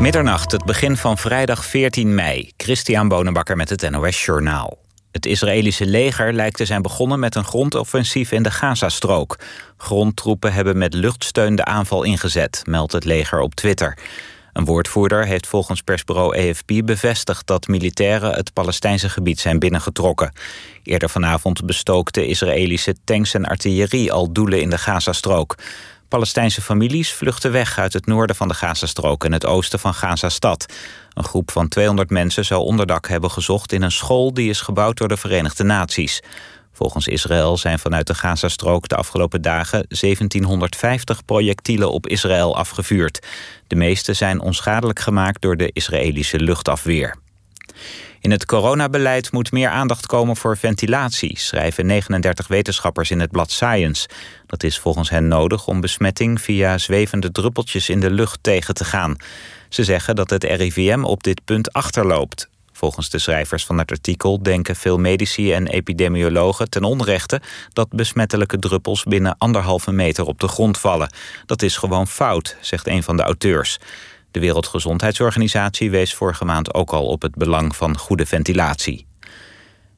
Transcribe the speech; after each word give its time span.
Middernacht, 0.00 0.52
het 0.52 0.64
begin 0.64 0.96
van 0.96 1.18
vrijdag 1.18 1.64
14 1.64 2.14
mei. 2.14 2.50
Christian 2.56 3.08
Bonenbakker 3.08 3.56
met 3.56 3.68
het 3.68 3.90
NOS 3.90 4.24
Journaal. 4.24 4.78
Het 5.10 5.26
Israëlische 5.26 5.86
leger 5.86 6.32
lijkt 6.32 6.56
te 6.56 6.64
zijn 6.64 6.82
begonnen 6.82 7.18
met 7.18 7.34
een 7.34 7.44
grondoffensief 7.44 8.32
in 8.32 8.42
de 8.42 8.50
Gazastrook. 8.50 9.38
Grondtroepen 9.76 10.52
hebben 10.52 10.78
met 10.78 10.94
luchtsteun 10.94 11.54
de 11.54 11.64
aanval 11.64 12.02
ingezet, 12.02 12.62
meldt 12.66 12.92
het 12.92 13.04
leger 13.04 13.40
op 13.40 13.54
Twitter. 13.54 13.98
Een 14.52 14.64
woordvoerder 14.64 15.26
heeft 15.26 15.46
volgens 15.46 15.82
persbureau 15.82 16.38
AFP 16.38 16.72
bevestigd 16.84 17.46
dat 17.46 17.68
militairen 17.68 18.32
het 18.32 18.52
Palestijnse 18.52 19.08
gebied 19.08 19.40
zijn 19.40 19.58
binnengetrokken. 19.58 20.32
Eerder 20.82 21.10
vanavond 21.10 21.66
bestookte 21.66 22.26
Israëlische 22.26 22.94
tanks 23.04 23.34
en 23.34 23.44
artillerie 23.44 24.12
al 24.12 24.32
doelen 24.32 24.60
in 24.60 24.70
de 24.70 24.78
Gazastrook. 24.78 25.56
Palestijnse 26.10 26.62
families 26.62 27.12
vluchten 27.12 27.52
weg 27.52 27.78
uit 27.78 27.92
het 27.92 28.06
noorden 28.06 28.36
van 28.36 28.48
de 28.48 28.54
Gazastrook 28.54 29.24
en 29.24 29.32
het 29.32 29.46
oosten 29.46 29.78
van 29.78 29.94
Gazastad. 29.94 30.66
Een 31.14 31.24
groep 31.24 31.50
van 31.50 31.68
200 31.68 32.10
mensen 32.10 32.44
zou 32.44 32.62
onderdak 32.62 33.08
hebben 33.08 33.30
gezocht 33.30 33.72
in 33.72 33.82
een 33.82 33.92
school 33.92 34.34
die 34.34 34.50
is 34.50 34.60
gebouwd 34.60 34.96
door 34.96 35.08
de 35.08 35.16
Verenigde 35.16 35.64
Naties. 35.64 36.22
Volgens 36.72 37.06
Israël 37.06 37.56
zijn 37.56 37.78
vanuit 37.78 38.06
de 38.06 38.14
Gazastrook 38.14 38.88
de 38.88 38.96
afgelopen 38.96 39.42
dagen 39.42 39.86
1750 39.88 41.24
projectielen 41.24 41.92
op 41.92 42.06
Israël 42.06 42.56
afgevuurd. 42.56 43.26
De 43.66 43.76
meeste 43.76 44.12
zijn 44.12 44.40
onschadelijk 44.40 44.98
gemaakt 44.98 45.42
door 45.42 45.56
de 45.56 45.70
Israëlische 45.72 46.40
luchtafweer. 46.40 47.16
In 48.20 48.30
het 48.30 48.46
coronabeleid 48.46 49.32
moet 49.32 49.52
meer 49.52 49.68
aandacht 49.68 50.06
komen 50.06 50.36
voor 50.36 50.56
ventilatie, 50.56 51.38
schrijven 51.38 51.86
39 51.86 52.48
wetenschappers 52.48 53.10
in 53.10 53.20
het 53.20 53.30
blad 53.30 53.50
Science. 53.50 54.08
Dat 54.46 54.62
is 54.62 54.78
volgens 54.78 55.10
hen 55.10 55.28
nodig 55.28 55.66
om 55.66 55.80
besmetting 55.80 56.40
via 56.40 56.78
zwevende 56.78 57.32
druppeltjes 57.32 57.88
in 57.88 58.00
de 58.00 58.10
lucht 58.10 58.38
tegen 58.42 58.74
te 58.74 58.84
gaan. 58.84 59.16
Ze 59.68 59.84
zeggen 59.84 60.16
dat 60.16 60.30
het 60.30 60.44
RIVM 60.44 61.04
op 61.04 61.22
dit 61.22 61.44
punt 61.44 61.72
achterloopt. 61.72 62.48
Volgens 62.72 63.10
de 63.10 63.18
schrijvers 63.18 63.64
van 63.64 63.78
het 63.78 63.90
artikel 63.90 64.42
denken 64.42 64.76
veel 64.76 64.98
medici 64.98 65.52
en 65.52 65.66
epidemiologen 65.66 66.70
ten 66.70 66.84
onrechte 66.84 67.40
dat 67.72 67.88
besmettelijke 67.88 68.58
druppels 68.58 69.04
binnen 69.04 69.34
anderhalve 69.38 69.92
meter 69.92 70.24
op 70.24 70.40
de 70.40 70.48
grond 70.48 70.78
vallen. 70.78 71.12
Dat 71.46 71.62
is 71.62 71.76
gewoon 71.76 72.06
fout, 72.06 72.56
zegt 72.60 72.86
een 72.86 73.02
van 73.02 73.16
de 73.16 73.22
auteurs. 73.22 73.78
De 74.30 74.40
Wereldgezondheidsorganisatie 74.40 75.90
wees 75.90 76.14
vorige 76.14 76.44
maand 76.44 76.74
ook 76.74 76.90
al 76.90 77.06
op 77.06 77.22
het 77.22 77.34
belang 77.34 77.76
van 77.76 77.98
goede 77.98 78.26
ventilatie. 78.26 79.06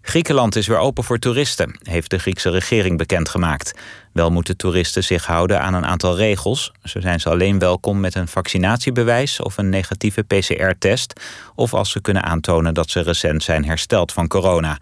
Griekenland 0.02 0.56
is 0.56 0.66
weer 0.66 0.78
open 0.78 1.04
voor 1.04 1.18
toeristen, 1.18 1.78
heeft 1.82 2.10
de 2.10 2.18
Griekse 2.18 2.50
regering 2.50 2.98
bekendgemaakt. 2.98 3.72
Wel 4.12 4.30
moeten 4.30 4.56
toeristen 4.56 5.04
zich 5.04 5.26
houden 5.26 5.60
aan 5.60 5.74
een 5.74 5.86
aantal 5.86 6.16
regels. 6.16 6.72
Zo 6.84 7.00
zijn 7.00 7.20
ze 7.20 7.30
alleen 7.30 7.58
welkom 7.58 8.00
met 8.00 8.14
een 8.14 8.28
vaccinatiebewijs 8.28 9.40
of 9.40 9.58
een 9.58 9.68
negatieve 9.68 10.22
PCR-test... 10.22 11.20
of 11.54 11.74
als 11.74 11.90
ze 11.90 12.00
kunnen 12.00 12.22
aantonen 12.22 12.74
dat 12.74 12.90
ze 12.90 13.00
recent 13.00 13.42
zijn 13.42 13.64
hersteld 13.64 14.12
van 14.12 14.28
corona. 14.28 14.78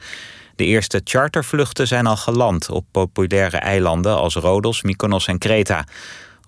De 0.56 0.64
eerste 0.64 1.00
chartervluchten 1.04 1.86
zijn 1.86 2.06
al 2.06 2.16
geland 2.16 2.70
op 2.70 2.84
populaire 2.90 3.56
eilanden 3.56 4.16
als 4.16 4.34
Rodos, 4.34 4.82
Mykonos 4.82 5.26
en 5.26 5.38
Kreta. 5.38 5.84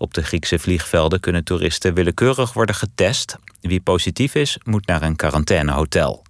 Op 0.03 0.15
de 0.15 0.23
Griekse 0.23 0.59
vliegvelden 0.59 1.21
kunnen 1.21 1.45
toeristen 1.45 1.95
willekeurig 1.95 2.53
worden 2.53 2.75
getest. 2.75 3.37
Wie 3.61 3.81
positief 3.81 4.35
is, 4.35 4.59
moet 4.65 4.87
naar 4.87 5.03
een 5.03 5.17
quarantainehotel. 5.17 6.23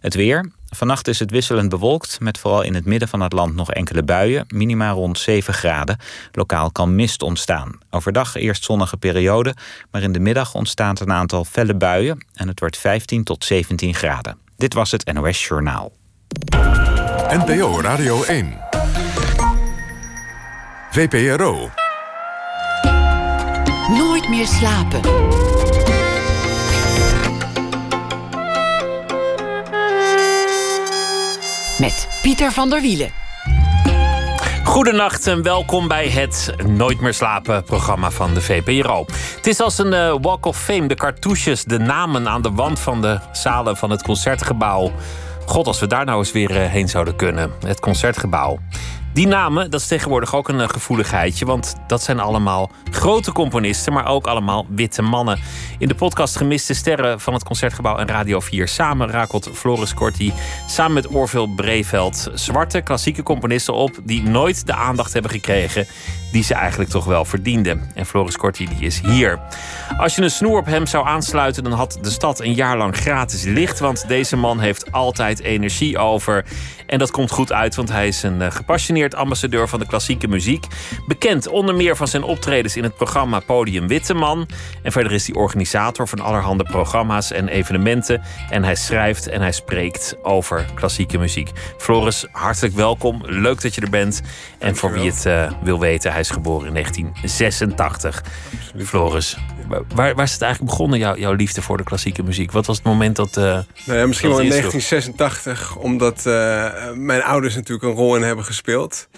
Het 0.00 0.14
weer. 0.14 0.50
Vannacht 0.68 1.08
is 1.08 1.18
het 1.18 1.30
wisselend 1.30 1.68
bewolkt, 1.68 2.20
met 2.20 2.38
vooral 2.38 2.62
in 2.62 2.74
het 2.74 2.84
midden 2.84 3.08
van 3.08 3.20
het 3.20 3.32
land 3.32 3.54
nog 3.54 3.70
enkele 3.70 4.02
buien, 4.02 4.44
minima 4.48 4.90
rond 4.90 5.18
7 5.18 5.54
graden. 5.54 5.98
Lokaal 6.32 6.70
kan 6.70 6.94
mist 6.94 7.22
ontstaan. 7.22 7.78
Overdag 7.90 8.34
eerst 8.34 8.64
zonnige 8.64 8.96
periode, 8.96 9.54
maar 9.90 10.02
in 10.02 10.12
de 10.12 10.20
middag 10.20 10.54
ontstaat 10.54 11.00
een 11.00 11.12
aantal 11.12 11.44
felle 11.44 11.74
buien 11.74 12.26
en 12.34 12.48
het 12.48 12.60
wordt 12.60 12.76
15 12.76 13.24
tot 13.24 13.44
17 13.44 13.94
graden. 13.94 14.38
Dit 14.56 14.74
was 14.74 14.90
het 14.90 15.12
NOS 15.12 15.46
Journaal. 15.46 15.92
NPO 17.28 17.80
Radio 17.80 18.22
1. 18.22 18.58
VPRO. 20.90 21.81
Meer 24.32 24.46
slapen. 24.46 25.00
Met 31.78 32.08
Pieter 32.22 32.52
van 32.52 32.70
der 32.70 32.80
Wielen. 32.80 33.10
Goedenacht 34.64 35.26
en 35.26 35.42
welkom 35.42 35.88
bij 35.88 36.08
het 36.08 36.54
Nooit 36.66 37.00
meer 37.00 37.14
slapen 37.14 37.64
programma 37.64 38.10
van 38.10 38.34
de 38.34 38.40
VPRO. 38.40 39.04
Het 39.36 39.46
is 39.46 39.60
als 39.60 39.78
een 39.78 39.92
uh, 39.92 40.16
walk 40.20 40.46
of 40.46 40.58
fame, 40.58 40.86
de 40.86 40.94
cartouches, 40.94 41.64
de 41.64 41.78
namen 41.78 42.28
aan 42.28 42.42
de 42.42 42.50
wand 42.50 42.80
van 42.80 43.00
de 43.00 43.18
zalen 43.32 43.76
van 43.76 43.90
het 43.90 44.02
concertgebouw. 44.02 44.92
God, 45.46 45.66
als 45.66 45.80
we 45.80 45.86
daar 45.86 46.04
nou 46.04 46.18
eens 46.18 46.32
weer 46.32 46.50
uh, 46.50 46.66
heen 46.66 46.88
zouden 46.88 47.16
kunnen. 47.16 47.50
Het 47.66 47.80
concertgebouw. 47.80 48.58
Die 49.12 49.26
namen, 49.26 49.70
dat 49.70 49.80
is 49.80 49.86
tegenwoordig 49.86 50.34
ook 50.34 50.48
een 50.48 50.58
uh, 50.58 50.68
gevoeligheidje. 50.68 51.44
Want 51.44 51.74
dat 51.86 52.02
zijn 52.02 52.20
allemaal 52.20 52.70
grote 52.90 53.32
componisten, 53.32 53.92
maar 53.92 54.06
ook 54.06 54.26
allemaal 54.26 54.66
witte 54.68 55.02
mannen. 55.02 55.38
In 55.78 55.88
de 55.88 55.94
podcast 55.94 56.36
Gemiste 56.36 56.74
Sterren 56.74 57.20
van 57.20 57.32
het 57.32 57.44
Concertgebouw 57.44 57.96
en 57.96 58.06
Radio 58.06 58.40
4 58.40 58.68
samen 58.68 59.10
rakelt 59.10 59.50
Floris 59.52 59.94
Corti 59.94 60.32
samen 60.66 60.92
met 60.92 61.06
Orville 61.06 61.48
Breveld 61.48 62.30
zwarte 62.34 62.80
klassieke 62.80 63.22
componisten 63.22 63.74
op 63.74 63.98
die 64.04 64.22
nooit 64.22 64.66
de 64.66 64.74
aandacht 64.74 65.12
hebben 65.12 65.30
gekregen 65.30 65.86
die 66.32 66.42
ze 66.42 66.54
eigenlijk 66.54 66.90
toch 66.90 67.04
wel 67.04 67.24
verdienden. 67.24 67.90
En 67.94 68.06
Floris 68.06 68.36
Corti 68.36 68.68
die 68.68 68.86
is 68.86 69.00
hier. 69.00 69.40
Als 69.96 70.14
je 70.14 70.22
een 70.22 70.30
snoer 70.30 70.58
op 70.58 70.66
hem 70.66 70.86
zou 70.86 71.06
aansluiten, 71.06 71.64
dan 71.64 71.72
had 71.72 71.98
de 72.02 72.10
stad 72.10 72.40
een 72.40 72.54
jaar 72.54 72.76
lang 72.76 72.96
gratis 72.96 73.42
licht. 73.42 73.78
Want 73.78 74.08
deze 74.08 74.36
man 74.36 74.60
heeft 74.60 74.92
altijd 74.92 75.40
energie 75.40 75.98
over. 75.98 76.44
En 76.86 76.98
dat 76.98 77.10
komt 77.10 77.30
goed 77.30 77.52
uit, 77.52 77.74
want 77.74 77.88
hij 77.88 78.08
is 78.08 78.22
een 78.22 78.42
eh, 78.42 78.50
gepassioneerd 78.50 79.14
ambassadeur 79.14 79.68
van 79.68 79.78
de 79.78 79.86
klassieke 79.86 80.28
muziek. 80.28 80.66
Bekend 81.06 81.48
onder 81.48 81.74
meer 81.74 81.96
van 81.96 82.08
zijn 82.08 82.22
optredens 82.22 82.76
in 82.76 82.82
het 82.82 82.96
programma 82.96 83.40
Podium 83.40 83.88
Witteman. 83.88 84.48
En 84.82 84.92
verder 84.92 85.12
is 85.12 85.26
hij 85.26 85.36
organisator 85.36 86.08
van 86.08 86.20
allerhande 86.20 86.64
programma's 86.64 87.32
en 87.32 87.48
evenementen. 87.48 88.22
En 88.50 88.64
hij 88.64 88.74
schrijft 88.74 89.28
en 89.28 89.40
hij 89.40 89.52
spreekt 89.52 90.16
over 90.22 90.66
klassieke 90.74 91.18
muziek. 91.18 91.50
Floris, 91.78 92.26
hartelijk 92.32 92.74
welkom. 92.74 93.22
Leuk 93.24 93.62
dat 93.62 93.74
je 93.74 93.80
er 93.80 93.90
bent. 93.90 94.22
En 94.58 94.76
voor 94.76 94.92
wie 94.92 95.10
het 95.10 95.24
uh, 95.26 95.50
wil 95.62 95.80
weten, 95.80 96.12
hij 96.12 96.21
is 96.22 96.30
geboren 96.30 96.66
in 96.66 96.72
1986. 96.72 98.22
Absoluut. 98.62 98.88
Floris, 98.88 99.36
waar, 99.68 100.14
waar 100.14 100.24
is 100.24 100.32
het 100.32 100.42
eigenlijk 100.42 100.72
begonnen, 100.72 100.98
jouw, 100.98 101.16
jouw 101.16 101.32
liefde 101.32 101.62
voor 101.62 101.76
de 101.76 101.84
klassieke 101.84 102.22
muziek? 102.22 102.52
Wat 102.52 102.66
was 102.66 102.76
het 102.76 102.86
moment 102.86 103.16
dat. 103.16 103.36
Uh, 103.36 103.44
nou 103.44 103.98
ja, 103.98 104.06
misschien 104.06 104.28
wel 104.28 104.40
in 104.40 104.48
1986, 104.48 105.76
omdat 105.76 106.24
uh, 106.26 106.90
mijn 106.94 107.22
ouders 107.22 107.54
natuurlijk 107.54 107.88
een 107.88 107.94
rol 107.94 108.16
in 108.16 108.22
hebben 108.22 108.44
gespeeld. 108.44 109.08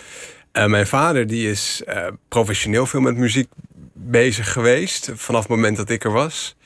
Uh, 0.52 0.66
mijn 0.66 0.86
vader 0.86 1.26
die 1.26 1.50
is 1.50 1.82
professioneel 2.28 2.86
veel 2.86 3.00
met 3.00 3.16
muziek 3.16 3.48
bezig 3.92 4.52
geweest. 4.52 5.10
Vanaf 5.14 5.40
het 5.40 5.50
moment 5.50 5.76
dat 5.76 5.90
ik 5.90 6.04
er 6.04 6.12
was. 6.12 6.56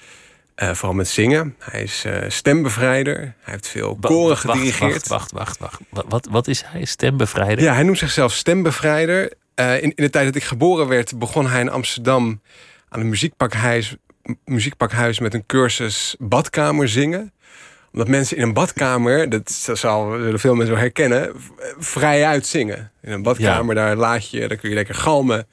vooral 0.56 0.92
met 0.92 1.08
zingen. 1.08 1.54
Hij 1.58 1.82
is 1.82 2.04
stembevrijder. 2.28 3.16
Hij 3.16 3.52
heeft 3.52 3.68
veel 3.68 3.98
koren 4.00 4.36
gedirigeerd. 4.36 5.08
Wacht, 5.08 5.32
wacht, 5.32 5.58
wacht, 5.58 5.78
wacht. 5.90 6.08
Wat, 6.08 6.28
wat 6.30 6.48
is 6.48 6.62
hij? 6.66 6.84
Stembevrijder? 6.84 7.64
Ja, 7.64 7.74
hij 7.74 7.82
noemt 7.82 7.98
zichzelf 7.98 8.32
stembevrijder. 8.32 9.32
In, 9.58 9.82
in 9.82 9.92
de 9.94 10.10
tijd 10.10 10.26
dat 10.26 10.34
ik 10.34 10.44
geboren 10.44 10.88
werd, 10.88 11.18
begon 11.18 11.46
hij 11.46 11.60
in 11.60 11.70
Amsterdam 11.70 12.40
aan 12.88 13.00
een 13.00 13.08
muziekpakhuis, 13.08 13.96
muziekpakhuis 14.44 15.18
met 15.18 15.34
een 15.34 15.46
cursus 15.46 16.16
badkamer 16.18 16.88
zingen 16.88 17.32
omdat 17.92 18.08
mensen 18.08 18.36
in 18.36 18.42
een 18.42 18.52
badkamer, 18.52 19.28
dat 19.28 19.50
zal 19.72 20.18
veel 20.34 20.54
mensen 20.54 20.74
wel 20.74 20.82
herkennen, 20.82 21.32
vrij 21.78 22.26
uit 22.26 22.46
zingen. 22.46 22.90
In 23.02 23.12
een 23.12 23.22
badkamer, 23.22 23.74
daar 23.74 23.96
laat 23.96 24.30
je, 24.30 24.48
daar 24.48 24.56
kun 24.56 24.68
je 24.68 24.74
lekker 24.74 24.94
galmen, 24.94 25.46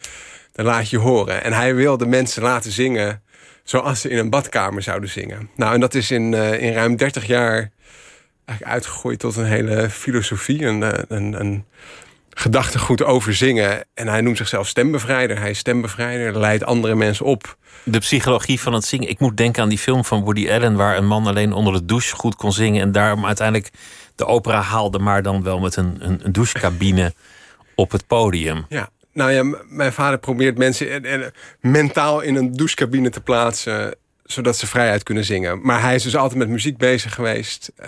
daar 0.52 0.66
laat 0.66 0.90
je 0.90 0.98
horen. 0.98 1.44
En 1.44 1.54
hij 1.54 1.76
wilde 1.76 2.06
mensen 2.06 2.42
laten 2.42 2.72
zingen 2.72 3.22
zoals 3.64 4.02
ze 4.02 4.10
in 4.10 4.18
een 4.18 4.30
badkamer 4.30 4.82
zouden 4.82 5.10
zingen. 5.10 5.50
Nou, 5.56 5.74
en 5.74 5.80
dat 5.80 5.94
is 5.94 6.12
in, 6.12 6.32
uh, 6.32 6.62
in 6.62 6.74
ruim 6.74 6.96
30 6.96 7.26
jaar 7.26 7.72
eigenlijk 8.46 8.78
uitgegooid 8.78 9.20
tot 9.20 9.36
een 9.36 9.46
hele 9.46 9.90
filosofie, 9.90 10.66
een, 10.66 10.84
eh, 10.84 11.04
een, 11.08 11.40
een 11.40 11.66
gedachtegoed 12.38 13.04
over 13.04 13.34
zingen. 13.34 13.86
En 13.94 14.08
hij 14.08 14.22
noemt 14.22 14.38
zichzelf 14.38 14.68
stembevrijder. 14.68 15.40
Hij 15.40 15.50
is 15.50 15.58
stembevrijder, 15.58 16.40
leidt 16.40 16.66
andere 16.66 16.96
mensen 16.96 17.26
op. 17.26 17.58
De 17.84 18.00
psychologie 18.00 18.60
van 18.60 18.74
het 18.74 18.86
zingen. 18.86 19.10
Ik 19.10 19.20
moet 19.20 19.38
denken 19.38 19.64
aan 19.64 19.70
die 19.70 19.78
film 19.78 20.06
van 20.06 20.24
Woody 20.24 20.50
Allen... 20.52 20.76
waar 20.76 20.98
een 20.98 21.08
man 21.08 21.28
alleen 21.28 21.54
onder 21.54 21.74
de 21.74 21.86
douche 21.86 22.16
goed 22.16 22.36
kon 22.36 22.54
zingen... 22.54 22.82
en 22.82 22.92
daarom 22.92 23.26
uiteindelijk 23.26 23.72
de 24.16 24.26
opera 24.26 24.62
haalde... 24.62 25.00
maar 25.00 25.22
dan 25.22 25.44
wel 25.44 25.60
met 25.60 25.76
een, 25.76 25.98
een, 26.00 26.20
een 26.24 26.32
douchecabine 26.32 27.14
op 27.76 27.92
het 27.92 28.08
podium. 28.08 28.66
Ja, 28.70 28.90
nou 29.14 29.32
ja, 29.32 29.58
mijn 29.70 29.94
vader 29.94 30.20
probeert 30.20 30.58
mensen 30.58 31.34
mentaal 31.62 32.22
in 32.22 32.36
een 32.36 32.54
douchecabine 32.54 33.10
te 33.10 33.22
plaatsen 33.22 33.96
zodat 34.26 34.58
ze 34.58 34.68
vrijheid 34.68 35.04
kunnen 35.04 35.26
zingen. 35.26 35.62
Maar 35.62 35.82
hij 35.82 35.96
is 35.96 36.04
dus 36.04 36.16
altijd 36.16 36.40
met 36.40 36.50
muziek 36.50 36.78
bezig 36.78 37.14
geweest. 37.14 37.72
Uh, 37.80 37.88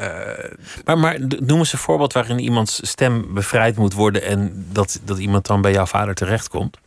maar, 0.85 0.97
maar 0.97 1.19
noem 1.19 1.59
eens 1.59 1.73
een 1.73 1.79
voorbeeld 1.79 2.13
waarin 2.13 2.39
iemands 2.39 2.79
stem 2.89 3.33
bevrijd 3.33 3.75
moet 3.75 3.93
worden 3.93 4.23
en 4.23 4.65
dat, 4.71 4.99
dat 5.03 5.17
iemand 5.17 5.45
dan 5.45 5.61
bij 5.61 5.71
jouw 5.71 5.85
vader 5.85 6.13
terechtkomt. 6.13 6.77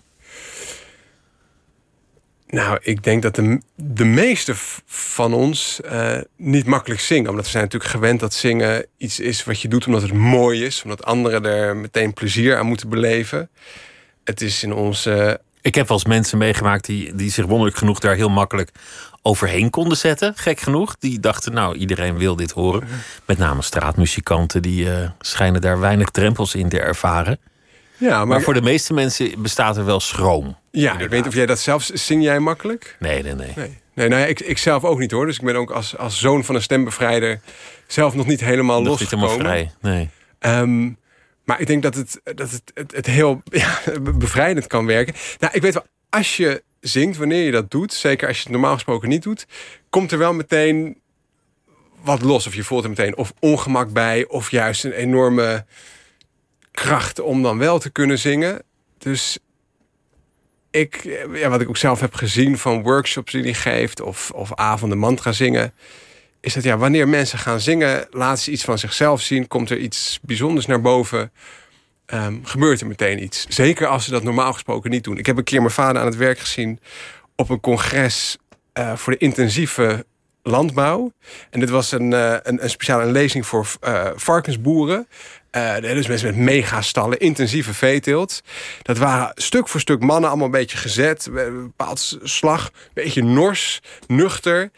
Nou, 2.50 2.78
ik 2.82 3.02
denk 3.02 3.22
dat 3.22 3.34
de, 3.34 3.60
de 3.74 4.04
meeste 4.04 4.52
van 4.86 5.34
ons 5.34 5.80
uh, 5.84 6.18
niet 6.36 6.66
makkelijk 6.66 7.00
zingen. 7.00 7.30
Omdat 7.30 7.44
we 7.44 7.50
zijn 7.50 7.64
natuurlijk 7.64 7.90
gewend 7.90 8.20
dat 8.20 8.34
zingen 8.34 8.86
iets 8.96 9.20
is 9.20 9.44
wat 9.44 9.60
je 9.60 9.68
doet 9.68 9.86
omdat 9.86 10.02
het 10.02 10.12
mooi 10.12 10.64
is. 10.64 10.82
Omdat 10.82 11.04
anderen 11.04 11.44
er 11.44 11.76
meteen 11.76 12.12
plezier 12.12 12.56
aan 12.56 12.66
moeten 12.66 12.88
beleven. 12.88 13.50
Het 14.24 14.40
is 14.40 14.62
in 14.62 14.72
onze... 14.72 15.40
Ik 15.62 15.74
heb 15.74 15.88
wel 15.88 15.96
eens 15.96 16.06
mensen 16.06 16.38
meegemaakt 16.38 16.84
die, 16.84 17.14
die 17.14 17.30
zich 17.30 17.46
wonderlijk 17.46 17.76
genoeg 17.76 17.98
daar 17.98 18.14
heel 18.14 18.28
makkelijk 18.28 18.70
overheen 19.22 19.70
konden 19.70 19.96
zetten. 19.96 20.32
Gek 20.36 20.60
genoeg. 20.60 20.96
Die 20.98 21.20
dachten, 21.20 21.52
nou, 21.52 21.76
iedereen 21.76 22.18
wil 22.18 22.36
dit 22.36 22.50
horen. 22.50 22.88
Met 23.24 23.38
name 23.38 23.62
straatmuzikanten, 23.62 24.62
die 24.62 24.84
uh, 24.84 25.10
schijnen 25.20 25.60
daar 25.60 25.80
weinig 25.80 26.10
drempels 26.10 26.54
in 26.54 26.68
te 26.68 26.80
ervaren. 26.80 27.38
Ja, 27.96 28.16
maar, 28.16 28.26
maar, 28.26 28.42
voor 28.42 28.54
de 28.54 28.62
meeste 28.62 28.94
mensen 28.94 29.42
bestaat 29.42 29.76
er 29.76 29.84
wel 29.84 30.00
schroom. 30.00 30.56
Ja, 30.70 30.92
ik 30.92 30.98
weet 30.98 31.10
niet 31.10 31.26
of 31.26 31.34
jij 31.34 31.46
dat 31.46 31.58
zelf... 31.58 31.90
Zing 31.92 32.22
jij 32.22 32.38
makkelijk? 32.38 32.96
Nee, 32.98 33.22
nee, 33.22 33.34
nee. 33.34 33.52
nee. 33.56 33.78
Nee, 33.94 34.08
nou 34.08 34.20
ja, 34.20 34.26
ik, 34.26 34.40
ik 34.40 34.58
zelf 34.58 34.84
ook 34.84 34.98
niet 34.98 35.10
hoor. 35.10 35.26
Dus 35.26 35.38
ik 35.38 35.44
ben 35.44 35.56
ook 35.56 35.70
als, 35.70 35.96
als 35.96 36.18
zoon 36.18 36.44
van 36.44 36.54
een 36.54 36.62
stembevrijder 36.62 37.40
zelf 37.86 38.14
nog 38.14 38.26
niet 38.26 38.40
helemaal 38.40 38.82
nog 38.82 38.88
losgekomen. 38.88 39.28
Niet 39.28 39.36
helemaal 39.36 39.70
vrij, 39.80 40.08
nee. 40.40 40.58
Um, 40.60 40.98
maar 41.44 41.60
ik 41.60 41.66
denk 41.66 41.82
dat 41.82 41.94
het, 41.94 42.20
dat 42.24 42.50
het, 42.50 42.62
het, 42.74 42.92
het 42.92 43.06
heel 43.06 43.42
ja, 43.50 43.78
bevrijdend 44.00 44.66
kan 44.66 44.86
werken. 44.86 45.14
Nou, 45.38 45.52
ik 45.54 45.62
weet 45.62 45.74
wel, 45.74 45.86
als 46.10 46.36
je 46.36 46.62
zingt, 46.80 47.16
wanneer 47.16 47.44
je 47.44 47.50
dat 47.50 47.70
doet, 47.70 47.92
zeker 47.92 48.28
als 48.28 48.36
je 48.36 48.42
het 48.42 48.52
normaal 48.52 48.74
gesproken 48.74 49.08
niet 49.08 49.22
doet, 49.22 49.46
komt 49.90 50.12
er 50.12 50.18
wel 50.18 50.32
meteen 50.32 51.00
wat 52.02 52.22
los. 52.22 52.46
Of 52.46 52.54
je 52.54 52.64
voelt 52.64 52.82
er 52.82 52.88
meteen 52.88 53.16
of 53.16 53.32
ongemak 53.38 53.92
bij, 53.92 54.26
of 54.28 54.50
juist 54.50 54.84
een 54.84 54.92
enorme 54.92 55.64
kracht 56.70 57.20
om 57.20 57.42
dan 57.42 57.58
wel 57.58 57.78
te 57.78 57.90
kunnen 57.90 58.18
zingen. 58.18 58.62
Dus 58.98 59.38
ik, 60.70 61.02
ja, 61.32 61.48
wat 61.48 61.60
ik 61.60 61.68
ook 61.68 61.76
zelf 61.76 62.00
heb 62.00 62.14
gezien 62.14 62.58
van 62.58 62.82
workshops 62.82 63.32
die 63.32 63.42
hij 63.42 63.54
geeft, 63.54 64.00
of, 64.00 64.30
of 64.30 64.54
avonden 64.54 64.98
mantra 64.98 65.32
zingen, 65.32 65.74
is 66.40 66.54
dat 66.54 66.62
ja, 66.62 66.76
wanneer 66.76 67.08
mensen 67.08 67.38
gaan 67.38 67.60
zingen, 67.60 68.06
laten 68.10 68.42
ze 68.42 68.50
iets 68.50 68.64
van 68.64 68.78
zichzelf 68.78 69.20
zien, 69.20 69.48
komt 69.48 69.70
er 69.70 69.78
iets 69.78 70.18
bijzonders 70.22 70.66
naar 70.66 70.80
boven. 70.80 71.32
Um, 72.14 72.40
gebeurt 72.44 72.80
er 72.80 72.86
meteen 72.86 73.22
iets. 73.22 73.46
Zeker 73.48 73.86
als 73.86 74.04
ze 74.04 74.10
dat 74.10 74.22
normaal 74.22 74.52
gesproken 74.52 74.90
niet 74.90 75.04
doen. 75.04 75.18
Ik 75.18 75.26
heb 75.26 75.36
een 75.36 75.44
keer 75.44 75.60
mijn 75.60 75.72
vader 75.72 76.00
aan 76.00 76.06
het 76.06 76.16
werk 76.16 76.38
gezien 76.38 76.80
op 77.36 77.50
een 77.50 77.60
congres 77.60 78.36
uh, 78.78 78.96
voor 78.96 79.12
de 79.12 79.18
intensieve 79.18 80.06
landbouw. 80.42 81.12
En 81.50 81.60
dit 81.60 81.70
was 81.70 81.92
een, 81.92 82.12
uh, 82.12 82.36
een, 82.42 82.62
een 82.62 82.70
speciale 82.70 83.10
lezing 83.10 83.46
voor 83.46 83.66
uh, 83.84 84.06
varkensboeren. 84.14 85.08
dus 85.80 86.06
mensen 86.06 86.28
met 86.28 86.36
megastallen, 86.36 87.18
intensieve 87.18 87.74
veeteelt. 87.74 88.42
Dat 88.82 88.98
waren 88.98 89.32
stuk 89.34 89.68
voor 89.68 89.80
stuk 89.80 90.00
mannen, 90.00 90.28
allemaal 90.28 90.46
een 90.46 90.52
beetje 90.52 90.76
gezet. 90.76 91.26
Een 91.26 91.62
bepaald 91.62 92.18
slag, 92.22 92.64
een 92.66 92.90
beetje 92.94 93.24
nors, 93.24 93.80
nuchter. 94.06 94.70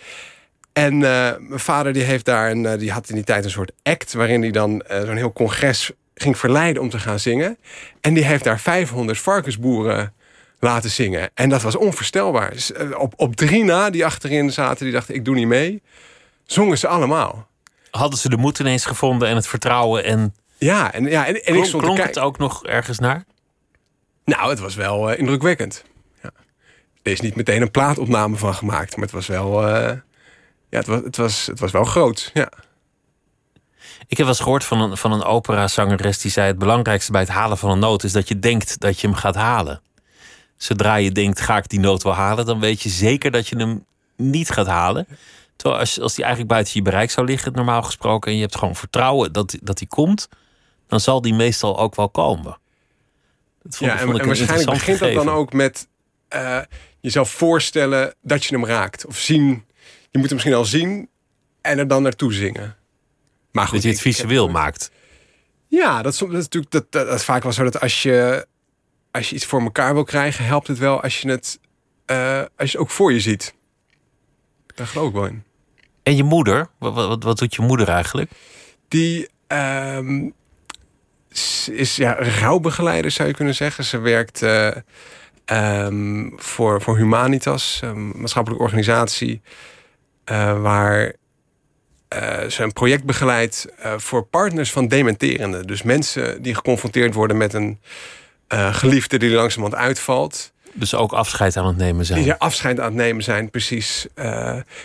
En 0.73 0.99
mijn 0.99 1.43
vader 1.50 1.93
die 1.93 2.02
heeft 2.02 2.25
daar 2.25 2.50
een, 2.50 2.79
die 2.79 2.93
had 2.93 3.08
in 3.08 3.14
die 3.14 3.25
tijd 3.25 3.44
een 3.44 3.50
soort 3.50 3.73
act 3.82 4.12
waarin 4.12 4.43
hij 4.43 4.50
dan 4.50 4.82
zo'n 4.88 5.17
heel 5.17 5.32
congres 5.32 5.93
ging 6.23 6.39
verleiden 6.39 6.83
om 6.83 6.91
te 6.91 6.99
gaan 6.99 7.19
zingen. 7.19 7.59
En 8.01 8.15
die 8.15 8.25
heeft 8.25 8.45
daar 8.45 8.61
500 8.61 9.19
varkensboeren 9.19 10.13
laten 10.59 10.91
zingen. 10.91 11.31
En 11.35 11.49
dat 11.49 11.63
was 11.63 11.77
onvoorstelbaar. 11.77 12.51
Dus, 12.51 12.73
eh, 12.73 12.99
op, 12.99 13.13
op 13.17 13.37
drie 13.37 13.65
na 13.65 13.91
die 13.91 14.05
achterin 14.05 14.53
zaten, 14.53 14.85
die 14.85 14.95
dachten 14.95 15.15
ik 15.15 15.25
doe 15.25 15.35
niet 15.35 15.47
mee. 15.47 15.83
Zongen 16.45 16.79
ze 16.79 16.89
allemaal. 16.89 17.49
Hadden 17.91 18.19
ze 18.19 18.29
de 18.29 18.37
moed 18.37 18.59
ineens 18.59 18.85
gevonden 18.85 19.29
en 19.29 19.37
het 19.37 19.47
vertrouwen 19.47 20.05
en... 20.05 20.35
Ja, 20.59 20.93
en, 20.93 21.05
ja, 21.05 21.27
en, 21.27 21.35
en 21.35 21.43
klonk, 21.43 21.59
ik 21.59 21.65
stond 21.65 21.83
klonk 21.83 21.99
het 21.99 22.19
ook 22.19 22.39
nog 22.39 22.67
ergens 22.67 22.99
naar? 22.99 23.25
Nou, 24.25 24.51
het 24.51 24.59
was 24.59 24.75
wel 24.75 25.13
uh, 25.13 25.19
indrukwekkend. 25.19 25.85
Ja. 26.23 26.31
Er 27.03 27.13
is 27.13 27.21
niet 27.21 27.37
meteen 27.37 27.63
een 27.63 27.71
plaatopname 27.71 28.37
van 28.37 28.55
gemaakt, 28.55 28.97
maar 28.97 29.05
het 29.05 29.15
was 29.15 29.27
wel... 29.27 29.69
Uh, 29.69 29.91
ja, 30.69 30.79
het 30.79 30.87
was, 30.87 31.01
het, 31.05 31.17
was, 31.17 31.47
het 31.47 31.61
was 31.61 31.71
wel 31.71 31.85
groot, 31.85 32.31
ja. 32.35 32.49
Ik 34.12 34.19
heb 34.19 34.26
wel 34.26 34.37
eens 34.37 34.44
gehoord 34.44 34.64
van 34.64 34.81
een, 34.81 34.97
van 34.97 35.12
een 35.12 35.25
operazangeres 35.25 36.19
die 36.19 36.31
zei: 36.31 36.47
Het 36.47 36.59
belangrijkste 36.59 37.12
bij 37.12 37.20
het 37.20 37.31
halen 37.31 37.59
van 37.59 37.70
een 37.70 37.79
noot 37.79 38.05
is 38.05 38.12
dat 38.12 38.29
je 38.29 38.38
denkt 38.38 38.81
dat 38.81 39.00
je 39.00 39.06
hem 39.06 39.17
gaat 39.17 39.35
halen. 39.35 39.82
Zodra 40.56 40.94
je 40.94 41.12
denkt: 41.12 41.41
Ga 41.41 41.56
ik 41.56 41.69
die 41.69 41.81
noot 41.81 42.03
wel 42.03 42.14
halen, 42.14 42.47
dan 42.47 42.61
weet 42.61 42.82
je 42.82 42.88
zeker 42.88 43.31
dat 43.31 43.49
je 43.49 43.56
hem 43.56 43.85
niet 44.17 44.50
gaat 44.50 44.67
halen. 44.67 45.06
Terwijl 45.56 45.81
als, 45.81 46.00
als 46.00 46.14
die 46.14 46.25
eigenlijk 46.25 46.53
buiten 46.53 46.73
je 46.75 46.82
bereik 46.82 47.11
zou 47.11 47.26
liggen, 47.26 47.53
normaal 47.53 47.82
gesproken, 47.82 48.31
en 48.31 48.37
je 48.37 48.43
hebt 48.43 48.56
gewoon 48.56 48.76
vertrouwen 48.76 49.32
dat, 49.32 49.59
dat 49.61 49.79
die 49.79 49.88
komt, 49.88 50.29
dan 50.87 51.00
zal 51.00 51.20
die 51.20 51.35
meestal 51.35 51.79
ook 51.79 51.94
wel 51.94 52.08
komen. 52.08 52.58
Dat 53.62 53.76
vond, 53.76 53.91
ja, 53.91 53.99
en, 53.99 54.19
en 54.19 54.26
waarschijnlijk 54.26 54.70
begint 54.70 54.99
dat 54.99 55.15
dan 55.15 55.29
ook 55.29 55.53
met 55.53 55.88
uh, 56.35 56.58
jezelf 57.00 57.31
voorstellen 57.31 58.15
dat 58.23 58.44
je 58.44 58.55
hem 58.55 58.67
raakt. 58.67 59.06
Of 59.06 59.19
zien, 59.19 59.47
je 60.11 60.19
moet 60.19 60.26
hem 60.26 60.32
misschien 60.32 60.55
al 60.55 60.65
zien 60.65 61.08
en 61.61 61.79
er 61.79 61.88
dan 61.88 62.03
naartoe 62.03 62.32
zingen. 62.32 62.81
Maar 63.53 63.65
goed, 63.65 63.75
dat 63.75 63.83
je 63.83 63.89
het 63.89 64.01
visueel 64.01 64.49
maakt. 64.49 64.91
Ja, 65.69 66.03
dat 66.03 66.13
is, 66.13 66.19
dat 66.19 66.29
is 66.29 66.37
natuurlijk 66.37 66.73
dat, 66.73 66.93
dat, 66.93 67.09
is 67.09 67.25
vaak 67.25 67.43
wel 67.43 67.53
zo 67.53 67.65
dat 67.65 67.81
als 67.81 68.03
je, 68.03 68.47
als 69.11 69.31
je 69.31 69.35
iets 69.37 69.47
voor 69.47 69.61
elkaar 69.61 69.95
wil 69.95 70.05
krijgen, 70.05 70.45
helpt 70.45 70.67
het 70.67 70.79
wel 70.79 71.03
als 71.03 71.21
je 71.21 71.31
het, 71.31 71.59
uh, 72.07 72.39
als 72.39 72.71
je 72.71 72.77
het 72.77 72.77
ook 72.77 72.91
voor 72.91 73.13
je 73.13 73.21
ziet. 73.21 73.55
Daar 74.75 74.87
geloof 74.87 75.09
ik 75.09 75.15
wel 75.15 75.27
in. 75.27 75.43
En 76.03 76.17
je 76.17 76.23
moeder, 76.23 76.69
wat, 76.79 76.95
wat, 76.95 77.23
wat 77.23 77.39
doet 77.39 77.55
je 77.55 77.63
moeder 77.63 77.89
eigenlijk? 77.89 78.31
Die 78.89 79.29
um, 79.49 80.35
is 81.71 81.97
ja, 81.97 82.13
rouwbegeleider, 82.13 83.11
zou 83.11 83.29
je 83.29 83.35
kunnen 83.35 83.55
zeggen. 83.55 83.85
Ze 83.85 83.99
werkt 83.99 84.43
uh, 84.43 84.71
um, 85.47 86.33
voor, 86.37 86.83
voor 86.83 86.97
Humanitas, 86.97 87.81
een 87.83 88.13
maatschappelijke 88.17 88.65
organisatie, 88.65 89.41
uh, 90.31 90.61
waar 90.61 91.13
uh, 92.14 92.38
zijn 92.49 92.73
project 92.73 93.05
begeleid 93.05 93.73
uh, 93.85 93.94
voor 93.99 94.23
partners 94.23 94.73
van 94.73 94.88
dementerenden. 94.88 95.67
Dus 95.67 95.82
mensen 95.82 96.43
die 96.43 96.55
geconfronteerd 96.55 97.14
worden 97.14 97.37
met 97.37 97.55
een 97.55 97.81
uh, 98.49 98.75
geliefde 98.75 99.19
die 99.19 99.31
langzamerhand 99.31 99.82
uitvalt. 99.82 100.53
Dus 100.73 100.94
ook 100.94 101.12
afscheid 101.12 101.56
aan 101.56 101.67
het 101.67 101.76
nemen 101.76 102.05
zijn. 102.05 102.23
Die 102.23 102.35
afscheid 102.35 102.81
aan 102.81 102.85
het 102.85 102.94
nemen 102.94 103.23
zijn, 103.23 103.50
precies. 103.50 104.06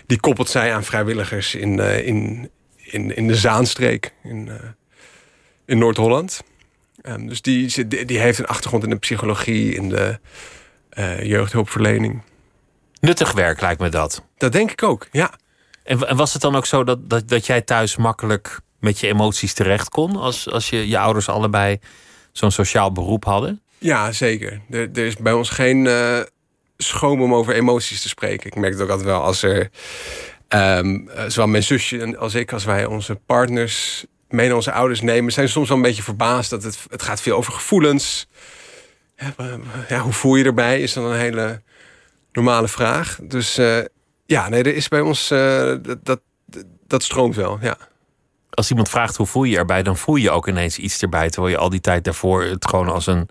die 0.05 0.19
koppelt 0.19 0.49
zij 0.49 0.73
aan 0.73 0.83
vrijwilligers 0.83 1.55
in, 1.55 1.79
in, 1.79 2.49
in, 2.77 3.15
in 3.15 3.27
de 3.27 3.35
Zaanstreek 3.35 4.13
in, 4.23 4.51
in 5.65 5.77
Noord-Holland. 5.77 6.43
Um, 7.03 7.27
dus 7.27 7.41
die, 7.41 7.87
die, 7.87 8.05
die 8.05 8.19
heeft 8.19 8.39
een 8.39 8.47
achtergrond 8.47 8.83
in 8.83 8.89
de 8.89 8.95
psychologie, 8.95 9.75
in 9.75 9.89
de 9.89 10.19
jeugdhulpverlening. 11.21 12.21
Nuttig 12.99 13.31
werk 13.31 13.61
lijkt 13.61 13.81
me 13.81 13.89
dat. 13.89 14.23
Dat 14.37 14.51
denk 14.51 14.71
ik 14.71 14.83
ook, 14.83 15.07
ja. 15.11 15.33
En, 15.87 16.15
was 16.15 16.33
het 16.33 16.41
dan 16.41 16.55
ook 16.55 16.65
zo 16.65 16.83
dat, 16.83 17.09
dat, 17.09 17.27
dat 17.27 17.45
jij 17.45 17.61
thuis 17.61 17.95
makkelijk 17.95 18.59
met 18.79 18.99
je 18.99 19.07
emoties 19.07 19.53
terecht 19.53 19.89
kon? 19.89 20.15
Als, 20.15 20.49
als 20.51 20.69
je, 20.69 20.87
je 20.87 20.99
ouders 20.99 21.29
allebei 21.29 21.79
zo'n 22.31 22.51
sociaal 22.51 22.91
beroep 22.91 23.25
hadden? 23.25 23.61
Ja, 23.77 24.11
zeker. 24.11 24.61
Er, 24.69 24.89
er 24.93 25.05
is 25.05 25.15
bij 25.15 25.33
ons 25.33 25.49
geen 25.49 25.85
uh, 25.85 26.19
schoon 26.77 27.21
om 27.21 27.33
over 27.33 27.53
emoties 27.53 28.01
te 28.01 28.07
spreken. 28.07 28.47
Ik 28.47 28.55
merk 28.55 28.73
het 28.73 28.81
ook 28.81 28.89
altijd 28.89 29.07
wel 29.07 29.21
als 29.21 29.43
er... 29.43 29.69
Um, 30.49 31.09
zowel 31.27 31.47
mijn 31.47 31.63
zusje 31.63 32.17
als 32.17 32.35
ik, 32.35 32.53
als 32.53 32.65
wij 32.65 32.85
onze 32.85 33.15
partners 33.15 34.05
mee 34.29 34.47
naar 34.47 34.55
onze 34.55 34.71
ouders 34.71 35.01
nemen... 35.01 35.31
zijn 35.31 35.49
soms 35.49 35.67
wel 35.67 35.77
een 35.77 35.83
beetje 35.83 36.03
verbaasd 36.03 36.49
dat 36.49 36.63
het, 36.63 36.79
het 36.89 37.01
gaat 37.01 37.21
veel 37.21 37.37
over 37.37 37.53
gevoelens. 37.53 38.27
Ja, 39.87 39.99
hoe 39.99 40.13
voel 40.13 40.35
je 40.35 40.43
erbij? 40.43 40.81
Is 40.81 40.93
dan 40.93 41.03
een 41.03 41.19
hele 41.19 41.61
normale 42.31 42.67
vraag. 42.67 43.19
Dus 43.21 43.59
uh, 43.59 43.77
ja, 44.27 44.49
nee, 44.49 44.63
er 44.63 44.75
is 44.75 44.87
bij 44.87 45.01
ons. 45.01 45.31
Uh, 45.31 45.75
dat, 46.03 46.19
dat, 46.87 47.03
stroomt 47.03 47.35
wel, 47.35 47.57
ja. 47.61 47.77
Als 48.49 48.69
iemand 48.69 48.89
vraagt 48.89 49.15
hoe 49.15 49.25
voel 49.25 49.43
je 49.43 49.57
erbij, 49.57 49.83
dan 49.83 49.97
voel 49.97 50.15
je 50.15 50.31
ook 50.31 50.47
ineens 50.47 50.77
iets 50.77 51.01
erbij. 51.01 51.29
Terwijl 51.29 51.53
je 51.53 51.59
al 51.59 51.69
die 51.69 51.81
tijd 51.81 52.03
daarvoor 52.03 52.43
het 52.43 52.67
gewoon 52.67 52.89
als 52.89 53.07
een 53.07 53.29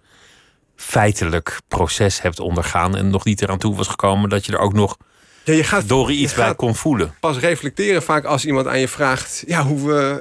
feitelijk 0.76 1.61
proces 1.69 2.23
hebt 2.23 2.41
ondergaan. 2.41 2.97
En 2.97 3.11
nog 3.11 3.25
niet 3.25 3.43
eraan 3.43 3.59
toe 3.59 3.76
was 3.76 3.88
gekomen 3.88 4.29
dat 4.29 4.47
je 4.47 4.53
er 4.53 4.59
ook 4.59 4.73
nog 4.73 4.97
ja, 5.45 5.53
je 5.53 5.65
gaat, 5.65 5.88
door 5.88 6.12
iets 6.12 6.35
bij 6.35 6.55
kon 6.55 6.75
voelen. 6.75 7.15
Pas 7.21 7.38
reflecteren 7.38 8.03
vaak 8.03 8.25
als 8.25 8.45
iemand 8.45 8.67
aan 8.67 8.79
je 8.81 8.88
vraagt: 8.88 9.45
ja, 9.47 9.62
hoe, 9.62 9.91
uh, 9.91 10.17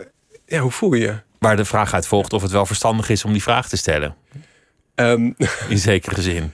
ja, 0.46 0.60
hoe 0.60 0.72
voel 0.72 0.94
je? 0.94 1.16
Waar 1.40 1.56
de 1.56 1.66
vraag 1.66 1.94
uit 1.94 2.08
volgt 2.08 2.34
of 2.34 2.42
het 2.42 2.52
wel 2.52 2.66
verstandig 2.66 3.10
is 3.10 3.26
om 3.26 3.32
die 3.32 3.42
vraag 3.42 3.70
te 3.70 3.78
stellen. 3.78 4.16
Um, 4.96 5.36
In 5.70 5.78
zekere 5.78 6.22
zin. 6.22 6.54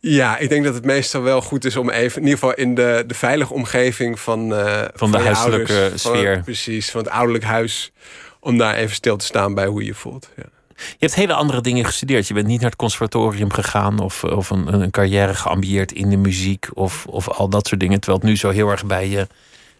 Ja, 0.00 0.38
ik 0.38 0.48
denk 0.48 0.64
dat 0.64 0.74
het 0.74 0.84
meestal 0.84 1.22
wel 1.22 1.40
goed 1.40 1.64
is 1.64 1.76
om 1.76 1.90
even, 1.90 2.16
in 2.16 2.28
ieder 2.28 2.38
geval 2.38 2.54
in 2.54 2.74
de, 2.74 3.04
de 3.06 3.14
veilige 3.14 3.54
omgeving 3.54 4.20
van, 4.20 4.52
uh, 4.52 4.82
van, 4.94 5.10
de 5.10 5.18
huiselijke 5.18 5.92
sfeer. 5.94 6.34
Van, 6.34 6.42
precies, 6.44 6.90
van 6.90 7.00
het 7.00 7.10
ouderlijk 7.10 7.44
huis. 7.44 7.92
Om 8.40 8.58
daar 8.58 8.74
even 8.74 8.94
stil 8.94 9.16
te 9.16 9.24
staan 9.24 9.54
bij 9.54 9.66
hoe 9.66 9.80
je 9.80 9.86
je 9.86 9.94
voelt. 9.94 10.28
Ja. 10.36 10.44
Je 10.78 10.96
hebt 10.98 11.14
hele 11.14 11.34
andere 11.34 11.60
dingen 11.60 11.84
gestudeerd. 11.84 12.28
Je 12.28 12.34
bent 12.34 12.46
niet 12.46 12.60
naar 12.60 12.70
het 12.70 12.78
conservatorium 12.78 13.52
gegaan 13.52 13.98
of, 13.98 14.24
of 14.24 14.50
een, 14.50 14.72
een 14.72 14.90
carrière 14.90 15.34
geambieerd 15.34 15.92
in 15.92 16.10
de 16.10 16.16
muziek 16.16 16.68
of, 16.72 17.06
of 17.06 17.28
al 17.28 17.48
dat 17.48 17.66
soort 17.66 17.80
dingen. 17.80 18.00
Terwijl 18.00 18.20
het 18.20 18.30
nu 18.30 18.36
zo 18.36 18.50
heel 18.50 18.68
erg 18.68 18.86
bij 18.86 19.08
je 19.08 19.26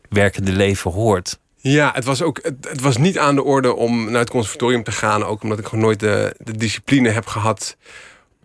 werkende 0.08 0.52
leven 0.52 0.90
hoort. 0.90 1.38
Ja, 1.56 1.90
het 1.94 2.04
was 2.04 2.22
ook 2.22 2.38
het, 2.42 2.54
het 2.68 2.80
was 2.80 2.96
niet 2.96 3.18
aan 3.18 3.34
de 3.34 3.42
orde 3.42 3.74
om 3.74 4.10
naar 4.10 4.20
het 4.20 4.30
conservatorium 4.30 4.82
te 4.82 4.92
gaan. 4.92 5.24
Ook 5.24 5.42
omdat 5.42 5.58
ik 5.58 5.64
gewoon 5.64 5.84
nooit 5.84 6.00
de, 6.00 6.34
de 6.38 6.56
discipline 6.56 7.08
heb 7.08 7.26
gehad 7.26 7.76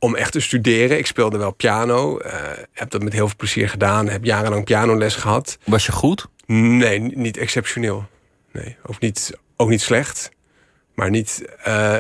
om 0.04 0.16
echt 0.16 0.32
te 0.32 0.40
studeren. 0.40 0.98
Ik 0.98 1.06
speelde 1.08 1.38
wel 1.38 1.52
piano. 1.52 2.18
eh, 2.18 2.42
heb 2.72 2.90
dat 2.90 3.04
met 3.04 3.14
heel 3.14 3.28
veel 3.28 3.36
plezier 3.38 3.70
gedaan. 3.70 4.08
Heb 4.10 4.24
jarenlang 4.26 4.66
pianoles 4.66 5.16
gehad. 5.16 5.58
Was 5.66 5.86
je 5.86 5.92
goed? 5.92 6.28
Nee, 6.46 7.00
niet 7.00 7.38
exceptioneel. 7.38 8.06
Nee, 8.52 8.76
ook 8.86 9.00
niet, 9.00 9.38
ook 9.56 9.70
niet 9.70 9.82
slecht. 9.82 10.30
Maar 10.94 11.10
niet, 11.10 11.46
eh, 11.64 11.96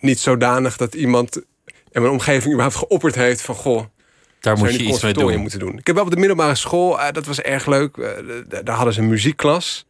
niet 0.00 0.18
zodanig 0.18 0.76
dat 0.76 0.94
iemand 0.94 1.36
in 1.66 2.00
mijn 2.00 2.12
omgeving 2.12 2.46
überhaupt 2.52 2.76
geopperd 2.76 3.14
heeft 3.14 3.40
van... 3.40 3.54
goh, 3.54 3.84
Daar 4.40 4.58
moet 4.58 4.72
je 4.74 4.82
iets 4.82 5.02
mee 5.02 5.12
doen. 5.12 5.36
moeten 5.36 5.58
doen. 5.58 5.78
Ik 5.78 5.86
heb 5.86 5.94
wel 5.96 6.04
op 6.04 6.10
de 6.10 6.16
middelbare 6.16 6.54
school, 6.54 7.00
eh, 7.00 7.12
dat 7.12 7.26
was 7.26 7.40
erg 7.40 7.66
leuk. 7.66 7.96
daar 8.64 8.76
hadden 8.76 8.94
ze 8.94 9.00
een 9.00 9.08
muziekklas. 9.08 9.86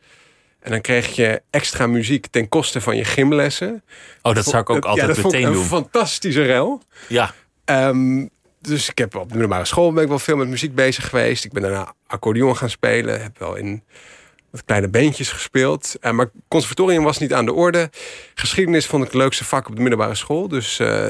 En 0.61 0.71
dan 0.71 0.81
kreeg 0.81 1.17
je 1.17 1.43
extra 1.51 1.87
muziek 1.87 2.27
ten 2.27 2.49
koste 2.49 2.81
van 2.81 2.97
je 2.97 3.05
gymlessen. 3.05 3.83
Oh, 4.23 4.35
dat 4.35 4.45
zou 4.45 4.63
ik 4.63 4.71
ook 4.71 4.85
altijd 4.85 5.07
ja, 5.09 5.13
dat 5.13 5.19
vond 5.23 5.35
ik 5.35 5.41
meteen 5.41 5.55
een 5.55 5.61
doen. 5.61 5.69
fantastische 5.69 6.43
rel. 6.43 6.83
Ja. 7.09 7.35
Ehm, 7.67 8.27
dus 8.61 8.89
ik 8.89 8.99
heb 8.99 9.15
op 9.15 9.29
de 9.29 9.33
middelbare 9.33 9.65
school 9.65 9.93
ben 9.93 10.03
ik 10.03 10.09
wel 10.09 10.19
veel 10.19 10.37
met 10.37 10.49
muziek 10.49 10.75
bezig 10.75 11.09
geweest. 11.09 11.45
Ik 11.45 11.53
ben 11.53 11.63
daarna 11.63 11.95
accordeon 12.07 12.57
gaan 12.57 12.71
spelen. 12.71 13.23
Heb 13.23 13.39
wel 13.39 13.55
in 13.55 13.83
wat 14.51 14.65
kleine 14.65 14.89
beentjes 14.89 15.29
gespeeld. 15.31 15.97
Eh, 16.01 16.13
maar 16.13 16.31
conservatorium 16.49 17.03
was 17.03 17.19
niet 17.19 17.33
aan 17.33 17.45
de 17.45 17.53
orde. 17.53 17.91
Geschiedenis 18.35 18.87
vond 18.87 19.05
ik 19.05 19.13
het 19.13 19.21
leukste 19.21 19.45
vak 19.45 19.69
op 19.69 19.77
de 19.77 19.81
middelbare 19.81 20.15
school. 20.15 20.49
Dus 20.49 20.79
eh, 20.79 21.09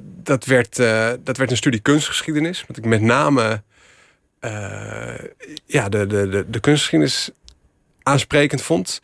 dat, 0.00 0.44
werd, 0.44 0.78
eh, 0.78 1.10
dat 1.20 1.36
werd 1.36 1.50
een 1.50 1.56
studie 1.56 1.80
kunstgeschiedenis. 1.80 2.64
Wat 2.66 2.76
ik 2.76 2.84
met 2.84 3.00
name 3.00 3.62
ja, 5.66 5.88
de, 5.88 6.06
de, 6.06 6.44
de 6.48 6.60
kunstgeschiedenis 6.60 7.30
aansprekend 8.02 8.62
vond. 8.62 9.00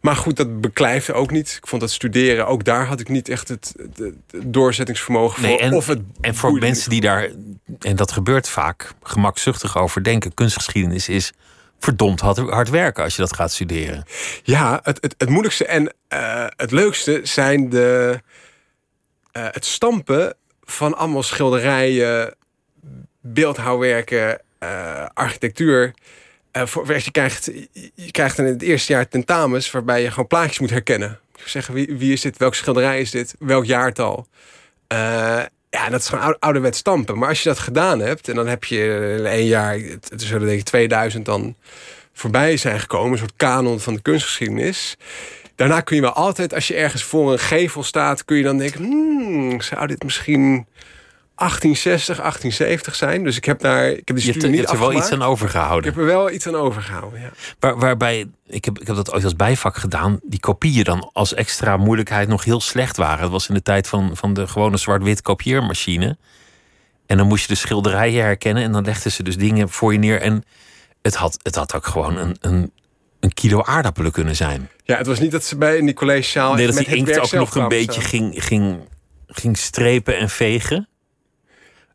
Maar 0.00 0.16
goed, 0.16 0.36
dat 0.36 0.60
beklijfde 0.60 1.12
ook 1.12 1.30
niet. 1.30 1.54
Ik 1.62 1.66
vond 1.66 1.80
dat 1.80 1.90
studeren, 1.90 2.46
ook 2.46 2.64
daar 2.64 2.86
had 2.86 3.00
ik 3.00 3.08
niet 3.08 3.28
echt 3.28 3.48
het, 3.48 3.74
het- 3.76 3.98
het 4.30 4.52
doorzettingsvermogen 4.52 5.42
voor. 5.42 5.58
En, 5.58 5.72
of 5.72 5.86
het 5.86 6.00
en 6.20 6.34
voor 6.34 6.52
mensen 6.52 6.90
die 6.90 7.00
daar, 7.00 7.28
en 7.80 7.96
dat 7.96 8.12
gebeurt 8.12 8.48
vaak, 8.48 8.92
gemakzuchtig 9.02 9.78
over 9.78 10.04
denken. 10.04 10.34
Kunstgeschiedenis 10.34 11.08
is 11.08 11.32
verdomd 11.78 12.20
hard, 12.20 12.38
hard 12.38 12.68
werken 12.70 13.04
als 13.04 13.16
je 13.16 13.22
dat 13.22 13.34
gaat 13.34 13.52
studeren. 13.52 14.04
Ja, 14.42 14.80
het, 14.82 14.98
het, 15.00 15.14
het 15.18 15.28
moeilijkste 15.28 15.64
en 15.66 15.94
eh, 16.08 16.46
het 16.56 16.70
leukste 16.70 17.20
zijn 17.22 17.68
de, 17.68 18.20
eh, 19.32 19.46
het 19.50 19.64
stampen 19.64 20.34
van 20.62 20.96
allemaal 20.96 21.22
schilderijen, 21.22 22.34
beeldhouwwerken, 23.20 24.40
eh, 24.58 25.06
architectuur. 25.14 25.94
Eh, 26.50 26.66
voor, 26.66 26.94
je, 26.94 27.10
krijgt, 27.10 27.50
je- 27.94 28.10
krijgt 28.10 28.38
in 28.38 28.44
het 28.44 28.62
eerste 28.62 28.92
jaar 28.92 29.08
tentamens 29.08 29.70
waarbij 29.70 30.02
je 30.02 30.10
gewoon 30.10 30.26
plaatjes 30.26 30.58
moet 30.58 30.70
herkennen. 30.70 31.20
Zeggen 31.44 31.74
wie, 31.74 31.94
wie 31.96 32.12
is 32.12 32.20
dit, 32.20 32.36
welk 32.36 32.54
schilderij 32.54 33.00
is 33.00 33.10
dit, 33.10 33.34
welk 33.38 33.64
jaartal. 33.64 34.26
Eh, 34.86 34.98
ja, 35.70 35.88
dat 35.90 36.00
is 36.00 36.08
gewoon 36.08 36.24
oude, 36.24 36.40
ouderwets 36.40 36.78
stampen. 36.78 37.18
Maar 37.18 37.28
als 37.28 37.42
je 37.42 37.48
dat 37.48 37.58
gedaan 37.58 38.00
hebt 38.00 38.28
en 38.28 38.34
dan 38.34 38.46
heb 38.46 38.64
je 38.64 39.14
in 39.18 39.26
één 39.26 39.46
jaar, 39.46 39.74
het, 39.78 40.08
het 40.10 40.22
zullen 40.22 40.46
denk 40.46 40.58
ik 40.58 40.64
2000 40.64 41.24
dan 41.24 41.56
voorbij 42.12 42.56
zijn 42.56 42.80
gekomen, 42.80 43.12
een 43.12 43.18
soort 43.18 43.36
kanon 43.36 43.80
van 43.80 43.94
de 43.94 44.02
kunstgeschiedenis. 44.02 44.96
Daarna 45.54 45.80
kun 45.80 45.96
je 45.96 46.02
wel 46.02 46.12
altijd, 46.12 46.54
als 46.54 46.68
je 46.68 46.74
ergens 46.74 47.02
voor 47.02 47.32
een 47.32 47.38
gevel 47.38 47.82
staat, 47.82 48.24
kun 48.24 48.36
je 48.36 48.42
dan 48.42 48.58
denken: 48.58 48.84
hmm, 48.84 49.60
zou 49.60 49.86
dit 49.86 50.02
misschien 50.02 50.66
1860, 51.38 52.16
1870 52.16 52.94
zijn? 52.94 53.24
Dus 53.24 53.36
ik 53.36 53.44
heb 53.44 53.60
daar, 53.60 53.88
ik 53.90 54.08
heb 54.08 54.16
die 54.16 54.26
Je 54.26 54.30
hebt, 54.32 54.42
er- 54.42 54.48
je 54.50 54.56
niet 54.56 54.66
hebt 54.66 54.72
er 54.80 54.86
wel 54.88 54.92
iets 54.98 55.10
aan 55.10 55.20
Ik 55.22 55.26
overgehouden. 55.26 55.90
heb 55.90 56.00
er 56.00 56.06
wel 56.06 56.30
iets 56.30 56.46
aan 56.46 56.54
overgehouden. 56.54 57.20
Ja. 57.20 57.30
Waar, 57.58 57.78
waarbij, 57.78 58.26
ik 58.46 58.64
heb, 58.64 58.78
ik 58.80 58.86
heb 58.86 58.96
dat 58.96 59.12
ooit 59.12 59.24
als 59.24 59.36
bijvak 59.36 59.76
gedaan, 59.76 60.18
die 60.22 60.40
kopieën 60.40 60.84
dan 60.84 61.10
als 61.12 61.34
extra 61.34 61.76
moeilijkheid 61.76 62.28
nog 62.28 62.44
heel 62.44 62.60
slecht 62.60 62.96
waren. 62.96 63.22
Het 63.22 63.30
was 63.30 63.48
in 63.48 63.54
de 63.54 63.62
tijd 63.62 63.86
van, 63.88 64.10
van 64.16 64.34
de 64.34 64.46
gewone 64.46 64.76
zwart-wit 64.76 65.22
kopieermachine. 65.22 66.16
En 67.06 67.16
dan 67.16 67.26
moest 67.26 67.42
je 67.42 67.48
de 67.48 67.54
schilderijen 67.60 68.22
herkennen 68.22 68.62
en 68.62 68.72
dan 68.72 68.84
legden 68.84 69.12
ze 69.12 69.22
dus 69.22 69.36
dingen 69.36 69.68
voor 69.68 69.92
je 69.92 69.98
neer. 69.98 70.20
En 70.20 70.44
het 71.02 71.14
had, 71.14 71.38
het 71.42 71.54
had 71.54 71.74
ook 71.74 71.86
gewoon 71.86 72.16
een, 72.16 72.36
een, 72.40 72.72
een 73.20 73.34
kilo 73.34 73.62
aardappelen 73.62 74.12
kunnen 74.12 74.36
zijn. 74.36 74.68
ja, 74.84 74.96
het 74.96 75.06
was 75.06 75.20
niet 75.20 75.30
dat 75.30 75.44
ze 75.44 75.56
bij 75.56 75.76
in 75.76 75.84
die 75.84 75.94
collegezaal 75.94 76.54
Nee, 76.54 76.66
dat 76.66 76.74
met 76.74 76.84
die 76.86 76.96
inkt 76.96 77.18
ook 77.18 77.32
nog 77.32 77.54
een 77.54 77.68
beetje 77.68 78.00
ging, 78.00 78.44
ging, 78.44 78.78
ging 79.26 79.58
strepen 79.58 80.18
en 80.18 80.28
vegen. 80.30 80.88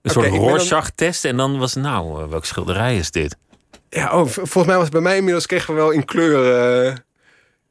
Een 0.03 0.11
soort 0.11 0.29
dan- 0.29 0.35
Rorschach-test. 0.37 1.25
En 1.25 1.37
dan 1.37 1.57
was 1.57 1.73
nou, 1.73 2.21
eh, 2.23 2.29
welk 2.29 2.45
schilderij 2.45 2.97
is 2.97 3.11
dit? 3.11 3.35
Ja, 3.89 4.05
oh, 4.19 4.27
volgens 4.27 4.65
mij 4.65 4.75
was 4.75 4.83
het 4.83 4.91
bij 4.93 5.01
mij 5.01 5.17
inmiddels 5.17 5.45
kregen 5.45 5.73
we 5.73 5.79
wel 5.79 5.91
in 5.91 6.05
kleur. 6.05 6.85
eh, 6.87 6.95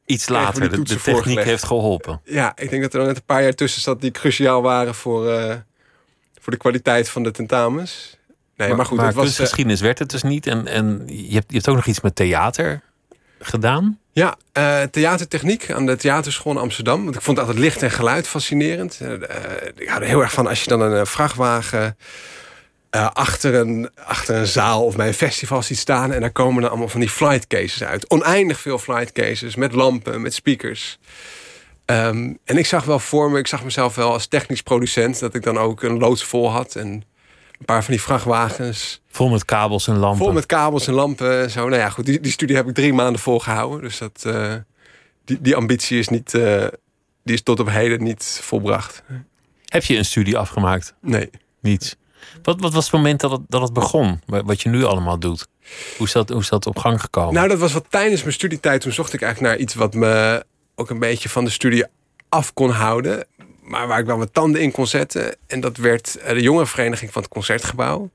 Iets 0.07 0.29
later. 0.29 0.61
De, 0.61 0.69
de 0.69 0.83
techniek 0.83 0.99
voorgelegd. 1.01 1.47
heeft 1.47 1.65
geholpen. 1.65 2.21
ja, 2.25 2.53
ik 2.57 2.71
denk 2.71 2.83
dat 2.83 2.93
er 2.93 2.99
dan 2.99 3.09
net 3.09 3.17
een 3.17 3.25
paar 3.25 3.43
jaar 3.43 3.53
tussen 3.55 3.83
zat 3.83 4.01
die 4.01 4.11
cruciaal 4.11 4.63
waren 4.63 4.95
voor, 4.95 5.31
eh, 5.31 5.55
voor 6.41 6.53
de 6.53 6.59
kwaliteit 6.59 7.09
van 7.09 7.23
de 7.23 7.31
tentamens. 7.31 8.17
Nee, 8.57 8.75
maar, 8.75 8.87
goed, 8.87 8.97
maar 8.97 9.07
het 9.07 9.15
was. 9.15 9.25
kunstgeschiedenis 9.25 9.81
werd 9.81 9.99
het 9.99 10.11
dus 10.11 10.23
niet. 10.23 10.47
En, 10.47 10.67
en 10.67 11.03
je, 11.07 11.35
hebt, 11.35 11.45
je 11.49 11.55
hebt 11.55 11.69
ook 11.69 11.77
nog 11.77 11.87
iets 11.87 12.01
met 12.01 12.15
theater 12.15 12.81
gedaan. 13.39 13.99
Ja, 14.15 14.37
eh, 14.53 14.83
theatertechniek 14.83 15.71
aan 15.71 15.87
de 15.87 15.97
theaterschool 15.97 16.53
in 16.53 16.59
Amsterdam. 16.59 17.05
Want 17.05 17.17
ik 17.17 17.23
vond 17.23 17.39
altijd 17.39 17.59
licht 17.59 17.83
en 17.83 17.91
geluid 17.91 18.29
fascinerend. 18.29 18.99
Eh, 19.01 19.13
eh, 19.13 19.21
ik 19.77 19.89
hou 19.89 20.03
er 20.03 20.09
heel 20.09 20.21
erg 20.21 20.33
van 20.33 20.47
als 20.47 20.63
je 20.63 20.69
dan 20.69 20.81
een 20.81 21.07
vrachtwagen 21.07 21.97
achter, 23.13 23.55
een, 23.55 23.91
achter 23.95 24.37
een 24.37 24.47
zaal 24.47 24.85
of 24.85 24.97
bij 24.97 25.07
een 25.07 25.15
festival 25.15 25.63
ziet 25.63 25.79
staan. 25.79 26.13
En 26.13 26.21
daar 26.21 26.31
komen 26.31 26.61
dan 26.61 26.71
allemaal 26.71 26.89
van 26.89 27.01
die 27.01 27.09
flight 27.09 27.47
cases 27.47 27.83
uit. 27.83 28.11
Oneindig 28.11 28.61
veel 28.61 28.79
flight 28.79 29.13
cases 29.13 29.57
met 29.57 29.73
lampen, 29.73 30.21
met 30.21 30.35
speakers. 30.35 30.99
Ehm, 31.85 32.33
en 32.45 32.59
ik 32.59 32.67
zag 32.67 32.85
wel 32.85 32.99
voor 32.99 33.31
me, 33.31 33.39
ik 33.39 33.47
zag 33.47 33.65
mezelf 33.65 33.95
wel 33.95 34.13
als 34.13 34.27
technisch 34.27 34.63
producent, 34.63 35.19
dat 35.19 35.35
ik 35.35 35.43
dan 35.43 35.59
ook 35.59 35.83
een 35.83 35.99
loods 35.99 36.25
vol 36.25 36.51
had. 36.51 36.75
En 36.75 37.05
een 37.63 37.75
paar 37.75 37.85
van 37.85 37.93
die 37.95 38.03
vrachtwagens. 38.03 39.01
Vol 39.11 39.29
met 39.29 39.45
kabels 39.45 39.89
en 39.89 39.97
lampen. 39.97 40.25
Vol 40.25 40.33
met 40.33 40.47
kabels 40.47 40.87
en 40.87 40.93
lampen. 40.95 41.43
en 41.43 41.51
Zo. 41.51 41.69
Nou 41.69 41.81
ja, 41.81 41.89
goed, 41.91 42.07
die, 42.07 42.21
die 42.21 42.33
studie 42.33 42.57
heb 42.57 42.69
ik 42.69 42.75
drie 42.75 42.93
maanden 42.93 43.21
volgehouden. 43.21 43.81
Dus 43.81 43.99
dat, 43.99 44.23
eh, 44.27 44.55
die, 45.25 45.41
die 45.41 45.57
ambitie 45.57 45.99
is, 45.99 46.09
niet, 46.09 46.35
eh, 46.35 46.67
die 47.25 47.35
is 47.35 47.43
tot 47.43 47.61
op 47.61 47.69
heden 47.71 48.03
niet 48.03 48.39
volbracht. 48.43 49.03
Heb 49.67 49.85
je 49.85 49.97
een 49.97 50.05
studie 50.05 50.39
afgemaakt? 50.39 50.95
Nee. 51.01 51.31
Niets. 51.61 51.97
Wat, 52.43 52.61
wat 52.61 52.73
was 52.73 52.85
het 52.85 52.93
moment 52.93 53.21
dat 53.21 53.31
het, 53.31 53.41
dat 53.49 53.63
het 53.63 53.73
begon? 53.73 54.21
Wa- 54.27 54.43
Wat 54.45 54.61
je 54.63 54.69
nu 54.69 54.85
allemaal 54.85 55.19
doet? 55.19 55.47
Hoe 55.97 56.07
is 56.07 56.13
dat, 56.13 56.29
hoe 56.29 56.41
is 56.41 56.49
dat 56.49 56.67
op 56.67 56.79
gang 56.79 57.01
gekomen? 57.01 57.35
Nou, 57.35 57.49
dat 57.49 57.59
was 57.59 57.73
wat 57.73 57.85
tijdens 57.89 58.21
mijn 58.23 58.33
studietijd. 58.35 58.81
Toen 58.81 58.93
zocht 58.93 59.13
ik 59.13 59.23
eigenlijk 59.23 59.53
naar 59.55 59.63
iets 59.63 59.75
wat 59.75 59.95
me 59.95 60.45
ook 60.75 60.91
een 60.91 60.99
beetje 60.99 61.29
van 61.29 61.45
de 61.45 61.51
studie 61.51 61.85
af 62.29 62.53
kon 62.55 62.71
houden. 62.71 63.27
Maar 63.73 63.87
waar 63.87 63.99
ik 63.99 64.07
wel 64.07 64.19
wat 64.19 64.33
tanden 64.35 64.61
in 64.61 64.71
kon 64.71 64.87
zetten. 64.87 65.37
En 65.47 65.61
dat 65.61 65.77
werd 65.77 66.17
eh, 66.17 66.33
de 66.35 66.41
jongerenvereniging 66.43 67.13
van 67.13 67.23
het 67.23 67.31
Concertgebouw. 67.31 68.11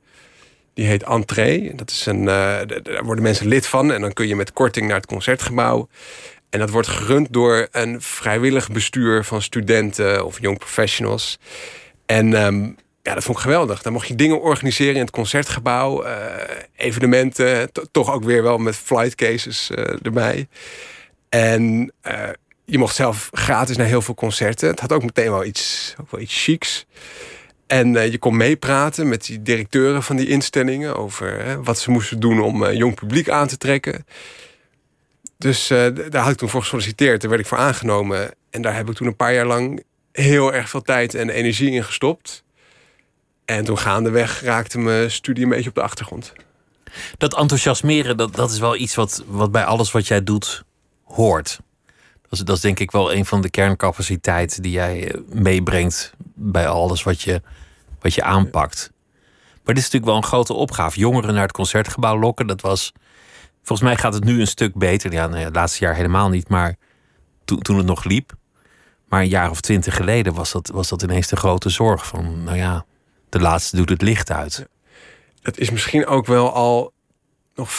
Die 0.73 0.85
heet 0.85 1.03
Entree. 1.03 1.75
Dat 1.75 1.89
is 1.89 2.05
een, 2.05 2.23
d- 2.25 2.85
daar 2.85 3.03
worden 3.03 3.23
mensen 3.23 3.47
lid 3.47 3.67
van. 3.67 3.91
En 3.91 4.01
dan 4.01 4.13
kun 4.13 4.27
je 4.27 4.35
met 4.35 4.53
korting 4.53 4.87
naar 4.87 4.95
het 4.95 5.05
Concertgebouw. 5.05 5.87
En 6.49 6.59
dat 6.59 6.69
wordt 6.69 6.87
gerund 6.87 7.27
door 7.33 7.67
een 7.71 8.01
vrijwillig 8.01 8.69
bestuur 8.71 9.23
van 9.23 9.41
studenten 9.41 10.25
of 10.25 10.39
young 10.41 10.57
professionals. 10.57 11.37
En 12.05 12.33
ehm, 12.33 12.63
ja, 13.01 13.13
dat 13.13 13.23
vond 13.23 13.37
ik 13.37 13.43
geweldig. 13.43 13.81
Dan 13.81 13.93
mocht 13.93 14.07
je 14.07 14.15
dingen 14.15 14.41
organiseren 14.41 14.95
in 14.95 15.01
het 15.01 15.11
concertgebouw, 15.11 16.03
eh, 16.03 16.15
evenementen, 16.75 17.71
to- 17.71 17.83
toch 17.91 18.11
ook 18.13 18.23
weer 18.23 18.43
wel 18.43 18.57
met 18.57 18.75
flight 18.75 19.15
cases 19.15 19.71
erbij. 20.01 20.47
En 21.29 21.91
je 22.69 22.77
mocht 22.77 22.95
zelf 22.95 23.29
gratis 23.31 23.77
naar 23.77 23.87
heel 23.87 24.01
veel 24.01 24.13
concerten. 24.13 24.69
Het 24.69 24.79
had 24.79 24.91
ook 24.91 25.03
meteen 25.03 25.31
wel 25.31 25.45
iets, 25.45 25.95
ook 26.01 26.11
wel 26.11 26.21
iets 26.21 26.43
chics. 26.43 26.85
En 27.67 27.95
eh, 27.95 28.11
je 28.11 28.17
kon 28.17 28.37
meepraten 28.37 29.09
met 29.09 29.25
die 29.25 29.41
directeuren 29.41 30.03
van 30.03 30.15
die 30.15 30.27
instellingen 30.27 30.95
over 30.95 31.45
hè, 31.45 31.63
wat 31.63 31.79
ze 31.79 31.91
moesten 31.91 32.19
doen 32.19 32.41
om 32.41 32.65
eh, 32.65 32.77
jong 32.77 32.95
publiek 32.95 33.29
aan 33.29 33.47
te 33.47 33.57
trekken. 33.57 34.05
Dus 35.37 35.69
eh, 35.69 35.87
daar 36.09 36.21
had 36.21 36.31
ik 36.31 36.37
toen 36.37 36.49
voor 36.49 36.61
gesolliciteerd. 36.61 37.21
Daar 37.21 37.29
werd 37.29 37.41
ik 37.41 37.47
voor 37.47 37.57
aangenomen. 37.57 38.31
En 38.49 38.61
daar 38.61 38.75
heb 38.75 38.89
ik 38.89 38.95
toen 38.95 39.07
een 39.07 39.15
paar 39.15 39.33
jaar 39.33 39.45
lang 39.45 39.83
heel 40.11 40.53
erg 40.53 40.69
veel 40.69 40.81
tijd 40.81 41.15
en 41.15 41.29
energie 41.29 41.71
in 41.71 41.83
gestopt. 41.83 42.43
En 43.45 43.65
toen 43.65 43.77
gaandeweg 43.77 44.41
raakte 44.41 44.79
mijn 44.79 45.11
studie 45.11 45.43
een 45.43 45.49
beetje 45.49 45.69
op 45.69 45.75
de 45.75 45.81
achtergrond. 45.81 46.33
Dat 47.17 47.37
enthousiasmeren, 47.37 48.17
dat, 48.17 48.35
dat 48.35 48.51
is 48.51 48.59
wel 48.59 48.75
iets 48.75 48.95
wat, 48.95 49.23
wat 49.27 49.51
bij 49.51 49.63
alles 49.63 49.91
wat 49.91 50.07
jij 50.07 50.23
doet 50.23 50.63
hoort. 51.03 51.59
Dat 52.29 52.39
is, 52.39 52.45
dat 52.45 52.61
denk 52.61 52.79
ik 52.79 52.91
wel 52.91 53.13
een 53.13 53.25
van 53.25 53.41
de 53.41 53.49
kerncapaciteiten 53.49 54.61
die 54.61 54.71
jij 54.71 55.11
eh, 55.11 55.21
meebrengt 55.29 56.13
bij 56.35 56.67
alles 56.67 57.03
wat 57.03 57.21
je, 57.21 57.41
wat 57.99 58.13
je 58.13 58.23
aanpakt. 58.23 58.91
Maar 59.63 59.75
dit 59.75 59.83
is 59.83 59.91
natuurlijk 59.91 60.05
wel 60.05 60.15
een 60.15 60.29
grote 60.29 60.53
opgave. 60.53 60.99
Jongeren 60.99 61.33
naar 61.33 61.43
het 61.43 61.51
concertgebouw 61.51 62.19
lokken, 62.19 62.47
dat 62.47 62.61
was. 62.61 62.93
Volgens 63.63 63.89
mij 63.89 63.97
gaat 63.97 64.13
het 64.13 64.23
nu 64.23 64.39
een 64.39 64.47
stuk 64.47 64.75
beter. 64.75 65.11
Ja, 65.11 65.27
nou 65.27 65.43
het 65.43 65.55
laatste 65.55 65.83
jaar 65.85 65.95
helemaal 65.95 66.29
niet, 66.29 66.49
maar 66.49 66.75
toen, 67.45 67.59
toen 67.59 67.77
het 67.77 67.85
nog 67.85 68.03
liep. 68.03 68.33
Maar 69.07 69.21
een 69.21 69.27
jaar 69.27 69.49
of 69.49 69.61
twintig 69.61 69.95
geleden 69.95 70.33
was 70.33 70.51
dat, 70.51 70.67
was 70.67 70.87
dat 70.87 71.01
ineens 71.01 71.27
de 71.27 71.35
grote 71.35 71.69
zorg. 71.69 72.07
Van, 72.07 72.43
nou 72.43 72.57
ja, 72.57 72.85
de 73.29 73.39
laatste 73.39 73.75
doet 73.75 73.89
het 73.89 74.01
licht 74.01 74.31
uit. 74.31 74.67
Het 75.41 75.57
is 75.57 75.69
misschien 75.69 76.05
ook 76.05 76.25
wel 76.25 76.53
al 76.53 76.93
nog 77.55 77.69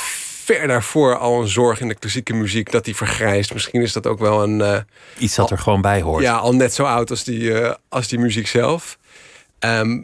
ver 0.57 0.67
daarvoor 0.67 1.19
al 1.19 1.41
een 1.41 1.49
zorg 1.49 1.81
in 1.81 1.89
de 1.89 1.95
klassieke 1.95 2.35
muziek 2.35 2.71
dat 2.71 2.85
die 2.85 2.97
vergrijst. 2.97 3.53
Misschien 3.53 3.83
is 3.83 3.93
dat 3.93 4.07
ook 4.07 4.19
wel 4.19 4.43
een. 4.43 4.61
eh, 4.61 4.79
Iets 5.19 5.35
dat 5.35 5.51
er 5.51 5.59
gewoon 5.59 5.81
bij 5.81 6.01
hoort. 6.01 6.23
Ja, 6.23 6.37
al 6.37 6.55
net 6.55 6.75
zo 6.75 6.85
oud 6.85 7.11
als 7.11 7.25
die, 7.25 7.61
eh, 7.61 7.75
als 7.89 8.09
die 8.09 8.19
muziek 8.19 8.47
zelf. 8.47 8.99
Ehm, 9.59 10.03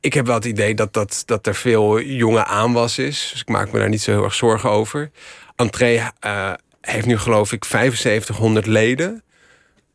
ik 0.00 0.12
heb 0.14 0.26
wel 0.26 0.34
het 0.34 0.44
idee 0.44 0.74
dat, 0.74 0.92
dat, 0.92 1.22
dat 1.26 1.46
er 1.46 1.54
veel 1.54 2.00
jonge 2.00 2.44
aanwas 2.44 2.98
is. 2.98 3.28
Dus 3.32 3.40
ik 3.40 3.48
maak 3.48 3.72
me 3.72 3.78
daar 3.78 3.88
niet 3.88 4.02
zo 4.02 4.10
heel 4.10 4.24
erg 4.24 4.34
zorgen 4.34 4.70
over. 4.70 5.10
Entree 5.56 6.02
uh, 6.26 6.52
heeft 6.80 7.06
nu 7.06 7.18
geloof 7.18 7.52
ik 7.52 7.64
7500 7.64 8.66
leden. 8.66 9.22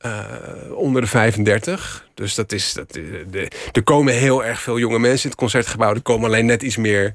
Uh, 0.06 0.22
onder 0.72 1.02
de 1.02 1.08
35. 1.08 2.08
Dus 2.14 2.36
dat 2.36 2.52
is. 2.52 2.74
Dat, 2.74 2.94
de, 2.94 3.52
er 3.72 3.84
komen 3.84 4.14
heel 4.14 4.46
erg 4.46 4.62
veel 4.62 4.80
jonge 4.80 5.00
mensen 5.00 5.24
in 5.24 5.30
het 5.30 5.40
concertgebouw. 5.40 5.94
Er 5.94 6.02
komen 6.02 6.26
alleen 6.26 6.46
net 6.46 6.62
iets 6.64 6.78
meer 6.78 7.14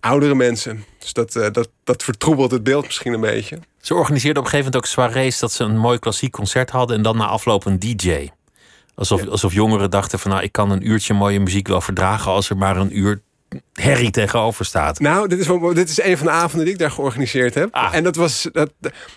oudere 0.00 0.34
mensen. 0.34 0.84
Dus 0.98 1.12
dat, 1.12 1.34
uh, 1.34 1.46
dat, 1.52 1.68
dat 1.84 2.02
vertroebelt 2.02 2.50
het 2.50 2.62
beeld 2.62 2.84
misschien 2.84 3.12
een 3.12 3.20
beetje. 3.20 3.58
Ze 3.80 3.94
organiseerden 3.94 4.42
op 4.42 4.44
een 4.44 4.50
gegeven 4.50 4.72
moment 4.72 4.98
ook 4.98 5.06
soirées 5.06 5.38
dat 5.38 5.52
ze 5.52 5.64
een 5.64 5.78
mooi 5.78 5.98
klassiek 5.98 6.32
concert 6.32 6.70
hadden 6.70 6.96
en 6.96 7.02
dan 7.02 7.16
na 7.16 7.26
afloop 7.26 7.64
een 7.64 7.78
DJ. 7.78 8.28
Alsof, 8.94 9.28
alsof 9.28 9.52
jongeren 9.52 9.90
dachten 9.90 10.18
van 10.18 10.30
nou, 10.30 10.42
ik 10.42 10.52
kan 10.52 10.70
een 10.70 10.88
uurtje 10.88 11.14
mooie 11.14 11.40
muziek 11.40 11.68
wel 11.68 11.80
verdragen 11.80 12.32
als 12.32 12.50
er 12.50 12.56
maar 12.56 12.76
een 12.76 12.98
uur 12.98 13.20
herrie 13.72 14.10
tegenover 14.10 14.64
staat. 14.64 15.00
Nou, 15.00 15.28
dit 15.28 15.38
is, 15.38 15.46
dit 15.74 15.88
is 15.88 16.02
een 16.02 16.16
van 16.16 16.26
de 16.26 16.32
avonden 16.32 16.64
die 16.64 16.72
ik 16.72 16.80
daar 16.80 16.90
georganiseerd 16.90 17.54
heb. 17.54 17.74
Ah. 17.74 17.94
En 17.94 18.04
dat 18.04 18.16
was, 18.16 18.48
dat, 18.52 18.72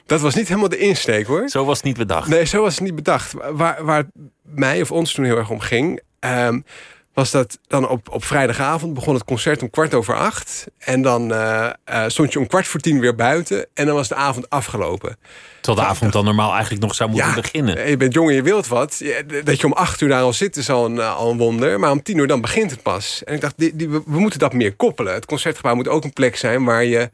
dat 0.05 0.21
was 0.21 0.35
niet 0.35 0.47
helemaal 0.47 0.69
de 0.69 0.77
insteek 0.77 1.25
hoor. 1.25 1.49
Zo 1.49 1.65
was 1.65 1.77
het 1.77 1.85
niet 1.85 1.97
bedacht. 1.97 2.27
Nee, 2.27 2.45
zo 2.45 2.61
was 2.61 2.73
het 2.73 2.83
niet 2.83 2.95
bedacht. 2.95 3.33
Waar, 3.51 3.83
waar 3.83 4.05
mij 4.41 4.81
of 4.81 4.91
ons 4.91 5.13
toen 5.13 5.25
heel 5.25 5.37
erg 5.37 5.49
om 5.49 5.59
ging. 5.59 6.01
Um, 6.19 6.65
was 7.13 7.31
dat 7.31 7.59
dan 7.67 7.89
op, 7.89 8.09
op 8.09 8.23
vrijdagavond 8.23 8.93
begon 8.93 9.13
het 9.13 9.23
concert 9.23 9.61
om 9.61 9.69
kwart 9.69 9.93
over 9.93 10.15
acht. 10.15 10.65
En 10.77 11.01
dan 11.01 11.31
uh, 11.31 11.69
uh, 11.89 12.03
stond 12.07 12.33
je 12.33 12.39
om 12.39 12.47
kwart 12.47 12.67
voor 12.67 12.79
tien 12.79 12.99
weer 12.99 13.15
buiten. 13.15 13.65
En 13.73 13.85
dan 13.85 13.95
was 13.95 14.07
de 14.07 14.15
avond 14.15 14.49
afgelopen. 14.49 15.17
Terwijl 15.61 15.85
de 15.85 15.93
avond 15.93 16.13
dan 16.13 16.25
normaal 16.25 16.51
eigenlijk 16.51 16.81
nog 16.81 16.95
zou 16.95 17.09
moeten 17.09 17.29
ja, 17.29 17.35
beginnen. 17.35 17.89
Je 17.89 17.97
bent 17.97 18.13
jong 18.13 18.29
en 18.29 18.35
je 18.35 18.41
wilt 18.41 18.67
wat. 18.67 19.01
Dat 19.43 19.59
je 19.59 19.65
om 19.65 19.73
acht 19.73 20.01
uur 20.01 20.09
daar 20.09 20.21
al 20.21 20.33
zit 20.33 20.57
is 20.57 20.69
al 20.69 20.85
een, 20.85 20.99
al 20.99 21.31
een 21.31 21.37
wonder. 21.37 21.79
Maar 21.79 21.91
om 21.91 22.03
tien 22.03 22.17
uur 22.17 22.27
dan 22.27 22.41
begint 22.41 22.71
het 22.71 22.81
pas. 22.81 23.23
En 23.23 23.33
ik 23.33 23.41
dacht, 23.41 23.53
die, 23.57 23.75
die, 23.75 23.89
we, 23.89 24.01
we, 24.05 24.19
moeten 24.19 24.39
dat 24.39 24.53
meer 24.53 24.75
koppelen. 24.75 25.13
Het 25.13 25.25
concertgebouw 25.25 25.75
moet 25.75 25.87
ook 25.87 26.03
een 26.03 26.13
plek 26.13 26.35
zijn 26.35 26.63
waar 26.63 26.83
je 26.83 27.11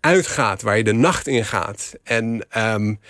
uitgaat. 0.00 0.62
Waar 0.62 0.76
je 0.76 0.84
de 0.84 0.92
nacht 0.92 1.26
in 1.26 1.44
gaat. 1.44 1.92
En... 2.04 2.46
Um, 2.56 3.00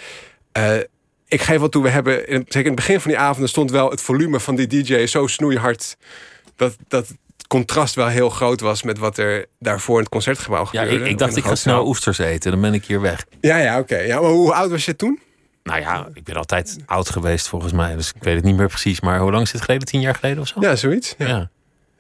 ik 1.33 1.43
geef 1.43 1.59
wel 1.59 1.69
toe, 1.69 1.83
we 1.83 1.89
hebben, 1.89 2.29
in, 2.29 2.45
zeker 2.49 2.59
in 2.59 2.67
het 2.67 2.75
begin 2.75 3.01
van 3.01 3.11
die 3.11 3.21
avonden 3.21 3.49
stond 3.49 3.71
wel 3.71 3.91
het 3.91 4.01
volume 4.01 4.41
van 4.41 4.57
die 4.57 4.67
DJ 4.67 5.07
zo 5.07 5.27
snoeihard. 5.27 5.97
Dat, 6.57 6.77
dat 6.89 7.09
het 7.09 7.47
contrast 7.47 7.95
wel 7.95 8.07
heel 8.07 8.31
groot 8.31 8.61
was 8.61 8.83
met 8.83 8.99
wat 8.99 9.19
er 9.19 9.47
daarvoor 9.59 9.95
in 9.95 10.03
het 10.03 10.12
concertgebouw 10.12 10.65
gebeurde. 10.65 10.95
Ja, 10.95 11.01
ik, 11.01 11.11
ik 11.11 11.19
dacht, 11.19 11.37
ik 11.37 11.45
ga 11.45 11.55
snel 11.55 11.87
oesters 11.87 12.19
eten, 12.19 12.51
dan 12.51 12.61
ben 12.61 12.75
ik 12.75 12.85
hier 12.85 13.01
weg. 13.01 13.25
Ja, 13.41 13.57
ja, 13.57 13.79
oké. 13.79 13.95
Okay. 13.95 14.07
Ja, 14.07 14.21
maar 14.21 14.31
hoe 14.31 14.53
oud 14.53 14.71
was 14.71 14.85
je 14.85 14.97
toen? 14.97 15.21
Nou 15.62 15.81
ja, 15.81 16.09
ik 16.15 16.25
ben 16.25 16.37
altijd 16.37 16.77
oud 16.87 17.11
geweest 17.11 17.49
volgens 17.49 17.73
mij. 17.73 17.97
Dus 17.97 18.12
ik 18.15 18.23
weet 18.23 18.35
het 18.35 18.45
niet 18.45 18.57
meer 18.57 18.69
precies. 18.69 19.01
Maar 19.01 19.19
hoe 19.19 19.31
lang 19.31 19.43
is 19.43 19.53
het 19.53 19.62
geleden? 19.62 19.87
Tien 19.87 20.01
jaar 20.01 20.15
geleden 20.15 20.39
of 20.39 20.49
zo? 20.49 20.61
Ja, 20.61 20.77
zoiets. 20.77 21.15
Ja. 21.19 21.27
ja. 21.27 21.51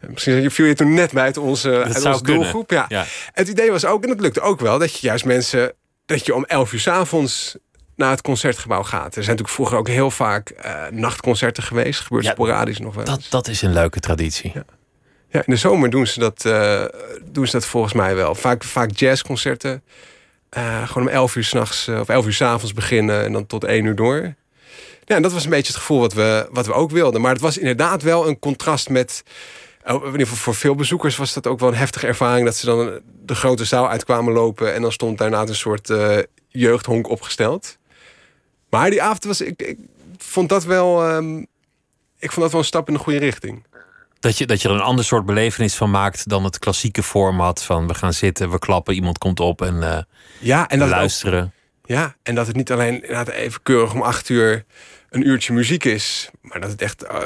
Misschien 0.00 0.50
viel 0.50 0.66
je 0.66 0.74
toen 0.74 0.94
net 0.94 1.12
buiten 1.12 1.42
onze, 1.42 1.82
uit 1.84 2.06
onze 2.06 2.22
doelgroep. 2.22 2.70
Ja. 2.70 2.84
ja. 2.88 3.04
Het 3.32 3.48
idee 3.48 3.70
was 3.70 3.84
ook, 3.84 4.02
en 4.02 4.08
dat 4.08 4.20
lukte 4.20 4.40
ook 4.40 4.60
wel, 4.60 4.78
dat 4.78 4.98
je 4.98 5.06
juist 5.06 5.24
mensen... 5.24 5.72
dat 6.06 6.26
je 6.26 6.34
om 6.34 6.44
elf 6.44 6.72
uur 6.72 6.80
s 6.80 6.88
avonds 6.88 7.56
naar 7.96 8.10
het 8.10 8.22
concertgebouw 8.22 8.82
gaat. 8.82 9.06
Er 9.06 9.24
zijn 9.24 9.36
natuurlijk 9.36 9.54
vroeger 9.54 9.78
ook 9.78 9.88
heel 9.88 10.10
vaak 10.10 10.52
uh, 10.64 10.86
nachtconcerten 10.90 11.62
geweest. 11.62 12.00
Gebeurt 12.00 12.24
ja, 12.24 12.30
sporadisch 12.30 12.78
nog 12.78 12.94
wel. 12.94 13.04
Dat, 13.04 13.26
dat 13.30 13.48
is 13.48 13.62
een 13.62 13.72
leuke 13.72 14.00
traditie. 14.00 14.50
Ja. 14.54 14.64
ja 15.28 15.38
in 15.38 15.52
de 15.52 15.56
zomer 15.56 15.90
doen 15.90 16.06
ze 16.06 16.18
dat, 16.18 16.44
uh, 16.44 16.84
doen 17.24 17.46
ze 17.46 17.52
dat 17.52 17.66
volgens 17.66 17.92
mij 17.92 18.14
wel. 18.14 18.34
Vaak, 18.34 18.64
vaak 18.64 18.90
jazzconcerten. 18.90 19.82
Uh, 20.56 20.88
gewoon 20.88 21.02
om 21.02 21.12
11 21.14 21.36
uur 21.36 21.44
s'nachts 21.44 21.88
of 21.88 22.08
11 22.08 22.26
uur 22.26 22.32
s'avonds 22.32 22.72
beginnen 22.72 23.24
en 23.24 23.32
dan 23.32 23.46
tot 23.46 23.64
1 23.64 23.84
uur 23.84 23.96
door. 23.96 24.34
Ja, 25.04 25.16
en 25.16 25.22
dat 25.22 25.32
was 25.32 25.44
een 25.44 25.50
beetje 25.50 25.72
het 25.72 25.80
gevoel 25.80 26.00
wat 26.00 26.12
we, 26.12 26.48
wat 26.50 26.66
we 26.66 26.72
ook 26.72 26.90
wilden. 26.90 27.20
Maar 27.20 27.32
het 27.32 27.40
was 27.40 27.58
inderdaad 27.58 28.02
wel 28.02 28.28
een 28.28 28.38
contrast 28.38 28.88
met. 28.88 29.22
Oh, 29.86 30.04
in 30.04 30.10
ieder 30.10 30.26
geval 30.26 30.36
voor 30.36 30.54
veel 30.54 30.74
bezoekers 30.74 31.16
was 31.16 31.32
dat 31.32 31.46
ook 31.46 31.60
wel 31.60 31.68
een 31.68 31.74
heftige 31.74 32.06
ervaring. 32.06 32.44
Dat 32.44 32.56
ze 32.56 32.66
dan 32.66 33.00
de 33.24 33.34
grote 33.34 33.64
zaal 33.64 33.88
uitkwamen 33.88 34.32
lopen. 34.32 34.74
En 34.74 34.82
dan 34.82 34.92
stond 34.92 35.18
daarna 35.18 35.40
een 35.40 35.54
soort 35.54 35.92
jeugdhonk 36.48 37.08
opgesteld. 37.08 37.78
Maar 38.72 38.90
die 38.90 39.02
avond 39.02 39.24
was 39.24 39.40
ik, 39.40 39.62
ik 39.62 39.78
vond 40.18 40.48
dat 40.48 40.64
wel. 40.64 41.14
Um, 41.14 41.46
ik 42.18 42.32
vond 42.32 42.40
dat 42.40 42.50
wel 42.50 42.60
een 42.60 42.66
stap 42.66 42.88
in 42.88 42.94
de 42.94 43.00
goede 43.00 43.18
richting. 43.18 43.64
Dat 44.20 44.38
je, 44.38 44.46
dat 44.46 44.62
je 44.62 44.68
er 44.68 44.74
een 44.74 44.80
ander 44.80 45.04
soort 45.04 45.26
belevenis 45.26 45.74
van 45.74 45.90
maakt 45.90 46.28
dan 46.28 46.44
het 46.44 46.58
klassieke 46.58 47.02
format 47.02 47.62
van 47.62 47.86
we 47.86 47.94
gaan 47.94 48.12
zitten, 48.12 48.50
we 48.50 48.58
klappen, 48.58 48.94
iemand 48.94 49.18
komt 49.18 49.40
op 49.40 49.62
en, 49.62 49.74
uh, 49.74 49.98
ja, 50.38 50.68
en 50.68 50.78
dat 50.78 50.88
luisteren. 50.88 51.42
Ook, 51.42 51.50
ja, 51.84 52.16
en 52.22 52.34
dat 52.34 52.46
het 52.46 52.56
niet 52.56 52.72
alleen 52.72 53.22
even 53.30 53.62
keurig 53.62 53.94
om 53.94 54.02
acht 54.02 54.28
uur 54.28 54.64
een 55.10 55.26
uurtje 55.26 55.52
muziek 55.52 55.84
is, 55.84 56.30
maar 56.40 56.60
dat 56.60 56.70
het 56.70 56.82
echt 56.82 57.04
uh, 57.04 57.18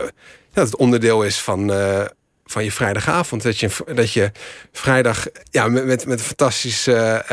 dat 0.53 0.67
het 0.67 0.77
onderdeel 0.77 1.23
is 1.23 1.41
van, 1.41 1.71
uh, 1.71 2.05
van 2.45 2.65
je 2.65 2.73
vrijdagavond. 2.73 3.43
Dat 3.43 3.59
je, 3.59 3.71
dat 3.95 4.13
je 4.13 4.33
vrijdag 4.73 5.27
ja, 5.51 5.69
met, 5.69 5.87
met, 5.87 6.07
met 6.07 6.19
een 6.19 6.25
fantastisch 6.25 6.89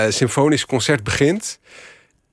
symfonisch 0.10 0.66
concert 0.66 1.04
begint. 1.04 1.60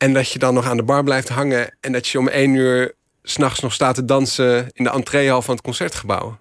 En 0.01 0.13
dat 0.13 0.31
je 0.31 0.39
dan 0.39 0.55
nog 0.55 0.67
aan 0.67 0.77
de 0.77 0.83
bar 0.83 1.05
blijft 1.05 1.29
hangen. 1.29 1.77
En 1.81 1.93
dat 1.93 2.09
je 2.09 2.19
om 2.19 2.29
één 2.29 2.55
uur 2.55 2.95
s'nachts 3.23 3.61
nog 3.61 3.73
staat 3.73 3.95
te 3.95 4.05
dansen 4.05 4.69
in 4.73 4.85
de 4.85 4.91
entreehal 4.91 5.43
van 5.43 5.55
het 5.55 5.65
concertgebouw. 5.65 6.39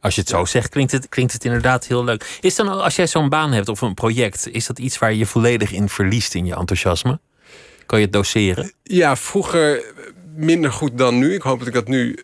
Als 0.00 0.14
je 0.14 0.20
het 0.20 0.30
zo 0.30 0.44
zegt, 0.44 0.68
klinkt 0.68 0.92
het, 0.92 1.08
klinkt 1.08 1.32
het 1.32 1.44
inderdaad 1.44 1.86
heel 1.86 2.04
leuk. 2.04 2.38
Is 2.40 2.54
dan, 2.54 2.68
als 2.68 2.96
jij 2.96 3.06
zo'n 3.06 3.28
baan 3.28 3.52
hebt 3.52 3.68
of 3.68 3.80
een 3.80 3.94
project, 3.94 4.48
is 4.48 4.66
dat 4.66 4.78
iets 4.78 4.98
waar 4.98 5.14
je 5.14 5.26
volledig 5.26 5.72
in 5.72 5.88
verliest 5.88 6.34
in 6.34 6.46
je 6.46 6.54
enthousiasme? 6.54 7.20
Kan 7.86 7.98
je 7.98 8.04
het 8.04 8.14
doseren? 8.14 8.72
Ja, 8.82 9.16
vroeger 9.16 9.84
minder 10.34 10.72
goed 10.72 10.98
dan 10.98 11.18
nu. 11.18 11.34
Ik 11.34 11.42
hoop 11.42 11.58
dat 11.58 11.68
ik 11.68 11.74
dat 11.74 11.88
nu 11.88 12.22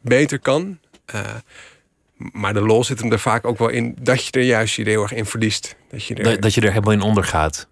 beter 0.00 0.38
kan. 0.38 0.78
Uh, 1.14 1.20
maar 2.16 2.54
de 2.54 2.60
lol 2.62 2.84
zit 2.84 3.00
hem 3.00 3.12
er 3.12 3.18
vaak 3.18 3.46
ook 3.46 3.58
wel 3.58 3.68
in 3.68 3.96
dat 4.00 4.24
je 4.24 4.30
er 4.30 4.42
juist 4.42 4.74
je 4.74 4.82
heel 4.82 5.02
erg 5.02 5.12
in 5.12 5.26
verliest. 5.26 5.76
Dat 5.90 6.04
je 6.04 6.14
er, 6.14 6.22
dat, 6.22 6.42
dat 6.42 6.54
je 6.54 6.60
er 6.60 6.68
helemaal 6.72 6.92
in 6.92 7.00
ondergaat. 7.00 7.68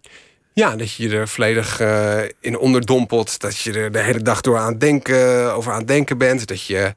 Ja, 0.59 0.77
dat 0.77 0.92
je 0.92 1.11
er 1.11 1.29
volledig 1.29 1.81
uh, 1.81 2.23
in 2.40 2.59
onderdompelt. 2.59 3.40
Dat 3.40 3.59
je 3.59 3.73
er 3.73 3.92
de 3.92 3.99
hele 3.99 4.23
dag 4.23 4.40
door 4.40 4.59
aan 4.59 4.71
het 4.71 4.81
denken, 4.81 5.53
over 5.55 5.73
aan 5.73 5.79
het 5.79 5.88
denken 5.88 6.19
bent. 6.19 6.47
Dat 6.47 6.62
je 6.62 6.95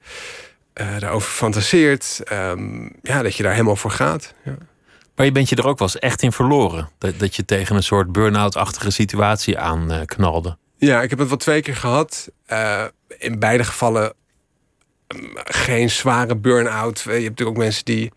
uh, 0.74 0.98
daarover 1.00 1.32
fantaseert. 1.32 2.22
Um, 2.32 2.96
ja, 3.02 3.22
dat 3.22 3.36
je 3.36 3.44
daar 3.44 3.52
helemaal 3.52 3.76
voor 3.76 3.92
gaat. 3.92 4.34
Ja. 4.44 4.58
Maar 5.16 5.26
je 5.26 5.32
bent 5.32 5.50
je 5.50 5.56
er 5.56 5.68
ook 5.68 5.80
wel 5.80 5.88
eens 5.88 6.00
echt 6.00 6.22
in 6.22 6.32
verloren. 6.32 6.90
Dat, 6.98 7.20
dat 7.20 7.36
je 7.36 7.46
tegen 7.46 7.76
een 7.76 7.84
soort 7.84 8.12
burn-out-achtige 8.12 8.92
situatie 8.92 9.58
aan 9.58 9.94
uh, 9.94 10.02
knalde. 10.06 10.58
Ja, 10.78 11.02
ik 11.02 11.10
heb 11.10 11.20
het 11.20 11.28
wel 11.28 11.38
twee 11.38 11.62
keer 11.62 11.76
gehad. 11.76 12.32
in 13.18 13.40
beide 13.40 13.64
gevallen 13.64 14.14
um, 15.08 15.32
geen 15.44 15.90
zware 15.90 16.36
burn-out. 16.36 17.00
Je 17.00 17.10
hebt 17.10 17.22
natuurlijk 17.22 17.58
ook 17.58 17.64
mensen 17.64 17.86
die 17.86 18.12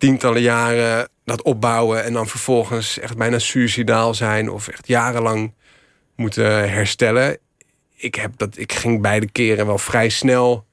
tientallen 0.00 0.42
jaren 0.42 1.08
dat 1.24 1.42
opbouwen 1.42 2.04
en 2.04 2.12
dan 2.12 2.28
vervolgens 2.28 2.98
echt 2.98 3.16
bijna 3.16 3.38
suicidaal 3.38 4.14
zijn 4.14 4.50
of 4.50 4.68
echt 4.68 4.88
jarenlang 4.88 5.54
moeten 6.16 6.70
herstellen. 6.70 7.38
Ik, 7.96 8.14
heb 8.14 8.32
dat, 8.36 8.56
ik 8.58 8.72
ging 8.72 9.02
beide 9.02 9.30
keren 9.30 9.66
wel 9.66 9.78
vrij 9.78 10.08
snel 10.08 10.66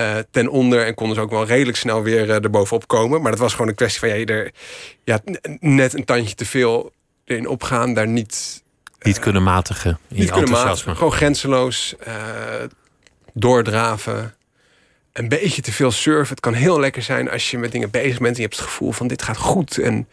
uh, 0.00 0.16
ten 0.30 0.48
onder 0.48 0.86
en 0.86 0.94
kon 0.94 1.08
dus 1.08 1.18
ook 1.18 1.30
wel 1.30 1.46
redelijk 1.46 1.76
snel 1.76 2.02
weer 2.02 2.28
uh, 2.28 2.34
erbovenop 2.34 2.86
komen. 2.86 3.22
Maar 3.22 3.30
dat 3.30 3.40
was 3.40 3.52
gewoon 3.52 3.68
een 3.68 3.74
kwestie 3.74 4.00
van 4.00 4.08
ja, 4.08 4.14
je 4.14 4.26
er 4.26 4.50
ja, 5.04 5.20
net 5.60 5.94
een 5.94 6.04
tandje 6.04 6.34
te 6.34 6.46
veel 6.46 6.92
in 7.24 7.48
opgaan, 7.48 7.94
daar 7.94 8.08
niet. 8.08 8.62
Uh, 8.98 9.04
niet 9.04 9.18
kunnen 9.18 9.42
matigen. 9.42 9.98
In 10.08 10.16
niet 10.16 10.30
kunnen 10.30 10.50
matigen, 10.50 10.96
gewoon 10.96 11.12
grenzeloos 11.12 11.94
doordraven 13.32 14.34
een 15.14 15.28
beetje 15.28 15.62
te 15.62 15.72
veel 15.72 15.90
surfen. 15.90 16.28
Het 16.28 16.40
kan 16.40 16.52
heel 16.52 16.80
lekker 16.80 17.02
zijn 17.02 17.30
als 17.30 17.50
je 17.50 17.58
met 17.58 17.72
dingen 17.72 17.90
bezig 17.90 18.18
bent 18.18 18.36
en 18.36 18.42
je 18.42 18.48
hebt 18.48 18.56
het 18.56 18.66
gevoel 18.68 18.92
van 18.92 19.06
dit 19.06 19.22
gaat 19.22 19.36
goed 19.36 19.78
en 19.78 20.08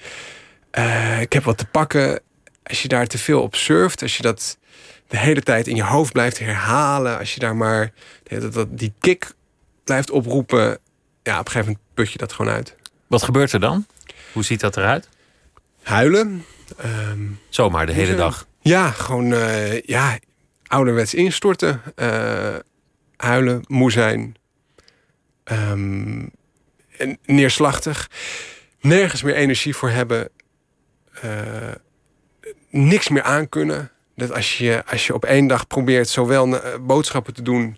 uh, 0.78 1.22
ik 1.22 1.34
heb 1.34 1.44
wat 1.44 1.58
te 1.58 1.66
pakken. 1.66 2.22
Als 2.64 2.82
je 2.82 2.88
daar 2.88 3.08
te 3.08 3.18
veel 3.18 3.42
op 3.42 3.56
surft, 3.56 4.02
als 4.02 4.18
je 4.18 4.24
dat 4.24 4.58
de 5.08 5.18
hele 5.18 5.42
tijd 5.42 5.68
in 5.68 5.76
je 5.76 5.84
hoofd 5.84 6.12
blijft 6.12 6.40
herhalen, 6.40 7.18
als 7.18 7.34
je 7.34 7.40
daar 7.40 7.56
maar 7.56 7.92
dat, 8.24 8.54
dat, 8.54 8.68
die 8.78 8.94
kick 9.00 9.34
blijft 9.84 10.12
oproepen, 10.12 10.80
ja, 11.24 11.40
op 11.40 11.46
een 11.46 11.52
gegeven 11.52 11.60
moment 11.60 11.80
put 11.94 12.12
je 12.12 12.18
dat 12.18 12.34
gewoon 12.34 12.52
uit. 12.52 12.76
Wat 13.08 13.24
gebeurt 13.24 13.52
er 13.52 13.60
dan? 13.60 13.86
Hoe 14.32 14.44
ziet 14.44 14.60
dat 14.60 14.78
eruit? 14.78 15.10
Huilen. 15.84 16.46
Um, 16.86 17.40
Zomaar 17.50 17.86
de 17.86 17.92
hele 17.92 18.16
dag? 18.16 18.48
Ja, 18.62 18.92
gewoon 18.92 19.32
uh, 19.32 19.82
ja, 19.82 20.20
ouderwets 20.68 21.14
instorten. 21.14 21.82
Uh, 21.96 22.56
huilen, 23.18 23.64
moe 23.68 23.92
zijn, 23.92 24.36
um, 25.44 26.32
neerslachtig. 27.26 28.10
Nergens 28.80 29.24
meer 29.24 29.36
energie 29.36 29.76
voor 29.76 29.90
hebben. 29.90 30.30
Uh, 31.26 31.72
niks 32.70 33.10
meer 33.10 33.24
aankunnen. 33.24 33.92
Dat 34.16 34.34
als 34.34 34.58
je, 34.58 34.84
als 34.86 35.08
je 35.08 35.14
op 35.14 35.26
één 35.26 35.48
dag 35.48 35.68
probeert 35.68 36.10
zowel 36.10 36.48
uh, 36.48 36.60
boodschappen 36.82 37.34
te 37.34 37.42
doen... 37.42 37.78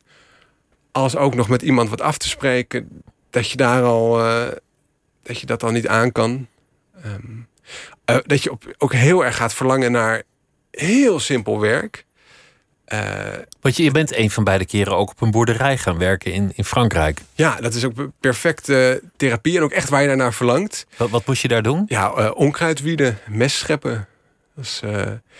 als 0.92 1.16
ook 1.16 1.36
nog 1.36 1.50
met 1.50 1.62
iemand 1.62 1.90
wat 1.90 2.02
af 2.02 2.18
te 2.18 2.28
spreken... 2.28 3.04
dat 3.30 3.50
je 3.50 3.58
daar 3.58 3.84
al, 3.84 4.20
uh, 4.20 4.48
dat, 5.24 5.40
je 5.40 5.46
dat 5.46 5.64
al 5.64 5.72
niet 5.72 5.88
aan 5.88 6.12
kan. 6.12 6.48
Um, 7.06 7.48
dat 8.26 8.44
je 8.44 8.52
op, 8.52 8.76
ook 8.78 8.94
heel 8.94 9.26
erg 9.26 9.36
gaat 9.36 9.54
verlangen 9.54 9.92
naar 9.92 10.24
heel 10.72 11.20
simpel 11.20 11.60
werk. 11.60 12.06
Want 13.62 13.76
je, 13.76 13.84
je 13.84 13.92
bent 13.92 14.16
een 14.16 14.32
van 14.32 14.44
beide 14.44 14.66
keren 14.66 14.96
ook 14.96 15.10
op 15.10 15.22
een 15.22 15.32
boerderij 15.32 15.78
gaan 15.78 15.98
werken 15.98 16.34
in, 16.34 16.52
in 16.56 16.66
Frankrijk. 16.66 17.20
Ja, 17.36 17.56
dat 17.56 17.74
is 17.74 17.86
ook 17.86 17.94
perfecte 18.20 19.02
therapie 19.18 19.58
en 19.58 19.64
ook 19.64 19.72
echt 19.72 19.90
waar 19.90 20.02
je 20.02 20.08
daarnaar 20.08 20.34
verlangt. 20.34 20.86
Wat, 20.98 21.10
wat 21.10 21.26
moest 21.26 21.42
je 21.42 21.48
daar 21.48 21.64
doen? 21.64 21.84
Ja, 21.88 22.14
uh, 22.18 22.32
onkruid 22.34 22.82
wieden, 22.82 23.18
mes 23.28 23.58
scheppen. 23.58 24.08
Dus, 24.56 24.82
uh, 24.86 24.92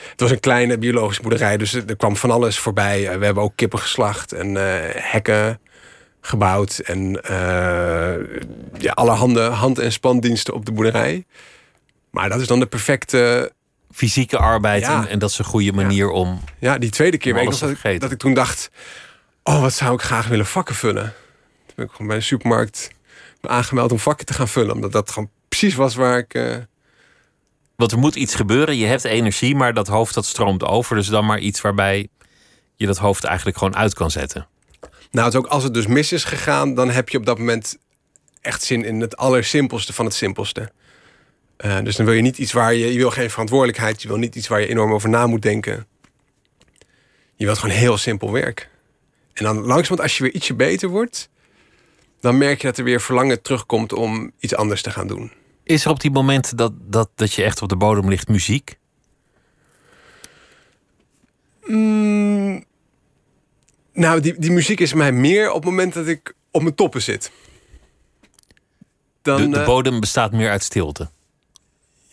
het 0.10 0.14
was 0.16 0.32
een 0.32 0.40
kleine 0.40 0.78
biologische 0.78 1.22
boerderij, 1.22 1.58
dus 1.58 1.74
er 1.74 1.96
kwam 1.96 2.16
van 2.16 2.32
alles 2.32 2.60
voorbij. 2.60 3.20
We 3.20 3.26
hebben 3.26 3.44
ook 3.44 3.56
kippen 3.56 3.80
geslacht 3.80 4.32
en 4.32 4.56
hekken 5.02 5.60
gebouwd. 6.22 6.80
En 6.80 7.20
ja, 8.78 8.92
allerhande 8.94 9.42
hand- 9.42 9.80
en 9.80 9.92
spandiensten 9.92 10.54
op 10.54 10.66
de 10.66 10.72
boerderij. 10.72 11.26
Maar 12.10 12.30
dat 12.30 12.42
is 12.42 12.48
dan 12.48 12.60
de 12.60 12.66
perfecte 12.66 13.52
fysieke 13.94 14.38
arbeid. 14.38 14.82
Ja. 14.82 15.02
En, 15.02 15.10
en, 15.10 15.20
dat 15.20 15.30
is 15.30 15.38
een 15.38 15.46
goede 15.46 15.74
manier 15.74 16.06
ja. 16.06 16.12
om. 16.12 16.42
Ja, 16.60 16.78
die 16.78 16.90
tweede 16.90 17.18
keer 17.18 17.34
weet 17.34 17.54
ik 17.54 17.60
dat, 17.60 17.70
ik, 17.84 18.00
dat 18.02 18.12
ik 18.12 18.18
toen 18.18 18.34
dacht: 18.34 18.70
Oh, 19.44 19.62
wat 19.62 19.74
zou 19.74 19.94
ik 19.94 20.02
graag 20.02 20.28
willen 20.28 20.46
vakken 20.46 20.76
vullen. 20.76 21.14
Toen 21.66 21.76
ben 21.76 21.86
ik 21.86 21.92
gewoon 21.92 22.08
bij 22.08 22.18
de 22.18 22.24
supermarkt 22.24 22.90
aangemeld 23.42 23.92
om 23.92 24.00
vakken 24.00 24.26
te 24.26 24.34
gaan 24.34 24.48
vullen. 24.48 24.76
Omdat 24.76 24.92
dat 24.92 25.12
gewoon 25.12 25.30
precies 25.48 25.76
was 25.76 25.96
waar 25.96 26.18
ik. 26.18 26.34
Uh... 26.34 26.56
Want 27.76 27.92
er 27.92 27.98
moet 27.98 28.16
iets 28.16 28.36
gebeuren. 28.36 28.78
Je 28.78 28.86
hebt 28.86 29.04
energie, 29.04 29.56
maar 29.56 29.74
dat 29.74 29.88
hoofd 29.88 30.14
dat 30.14 30.26
stroomt 30.26 30.64
over. 30.64 30.96
Dus 30.96 31.08
dan 31.08 31.26
maar 31.26 31.40
iets 31.40 31.62
waarbij 31.62 32.08
je 32.76 32.86
dat 32.86 32.98
hoofd 32.98 33.24
eigenlijk 33.24 33.58
gewoon 33.58 33.76
uit 33.76 33.94
kan 33.94 34.12
zetten. 34.12 34.48
Nou, 35.12 35.26
het 35.26 35.36
ook 35.36 35.48
als 35.48 35.64
het 35.64 35.74
dus 35.74 35.88
mis 35.88 36.12
is 36.12 36.24
gegaan, 36.24 36.74
dan 36.74 36.90
heb 36.90 37.10
je 37.10 37.18
op 37.18 37.26
dat 37.26 37.38
moment 37.38 37.78
echt 38.42 38.64
zin 38.64 38.86
in 38.86 39.02
het 39.02 39.18
allersimpelste 39.18 39.94
van 39.94 40.06
het 40.06 40.14
simpelste. 40.14 40.72
Uh, 41.58 41.82
dus 41.84 41.96
dan 41.96 42.06
wil 42.06 42.16
je 42.16 42.22
niet 42.22 42.38
iets 42.38 42.52
waar 42.52 42.74
je... 42.74 42.92
Je 42.92 42.98
wil 42.98 43.12
geen 43.12 43.30
verantwoordelijkheid. 43.30 44.02
Je 44.02 44.08
wil 44.08 44.18
niet 44.18 44.36
iets 44.36 44.48
waar 44.48 44.62
je 44.62 44.68
enorm 44.68 44.94
over 44.94 45.10
na 45.10 45.28
moet 45.28 45.42
denken. 45.42 45.88
Je 47.36 47.46
wilt 47.46 47.58
gewoon 47.58 47.76
heel 47.76 47.98
simpel 47.98 48.32
werk. 48.32 48.70
En 49.34 49.44
dan 49.44 49.56
langzamerhand, 49.56 50.00
als 50.02 50.18
je 50.18 50.24
weer 50.24 50.34
ietsje 50.34 50.54
beter 50.54 50.90
wordt... 50.90 51.30
dan 52.20 52.38
merk 52.38 52.62
je 52.62 52.68
dat 52.68 52.78
er 52.78 52.84
weer 52.84 53.02
verlangen 53.02 53.42
terugkomt 53.42 53.94
om 53.94 54.32
iets 54.40 54.56
anders 54.56 54.82
te 54.82 54.92
gaan 54.92 55.08
doen. 55.08 55.32
Is 55.64 55.86
er 55.86 55.92
op 55.92 56.00
die 56.00 56.12
moment 56.12 56.58
dat, 56.58 56.74
dat, 56.82 57.10
dat 57.16 57.34
je 57.34 57.44
echt 57.44 57.62
op 57.62 57.70
de 57.70 57.76
bodem 57.76 58.10
ligt 58.10 58.28
muziek? 58.28 58.78
Mm, 61.66 62.64
nou, 63.94 64.20
die, 64.20 64.40
die 64.40 64.52
muziek 64.52 64.80
is 64.80 64.94
mij 64.94 65.12
meer 65.12 65.50
op 65.50 65.56
het 65.56 65.66
moment 65.66 65.94
dat 65.94 66.08
ik 66.08 66.34
op 66.52 66.62
mijn 66.62 66.76
toppen 66.76 67.02
zit. 67.02 67.32
Dan, 69.22 69.52
de, 69.52 69.58
de 69.58 69.64
bodem 69.64 70.00
bestaat 70.00 70.32
meer 70.32 70.50
uit 70.50 70.64
stilte. 70.64 71.10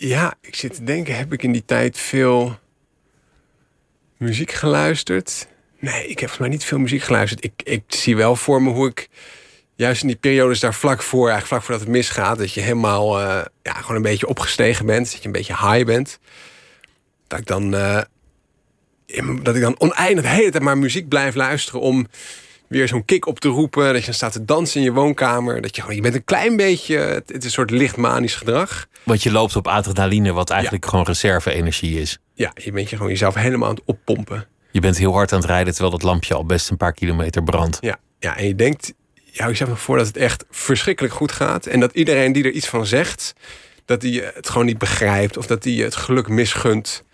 Ja, 0.02 0.34
ik 0.40 0.54
zit 0.54 0.74
te 0.74 0.84
denken, 0.84 1.16
heb 1.16 1.32
ik 1.32 1.42
in 1.42 1.52
die 1.52 1.64
tijd 1.64 1.98
veel 1.98 2.58
muziek 4.16 4.52
geluisterd? 4.52 5.48
Nee, 5.78 6.02
ik 6.02 6.08
heb 6.08 6.18
volgens 6.18 6.38
mij 6.38 6.48
niet 6.48 6.64
veel 6.64 6.78
muziek 6.78 7.02
geluisterd. 7.02 7.44
Ik, 7.44 7.52
ik 7.64 7.82
zie 7.88 8.16
wel 8.16 8.36
voor 8.36 8.62
me 8.62 8.70
hoe 8.70 8.88
ik 8.88 9.08
juist 9.74 10.02
in 10.02 10.08
die 10.08 10.16
periodes 10.16 10.60
daar 10.60 10.74
vlak 10.74 11.02
voor, 11.02 11.28
eigenlijk 11.28 11.46
vlak 11.46 11.62
voordat 11.62 11.80
het 11.80 11.90
misgaat, 11.90 12.38
dat 12.38 12.52
je 12.52 12.60
helemaal 12.60 13.20
uh, 13.20 13.44
ja, 13.62 13.72
gewoon 13.72 13.96
een 13.96 14.02
beetje 14.02 14.26
opgestegen 14.26 14.86
bent, 14.86 15.12
dat 15.12 15.20
je 15.20 15.26
een 15.26 15.32
beetje 15.32 15.70
high 15.70 15.84
bent. 15.84 16.18
Dat 17.26 17.38
ik 17.38 17.46
dan, 17.46 17.74
uh, 17.74 18.02
dat 19.42 19.54
ik 19.54 19.62
dan 19.62 19.80
oneindig 19.80 20.24
de 20.24 20.30
hele 20.30 20.50
tijd 20.50 20.62
maar 20.62 20.78
muziek 20.78 21.08
blijf 21.08 21.34
luisteren 21.34 21.80
om 21.80 22.06
weer 22.70 22.88
zo'n 22.88 23.04
kick 23.04 23.26
op 23.26 23.40
te 23.40 23.48
roepen. 23.48 23.84
Dat 23.84 23.98
je 23.98 24.04
dan 24.04 24.14
staat 24.14 24.32
te 24.32 24.44
dansen 24.44 24.80
in 24.80 24.86
je 24.86 24.92
woonkamer. 24.92 25.60
Dat 25.60 25.76
je 25.76 25.80
gewoon, 25.80 25.96
je 25.96 26.02
bent 26.02 26.14
een 26.14 26.24
klein 26.24 26.56
beetje, 26.56 26.96
het 26.96 27.30
is 27.30 27.44
een 27.44 27.50
soort 27.50 27.70
lichtmanisch 27.70 28.34
gedrag. 28.34 28.86
Want 29.02 29.22
je 29.22 29.32
loopt 29.32 29.56
op 29.56 29.68
adrenaline, 29.68 30.32
wat 30.32 30.50
eigenlijk 30.50 30.86
gewoon 30.86 31.04
reserve-energie 31.04 32.00
is. 32.00 32.18
Ja, 32.34 32.52
je 32.54 32.72
bent 32.72 32.90
je 32.90 32.96
gewoon 32.96 33.10
jezelf 33.10 33.34
helemaal 33.34 33.68
aan 33.68 33.74
het 33.74 33.84
oppompen. 33.84 34.46
Je 34.70 34.80
bent 34.80 34.98
heel 34.98 35.12
hard 35.12 35.32
aan 35.32 35.38
het 35.38 35.48
rijden 35.48 35.72
terwijl 35.72 35.92
dat 35.92 36.02
lampje 36.02 36.34
al 36.34 36.44
best 36.44 36.70
een 36.70 36.76
paar 36.76 36.92
kilometer 36.92 37.42
brandt. 37.42 37.78
Ja, 37.80 37.96
ja 38.18 38.36
en 38.36 38.46
je 38.46 38.54
denkt, 38.54 38.94
ja, 39.14 39.46
ik 39.46 39.56
zeg 39.56 39.68
me 39.68 39.76
voor 39.76 39.96
dat 39.96 40.06
het 40.06 40.16
echt 40.16 40.44
verschrikkelijk 40.50 41.14
goed 41.14 41.32
gaat. 41.32 41.66
En 41.66 41.80
dat 41.80 41.92
iedereen 41.92 42.32
die 42.32 42.44
er 42.44 42.50
iets 42.50 42.68
van 42.68 42.86
zegt, 42.86 43.32
dat 43.84 44.00
die 44.00 44.22
het 44.22 44.48
gewoon 44.48 44.66
niet 44.66 44.78
begrijpt. 44.78 45.36
Of 45.36 45.46
dat 45.46 45.62
die 45.62 45.82
het 45.82 45.96
geluk 45.96 46.28
misgunt. 46.28 47.04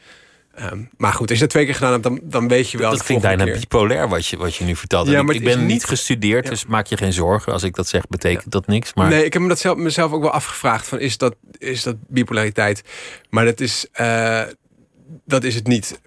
Um, 0.62 0.90
maar 0.97 1.12
goed, 1.12 1.29
als 1.29 1.38
je 1.38 1.45
dat 1.45 1.53
twee 1.53 1.64
keer 1.64 1.75
gedaan 1.75 1.90
hebt, 1.92 2.03
dan, 2.03 2.21
dan 2.23 2.49
weet 2.49 2.71
je 2.71 2.79
wel. 2.79 2.90
Dat 2.90 3.03
klinkt 3.03 3.25
bijna 3.25 3.45
keer... 3.45 3.59
bipolair 3.59 4.09
wat 4.09 4.27
je, 4.27 4.37
wat 4.37 4.55
je 4.55 4.64
nu 4.64 4.77
vertelt. 4.77 5.09
Ja, 5.09 5.21
ik, 5.21 5.29
ik 5.29 5.45
ben 5.45 5.66
niet 5.66 5.85
gestudeerd, 5.85 6.45
ja. 6.45 6.51
dus 6.51 6.66
maak 6.66 6.87
je 6.87 6.97
geen 6.97 7.12
zorgen. 7.12 7.53
Als 7.53 7.62
ik 7.62 7.75
dat 7.75 7.88
zeg, 7.88 8.07
betekent 8.07 8.45
ja. 8.45 8.51
dat 8.51 8.66
niks. 8.66 8.95
Maar... 8.95 9.09
Nee, 9.09 9.25
ik 9.25 9.33
heb 9.33 9.42
me 9.42 9.49
dat 9.49 9.59
zelf, 9.59 9.77
mezelf 9.77 10.12
ook 10.12 10.23
wel 10.23 10.31
afgevraagd: 10.31 10.87
van, 10.87 11.01
is, 11.01 11.19
dat, 11.19 11.37
is 11.59 11.83
dat 11.83 11.97
bipolariteit? 12.09 12.83
Maar 13.31 13.45
dat 13.45 13.61
is, 13.61 13.87
uh, 14.01 14.42
dat 15.25 15.45
is 15.45 15.55
het 15.55 15.66
niet. 15.66 16.01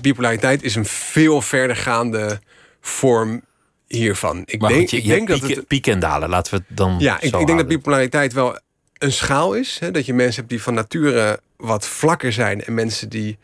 Bipolariteit 0.00 0.62
is 0.62 0.74
een 0.74 0.86
veel 0.86 1.40
verdergaande 1.40 2.40
vorm 2.80 3.42
hiervan. 3.86 4.42
Ik 4.44 4.60
maar 4.60 4.70
denk, 4.70 4.80
goed, 4.80 4.90
je, 4.90 4.96
ik 4.96 5.06
denk 5.06 5.26
piek, 5.26 5.40
dat 5.40 5.50
het. 5.50 5.66
Pieken 5.66 5.92
en 5.92 6.00
dalen, 6.00 6.28
laten 6.28 6.54
we 6.54 6.64
het 6.68 6.76
dan. 6.76 6.96
Ja, 6.98 7.20
ik, 7.20 7.36
ik 7.36 7.46
denk 7.46 7.58
dat 7.58 7.68
bipolariteit 7.68 8.32
wel 8.32 8.58
een 8.98 9.12
schaal 9.12 9.54
is. 9.54 9.78
Hè? 9.78 9.90
Dat 9.90 10.06
je 10.06 10.14
mensen 10.14 10.36
hebt 10.36 10.48
die 10.48 10.62
van 10.62 10.74
nature 10.74 11.40
wat 11.56 11.88
vlakker 11.88 12.32
zijn 12.32 12.64
en 12.64 12.74
mensen 12.74 13.08
die. 13.08 13.38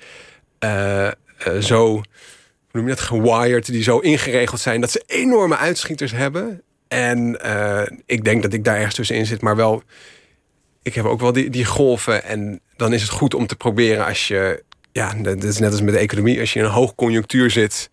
Uh, 0.64 1.11
uh, 1.47 1.59
zo, 1.61 2.03
noem 2.73 2.88
je 2.88 2.94
dat, 2.94 3.01
gewired, 3.01 3.66
die 3.66 3.83
zo 3.83 3.99
ingeregeld 3.99 4.61
zijn 4.61 4.81
dat 4.81 4.90
ze 4.90 5.03
enorme 5.07 5.57
uitschieters 5.57 6.12
hebben. 6.12 6.62
En 6.88 7.38
uh, 7.44 7.83
ik 8.07 8.25
denk 8.25 8.42
dat 8.42 8.53
ik 8.53 8.64
daar 8.64 8.77
ergens 8.77 8.94
tussenin 8.94 9.27
zit, 9.27 9.40
maar 9.40 9.57
wel, 9.57 9.83
ik 10.83 10.94
heb 10.94 11.05
ook 11.05 11.21
wel 11.21 11.33
die, 11.33 11.51
die 11.51 11.64
golven. 11.64 12.25
En 12.25 12.61
dan 12.77 12.92
is 12.92 13.03
het 13.03 13.11
goed 13.11 13.35
om 13.35 13.47
te 13.47 13.57
proberen 13.57 14.07
als 14.07 14.29
je, 14.29 14.62
ja, 14.92 15.14
dat 15.14 15.44
is 15.44 15.59
net 15.59 15.71
als 15.71 15.83
met 15.83 15.94
de 15.94 16.01
economie, 16.01 16.40
als 16.40 16.53
je 16.53 16.59
in 16.59 16.64
een 16.64 16.71
hoogconjunctuur 16.71 17.51
zit, 17.51 17.90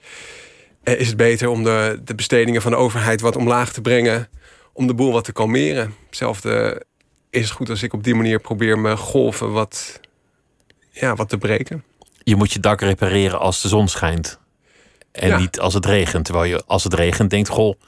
eh, 0.83 0.99
is 0.99 1.07
het 1.07 1.17
beter 1.17 1.49
om 1.49 1.63
de, 1.63 2.01
de 2.03 2.15
bestedingen 2.15 2.61
van 2.61 2.71
de 2.71 2.77
overheid 2.77 3.21
wat 3.21 3.35
omlaag 3.35 3.73
te 3.73 3.81
brengen, 3.81 4.29
om 4.73 4.87
de 4.87 4.93
boel 4.93 5.11
wat 5.11 5.23
te 5.23 5.33
kalmeren. 5.33 5.95
Hetzelfde 6.05 6.83
is 7.29 7.41
het 7.41 7.51
goed 7.51 7.69
als 7.69 7.83
ik 7.83 7.93
op 7.93 8.03
die 8.03 8.15
manier 8.15 8.39
probeer 8.39 8.79
mijn 8.79 8.97
golven 8.97 9.51
wat, 9.51 9.99
ja, 10.91 11.15
wat 11.15 11.29
te 11.29 11.37
breken 11.37 11.83
je 12.25 12.35
moet 12.35 12.53
je 12.53 12.59
dak 12.59 12.81
repareren 12.81 13.39
als 13.39 13.61
de 13.61 13.67
zon 13.67 13.87
schijnt. 13.87 14.39
En 15.11 15.27
ja. 15.27 15.37
niet 15.37 15.59
als 15.59 15.73
het 15.73 15.85
regent. 15.85 16.25
Terwijl 16.25 16.45
je 16.45 16.63
als 16.65 16.83
het 16.83 16.93
regent 16.93 17.29
denkt, 17.29 17.49
goh, 17.49 17.79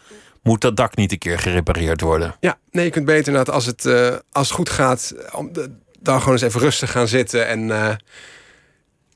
moet 0.43 0.61
dat 0.61 0.75
dak 0.75 0.95
niet 0.95 1.11
een 1.11 1.17
keer 1.17 1.39
gerepareerd 1.39 2.01
worden? 2.01 2.35
Ja, 2.39 2.57
nee, 2.71 2.85
je 2.85 2.91
kunt 2.91 3.05
beter 3.05 3.51
als 3.51 3.65
het, 3.65 3.85
uh, 3.85 4.15
als 4.31 4.47
het 4.47 4.57
goed 4.57 4.69
gaat, 4.69 5.13
om 5.33 5.53
de, 5.53 5.71
dan 5.99 6.19
gewoon 6.19 6.33
eens 6.33 6.43
even 6.43 6.59
rustig 6.59 6.91
gaan 6.91 7.07
zitten 7.07 7.47
en, 7.47 7.67
uh, 7.67 7.93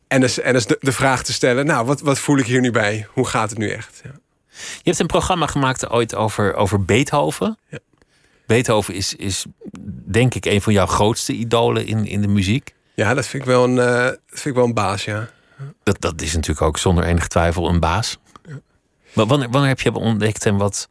en 0.08 0.22
dus, 0.22 0.40
en 0.40 0.54
dus 0.54 0.66
de, 0.66 0.78
de, 0.80 0.92
vraag 0.92 1.24
te 1.24 1.34
stellen, 1.34 1.66
nou, 1.66 1.86
wat, 1.86 2.02
wat 2.02 2.20
voel 2.20 2.38
ik 2.38 2.46
hier 2.46 2.62
nu 2.62 2.72
bij? 2.72 3.08
Hoe 3.10 3.28
gaat 3.28 3.50
het 3.50 3.60
nu 3.60 3.70
echt? 3.70 4.02
Ja. 4.04 4.12
Je 4.52 4.82
hebt 4.84 5.00
een 5.00 5.08
programma 5.08 5.48
gemaakt 5.48 5.90
ooit 5.90 6.16
over, 6.16 6.54
over 6.54 6.86
Beethoven. 6.86 7.58
Ja. 7.70 7.80
Beethoven 8.46 8.94
is, 8.94 9.16
is 9.16 9.46
denk 10.06 10.36
ik 10.36 10.46
een 10.46 10.62
van 10.62 10.74
jouw 10.74 10.86
grootste 10.86 11.34
idolen 11.34 11.86
in, 11.86 12.06
in 12.06 12.22
de 12.22 12.28
muziek. 12.28 12.74
Ja, 12.94 13.14
dat 13.14 13.28
vind 13.28 13.44
ik 13.44 13.50
wel 13.50 13.64
een, 13.64 13.76
uh, 13.76 14.04
dat 14.04 14.20
vind 14.26 14.46
ik 14.46 14.54
wel 14.54 14.66
een 14.66 14.74
baas, 14.74 15.06
ja. 15.06 15.30
Dat, 15.84 16.02
dat 16.02 16.22
is 16.22 16.34
natuurlijk 16.34 16.62
ook 16.62 16.78
zonder 16.78 17.04
enige 17.04 17.28
twijfel 17.28 17.70
een 17.70 17.80
baas. 17.80 18.18
Ja. 18.48 18.60
Maar 19.14 19.26
wanneer, 19.26 19.50
wanneer 19.50 19.70
heb 19.70 19.80
je 19.80 19.90
hem 19.90 19.98
ontdekt 19.98 20.46
en 20.46 20.58
wat, 20.58 20.90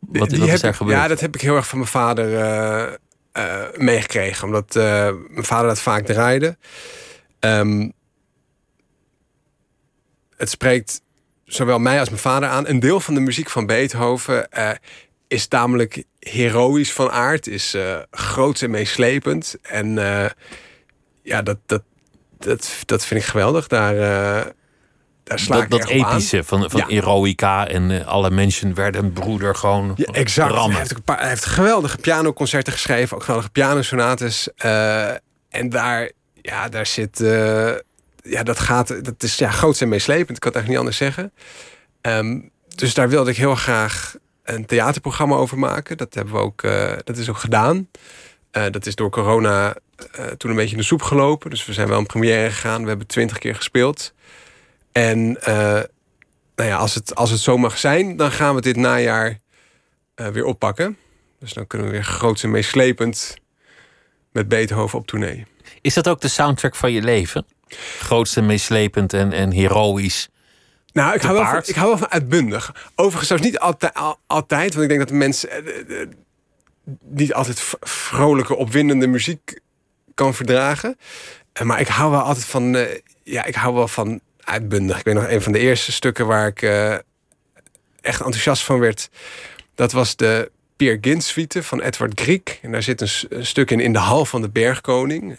wat, 0.00 0.30
die 0.30 0.38
wat 0.38 0.48
is 0.48 0.60
daar 0.60 0.74
gebeurd? 0.74 0.98
Ja, 0.98 1.08
dat 1.08 1.20
heb 1.20 1.34
ik 1.34 1.40
heel 1.40 1.56
erg 1.56 1.66
van 1.66 1.78
mijn 1.78 1.90
vader 1.90 2.30
uh, 2.30 2.92
uh, 3.32 3.64
meegekregen. 3.76 4.46
Omdat 4.46 4.74
mijn 4.74 5.44
vader 5.44 5.68
dat 5.68 5.80
vaak 5.80 6.04
draaide. 6.04 6.56
Um, 7.40 7.92
het 10.36 10.50
spreekt 10.50 11.00
zowel 11.44 11.78
mij 11.78 11.98
als 11.98 12.08
mijn 12.08 12.20
vader 12.20 12.48
aan. 12.48 12.68
Een 12.68 12.80
deel 12.80 13.00
van 13.00 13.14
de 13.14 13.20
muziek 13.20 13.50
van 13.50 13.66
Beethoven 13.66 14.48
is 15.28 15.46
tamelijk 15.46 16.04
heroïs 16.18 16.92
van 16.92 17.10
aard. 17.10 17.46
Is 17.46 17.76
groot 18.10 18.62
en 18.62 18.70
meeslepend. 18.70 19.56
En 19.62 19.98
ja, 21.22 21.42
dat, 21.42 21.58
dat, 21.66 21.82
dat, 22.38 22.70
dat 22.84 23.04
vind 23.04 23.20
ik 23.20 23.26
geweldig. 23.26 23.66
Daar, 23.66 23.94
uh, 23.94 24.50
daar 25.24 25.38
sla 25.38 25.54
dat, 25.54 25.64
ik 25.64 25.70
dat 25.70 25.88
epische 25.88 26.44
van, 26.44 26.70
van 26.70 26.80
ja. 26.80 26.88
Eroica 26.88 27.68
en 27.68 27.90
uh, 27.90 28.06
alle 28.06 28.30
mensen 28.30 28.74
werden 28.74 29.12
broeder 29.12 29.54
gewoon 29.54 29.92
ja, 29.96 30.12
exact. 30.12 30.52
rammen. 30.52 30.70
Hij 30.70 30.78
heeft, 30.78 30.94
een 30.94 31.02
paar, 31.02 31.18
hij 31.18 31.28
heeft 31.28 31.44
geweldige 31.44 31.98
pianoconcerten 31.98 32.72
geschreven, 32.72 33.16
ook 33.16 33.22
geweldige 33.22 33.50
pianosonates. 33.50 34.48
Uh, 34.64 35.10
en 35.48 35.68
daar, 35.68 36.10
ja, 36.34 36.68
daar 36.68 36.86
zit, 36.86 37.18
ja, 38.22 38.42
dat 38.42 38.58
gaat, 38.58 39.04
dat 39.04 39.22
is 39.22 39.36
ja, 39.36 39.50
groot 39.50 39.80
en 39.80 39.88
meeslepend. 39.88 40.36
Ik 40.36 40.40
kan 40.40 40.52
het 40.52 40.60
eigenlijk 40.60 40.68
niet 40.68 40.78
anders 40.78 40.96
zeggen. 40.96 41.32
Um, 42.26 42.50
dus 42.68 42.94
daar 42.94 43.08
wilde 43.08 43.30
ik 43.30 43.36
heel 43.36 43.54
graag 43.54 44.14
een 44.42 44.66
theaterprogramma 44.66 45.36
over 45.36 45.58
maken. 45.58 45.96
Dat 45.96 46.14
hebben 46.14 46.34
we 46.34 46.40
ook, 46.40 46.62
dat 47.04 47.16
is 47.16 47.28
ook 47.28 47.38
gedaan. 47.38 47.88
Uh, 48.56 48.64
dat 48.70 48.86
is 48.86 48.94
door 48.94 49.10
corona 49.10 49.76
uh, 50.18 50.26
toen 50.26 50.50
een 50.50 50.56
beetje 50.56 50.72
in 50.72 50.80
de 50.80 50.86
soep 50.86 51.02
gelopen. 51.02 51.50
Dus 51.50 51.66
we 51.66 51.72
zijn 51.72 51.88
wel 51.88 51.98
een 51.98 52.06
première 52.06 52.50
gegaan. 52.50 52.82
We 52.82 52.88
hebben 52.88 53.06
twintig 53.06 53.38
keer 53.38 53.54
gespeeld. 53.54 54.14
En 54.92 55.18
uh, 55.48 55.80
nou 56.56 56.68
ja, 56.70 56.76
als, 56.76 56.94
het, 56.94 57.14
als 57.14 57.30
het 57.30 57.40
zo 57.40 57.58
mag 57.58 57.78
zijn, 57.78 58.16
dan 58.16 58.30
gaan 58.32 58.54
we 58.54 58.60
dit 58.60 58.76
najaar 58.76 59.38
weer 60.14 60.44
oppakken. 60.44 60.96
Dus 61.38 61.52
dan 61.52 61.66
kunnen 61.66 61.86
we 61.86 61.92
weer 61.92 62.04
groots 62.04 62.42
en 62.42 62.50
meeslepend 62.50 63.34
met 64.32 64.48
Beethoven 64.48 64.98
op 64.98 65.06
tournee. 65.06 65.46
Is 65.80 65.94
dat 65.94 66.08
ook 66.08 66.20
de 66.20 66.28
soundtrack 66.28 66.74
van 66.74 66.92
je 66.92 67.02
leven? 67.02 67.46
Grootst 67.98 68.36
en 68.36 68.46
meeslepend 68.46 69.12
en, 69.12 69.32
en 69.32 69.50
heroïs 69.50 70.28
Nou, 70.92 71.14
ik 71.14 71.22
hou, 71.22 71.34
wel 71.34 71.46
van, 71.46 71.62
ik 71.64 71.74
hou 71.74 71.88
wel 71.88 71.98
van 71.98 72.10
uitbundig. 72.10 72.90
Overigens 72.94 73.28
zelfs 73.28 73.42
niet 73.42 73.58
altijd, 73.58 73.94
al- 73.94 74.18
altijd 74.26 74.70
want 74.72 74.82
ik 74.82 74.88
denk 74.88 75.00
dat 75.00 75.08
de 75.08 75.14
mensen 75.14 75.50
eh, 75.50 76.00
eh, 76.02 76.08
niet 77.00 77.34
altijd 77.34 77.74
vrolijke, 77.80 78.56
opwindende 78.56 79.06
muziek 79.06 79.60
kan 80.14 80.34
verdragen. 80.34 80.96
Eh, 81.52 81.62
Maar 81.66 81.80
ik 81.80 81.88
hou 81.88 82.10
wel 82.10 82.20
altijd 82.20 82.44
van, 82.44 82.76
eh, 82.76 82.98
ja, 83.22 83.44
ik 83.44 83.54
hou 83.54 83.74
wel 83.74 83.88
van 83.88 84.20
uitbundig. 84.38 84.98
Ik 84.98 85.04
weet 85.04 85.14
nog 85.14 85.28
een 85.28 85.42
van 85.42 85.52
de 85.52 85.58
eerste 85.58 85.92
stukken 85.92 86.26
waar 86.26 86.46
ik 86.46 86.62
eh, 86.62 86.92
echt 88.00 88.20
enthousiast 88.20 88.62
van 88.62 88.78
werd. 88.78 89.10
Dat 89.74 89.92
was 89.92 90.16
de 90.16 90.50
Peer 90.76 90.98
Gynt 91.00 91.24
suite 91.24 91.62
van 91.62 91.80
Edward 91.80 92.20
Griek. 92.20 92.58
En 92.62 92.72
daar 92.72 92.82
zit 92.82 93.00
een, 93.00 93.46
stuk 93.46 93.70
in 93.70 93.80
in 93.80 93.92
de 93.92 93.98
hal 93.98 94.24
van 94.24 94.42
de 94.42 94.48
Bergkoning. 94.50 95.38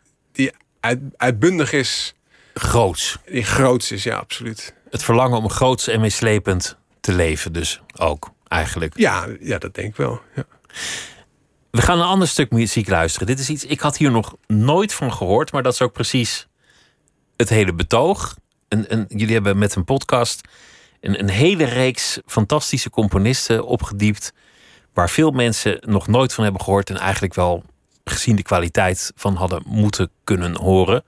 die 0.31 0.51
uit, 0.79 0.99
uitbundig 1.17 1.73
is. 1.73 2.13
Groots. 2.53 3.17
Die 3.25 3.43
groots 3.43 3.91
is, 3.91 4.03
ja, 4.03 4.15
absoluut. 4.15 4.73
Het 4.89 5.03
verlangen 5.03 5.37
om 5.37 5.49
groots 5.49 5.87
en 5.87 5.99
meeslepend 5.99 6.77
te 6.99 7.13
leven 7.13 7.53
dus 7.53 7.81
ook, 7.97 8.29
eigenlijk. 8.47 8.97
Ja, 8.97 9.27
ja 9.39 9.57
dat 9.57 9.73
denk 9.73 9.87
ik 9.87 9.95
wel. 9.95 10.21
Ja. 10.35 10.45
We 11.71 11.81
gaan 11.81 11.99
een 11.99 12.05
ander 12.05 12.27
stuk 12.27 12.51
muziek 12.51 12.89
luisteren. 12.89 13.27
Dit 13.27 13.39
is 13.39 13.49
iets, 13.49 13.65
ik 13.65 13.79
had 13.79 13.97
hier 13.97 14.11
nog 14.11 14.35
nooit 14.47 14.93
van 14.93 15.13
gehoord, 15.13 15.51
maar 15.51 15.63
dat 15.63 15.73
is 15.73 15.81
ook 15.81 15.93
precies 15.93 16.47
het 17.37 17.49
hele 17.49 17.73
betoog. 17.73 18.37
En, 18.67 18.89
en 18.89 19.05
jullie 19.07 19.33
hebben 19.33 19.57
met 19.57 19.75
een 19.75 19.83
podcast 19.83 20.41
een, 21.01 21.19
een 21.19 21.29
hele 21.29 21.63
reeks 21.63 22.19
fantastische 22.25 22.89
componisten 22.89 23.65
opgediept, 23.65 24.33
waar 24.93 25.09
veel 25.09 25.31
mensen 25.31 25.77
nog 25.81 26.07
nooit 26.07 26.33
van 26.33 26.43
hebben 26.43 26.61
gehoord 26.61 26.89
en 26.89 26.97
eigenlijk 26.97 27.33
wel 27.33 27.63
gezien 28.03 28.35
de 28.35 28.41
kwaliteit 28.41 29.11
van 29.15 29.35
hadden 29.35 29.63
moeten 29.65 30.09
kunnen 30.23 30.55
horen. 30.55 31.03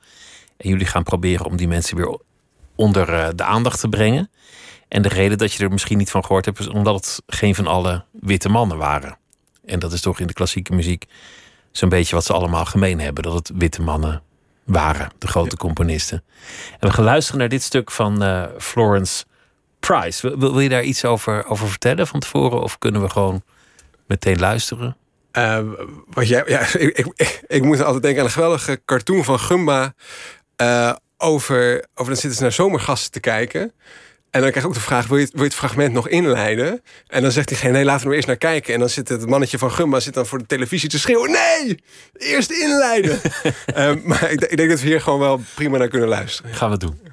En 0.58 0.70
jullie 0.70 0.86
gaan 0.86 1.04
proberen 1.04 1.46
om 1.46 1.56
die 1.56 1.68
mensen 1.68 1.98
weer 1.98 2.20
onder 2.76 3.14
eh, 3.14 3.28
de 3.36 3.44
aandacht 3.44 3.80
te 3.80 3.90
brengen. 3.90 4.30
En 4.88 5.02
de 5.02 5.10
reden 5.10 5.38
dat 5.38 5.54
je 5.54 5.64
er 5.64 5.72
misschien 5.72 5.98
niet 5.98 6.12
van 6.12 6.26
gehoord 6.26 6.46
hebt, 6.46 6.60
is 6.60 6.68
omdat 6.68 6.96
het 6.96 7.22
geen 7.28 7.56
van 7.56 7.68
alle 7.68 8.04
witte 8.12 8.50
mannen 8.50 8.78
waren. 8.78 9.18
En 9.66 9.80
dat 9.80 9.94
is 9.94 10.02
toch 10.02 10.20
in 10.20 10.28
de 10.28 10.34
klassieke 10.34 10.74
muziek 10.74 11.06
zo'n 11.72 11.90
beetje 11.90 12.16
wat 12.16 12.26
ze 12.26 12.34
allemaal 12.34 12.66
gemeen 12.66 13.00
hebben: 13.00 13.24
dat 13.24 13.34
het 13.34 13.52
witte 13.56 13.82
mannen 13.82 14.22
waren, 14.64 15.12
de 15.18 15.28
grote 15.28 15.58
componisten. 15.58 16.24
En 16.80 16.88
we 16.88 16.94
gaan 16.94 17.04
luisteren 17.04 17.40
naar 17.40 17.50
dit 17.50 17.64
stuk 17.64 17.92
van 17.92 18.24
eh, 18.24 18.44
Florence 18.58 19.26
Price. 19.80 20.28
Wil, 20.28 20.40
wil 20.40 20.60
je 20.60 20.70
daar 20.70 20.84
iets 20.84 21.06
over, 21.06 21.46
over 21.46 21.70
vertellen 21.70 22.08
van 22.08 22.20
tevoren? 22.20 22.62
Of 22.62 22.78
kunnen 22.78 23.02
we 23.02 23.10
gewoon 23.10 23.44
meteen 24.06 24.40
luisteren? 24.40 24.98
Eh, 25.34 25.60
wat 26.08 26.28
jij, 26.28 26.44
ja, 26.46 26.60
ik, 26.78 26.98
ik, 27.16 27.42
ik 27.48 27.64
moet 27.64 27.82
altijd 27.82 28.04
denken 28.04 28.20
aan 28.20 28.26
een 28.26 28.34
geweldige 28.34 28.82
cartoon 28.86 29.24
van 29.24 29.40
Gumba. 29.40 29.94
eh, 30.56 30.94
over, 31.18 31.86
over 31.94 32.12
dan 32.12 32.22
zitten 32.22 32.34
ze 32.34 32.42
naar 32.42 32.52
zomergasten 32.52 33.12
te 33.12 33.20
kijken. 33.20 33.74
En 34.30 34.42
dan 34.42 34.50
krijg 34.50 34.66
ik 34.66 34.66
ook 34.66 34.74
de 34.78 34.84
vraag: 34.84 35.08
wil 35.08 35.18
je, 35.18 35.24
het, 35.24 35.32
wil 35.34 35.42
je 35.42 35.48
het 35.48 35.58
fragment 35.58 35.94
nog 35.94 36.08
inleiden? 36.08 36.82
En 37.08 37.22
dan 37.22 37.32
zegt 37.32 37.48
diegene: 37.48 37.72
nee, 37.72 37.86
laten 37.86 38.04
we 38.04 38.10
er 38.10 38.16
eerst 38.16 38.28
naar 38.28 38.38
kijken. 38.38 38.74
En 38.74 38.80
dan 38.80 38.90
zit 38.90 39.10
het 39.10 39.28
mannetje 39.28 39.58
van 39.58 39.72
Gumba 39.72 40.00
zit 40.00 40.14
dan 40.14 40.26
voor 40.26 40.38
de 40.38 40.46
televisie 40.46 40.90
te 40.90 41.00
schreeuwen: 41.00 41.32
nee, 41.32 41.80
eerst 42.14 42.52
inleiden. 42.52 43.20
Eh, 43.66 43.94
maar 44.04 44.32
ik, 44.32 44.42
ik 44.42 44.58
denk 44.58 44.70
dat 44.70 44.80
we 44.80 44.88
hier 44.88 45.02
gewoon 45.02 45.20
wel 45.20 45.42
prima 45.56 45.78
naar 45.78 45.88
kunnen 45.88 46.10
luisteren. 46.10 46.54
Gaan 46.54 46.70
we 46.70 46.78
doen. 46.78 47.13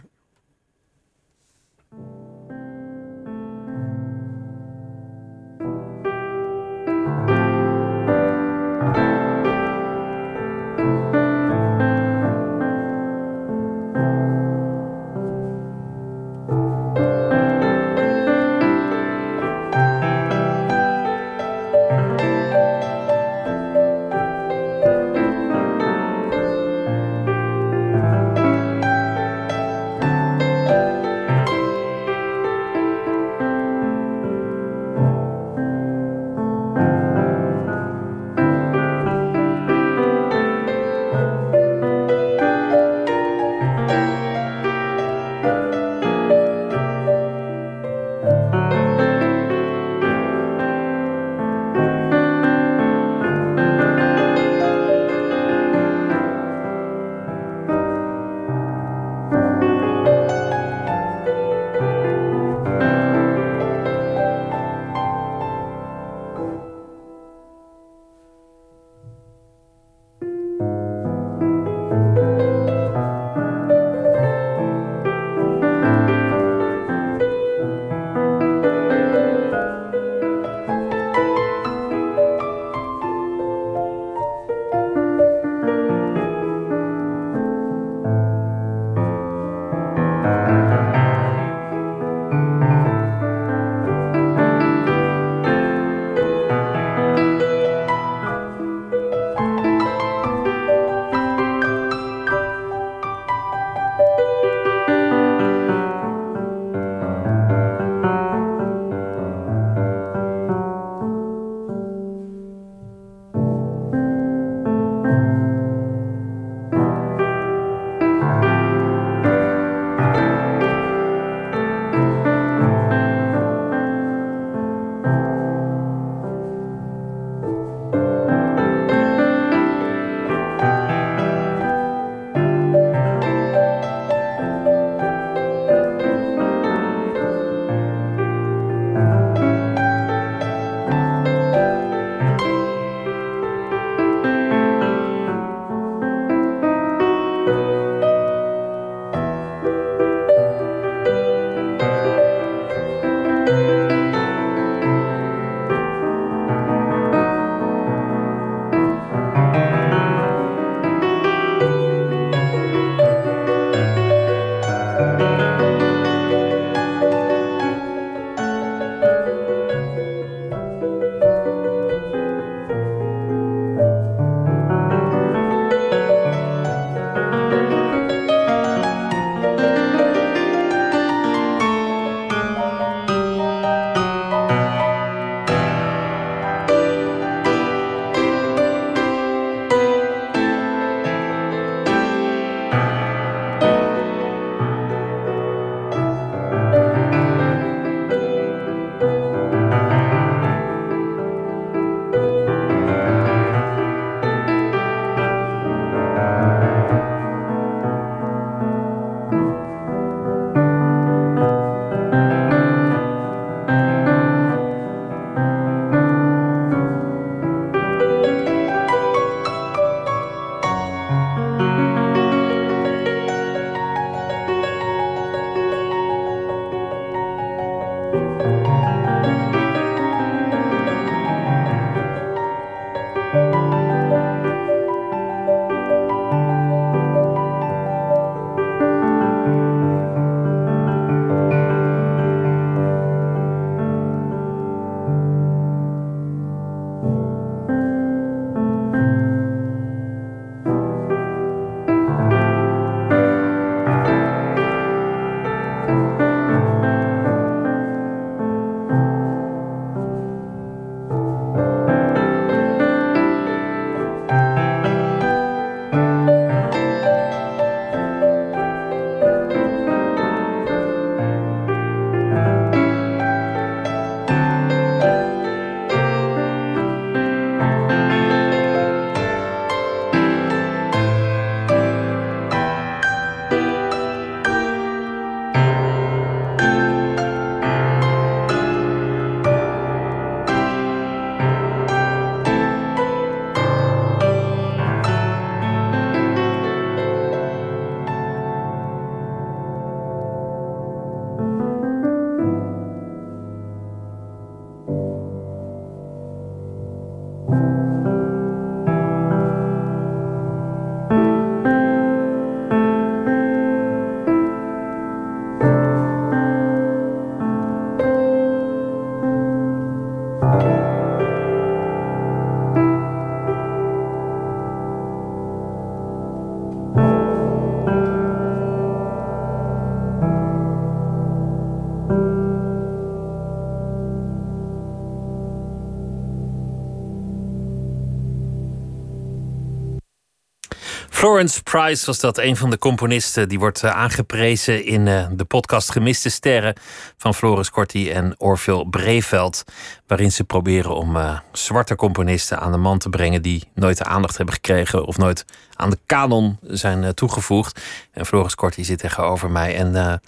Lawrence 341.40 341.62
Price 341.62 342.06
was 342.06 342.18
dat, 342.18 342.38
een 342.38 342.56
van 342.56 342.70
de 342.70 342.78
componisten. 342.78 343.48
Die 343.48 343.58
wordt 343.58 343.82
uh, 343.82 343.90
aangeprezen 343.90 344.84
in 344.84 345.06
uh, 345.06 345.26
de 345.32 345.44
podcast 345.44 345.92
Gemiste 345.92 346.28
Sterren 346.28 346.74
van 347.16 347.34
Floris 347.34 347.70
Corti 347.70 348.10
en 348.10 348.34
Orville 348.38 348.88
Breveld. 348.88 349.64
Waarin 350.06 350.32
ze 350.32 350.44
proberen 350.44 350.94
om 350.94 351.16
uh, 351.16 351.38
zwarte 351.52 351.96
componisten 351.96 352.60
aan 352.60 352.72
de 352.72 352.78
man 352.78 352.98
te 352.98 353.08
brengen 353.08 353.42
die 353.42 353.68
nooit 353.74 353.98
de 353.98 354.04
aandacht 354.04 354.36
hebben 354.36 354.54
gekregen 354.54 355.04
of 355.04 355.18
nooit 355.18 355.44
aan 355.74 355.90
de 355.90 355.98
kanon 356.06 356.58
zijn 356.62 357.14
toegevoegd. 357.14 357.80
En 358.12 358.26
Floris 358.26 358.54
Corti 358.54 358.84
zit 358.84 358.98
tegenover 358.98 359.50
mij. 359.50 359.76
En 359.76 360.20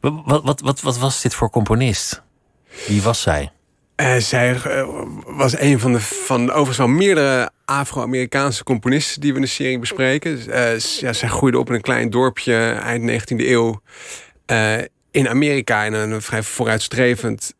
wat, 0.00 0.42
wat, 0.42 0.60
wat, 0.60 0.80
wat 0.80 0.98
was 0.98 1.22
dit 1.22 1.34
voor 1.34 1.50
componist? 1.50 2.22
Wie 2.86 3.02
was 3.02 3.22
zij? 3.22 3.52
Uh, 4.00 4.16
zij 4.16 4.60
uh, 4.66 4.88
was 5.26 5.58
een 5.58 5.80
van 5.80 5.92
de, 5.92 6.00
van 6.00 6.50
overigens 6.50 6.76
wel 6.76 6.88
meerdere 6.88 7.50
Afro-Amerikaanse 7.64 8.64
componisten 8.64 9.20
die 9.20 9.30
we 9.30 9.36
in 9.36 9.42
de 9.42 9.48
serie 9.50 9.78
bespreken. 9.78 10.38
Uh, 10.48 10.78
ja, 10.78 11.12
zij 11.12 11.28
groeide 11.28 11.58
op 11.58 11.68
in 11.68 11.74
een 11.74 11.80
klein 11.80 12.10
dorpje 12.10 12.56
eind 12.70 13.10
19e 13.10 13.36
eeuw 13.36 13.80
in 15.10 15.28
Amerika 15.28 15.84
in 15.84 15.92
een 15.92 16.22
vrij 16.22 16.42
vooruitstrevend 16.42 17.54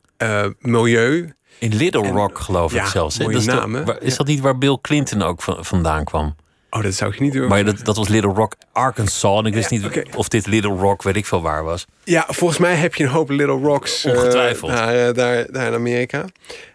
milieu. 0.60 1.32
In 1.58 1.74
Little 1.74 2.08
Rock, 2.08 2.38
geloof 2.38 2.74
ik 2.74 2.86
zelfs. 2.86 3.18
Mooie 3.18 3.32
dat 3.32 3.40
is, 3.40 3.46
naam, 3.46 3.84
dat, 3.84 4.02
is 4.02 4.16
dat 4.16 4.26
niet 4.26 4.40
waar 4.40 4.58
Bill 4.58 4.78
Clinton 4.80 5.22
ook 5.22 5.42
vandaan 5.42 6.04
kwam? 6.04 6.34
Oh, 6.70 6.82
dat 6.82 6.94
zou 6.94 7.12
ik 7.12 7.20
niet 7.20 7.32
doen. 7.32 7.48
Maar 7.48 7.64
dat, 7.64 7.84
dat 7.84 7.96
was 7.96 8.08
Little 8.08 8.32
Rock, 8.32 8.54
Arkansas. 8.72 9.38
En 9.38 9.46
ik 9.46 9.54
wist 9.54 9.70
Ja, 9.70 9.76
niet 9.78 10.14
of 10.14 10.28
dit 10.28 10.46
Little 10.46 10.74
Rock, 10.76 11.02
weet 11.02 11.16
ik 11.16 11.26
veel 11.26 11.42
waar 11.42 11.64
was. 11.64 11.86
Ja, 12.04 12.24
volgens 12.28 12.58
mij 12.58 12.74
heb 12.74 12.94
je 12.94 13.04
een 13.04 13.10
hoop 13.10 13.30
Little 13.30 13.58
Rocks. 13.58 14.04
eh, 14.04 14.12
Ongetwijfeld. 14.16 14.70
daar, 14.70 15.08
eh, 15.08 15.14
daar, 15.14 15.46
daar 15.52 15.66
in 15.66 15.74
Amerika. 15.74 16.24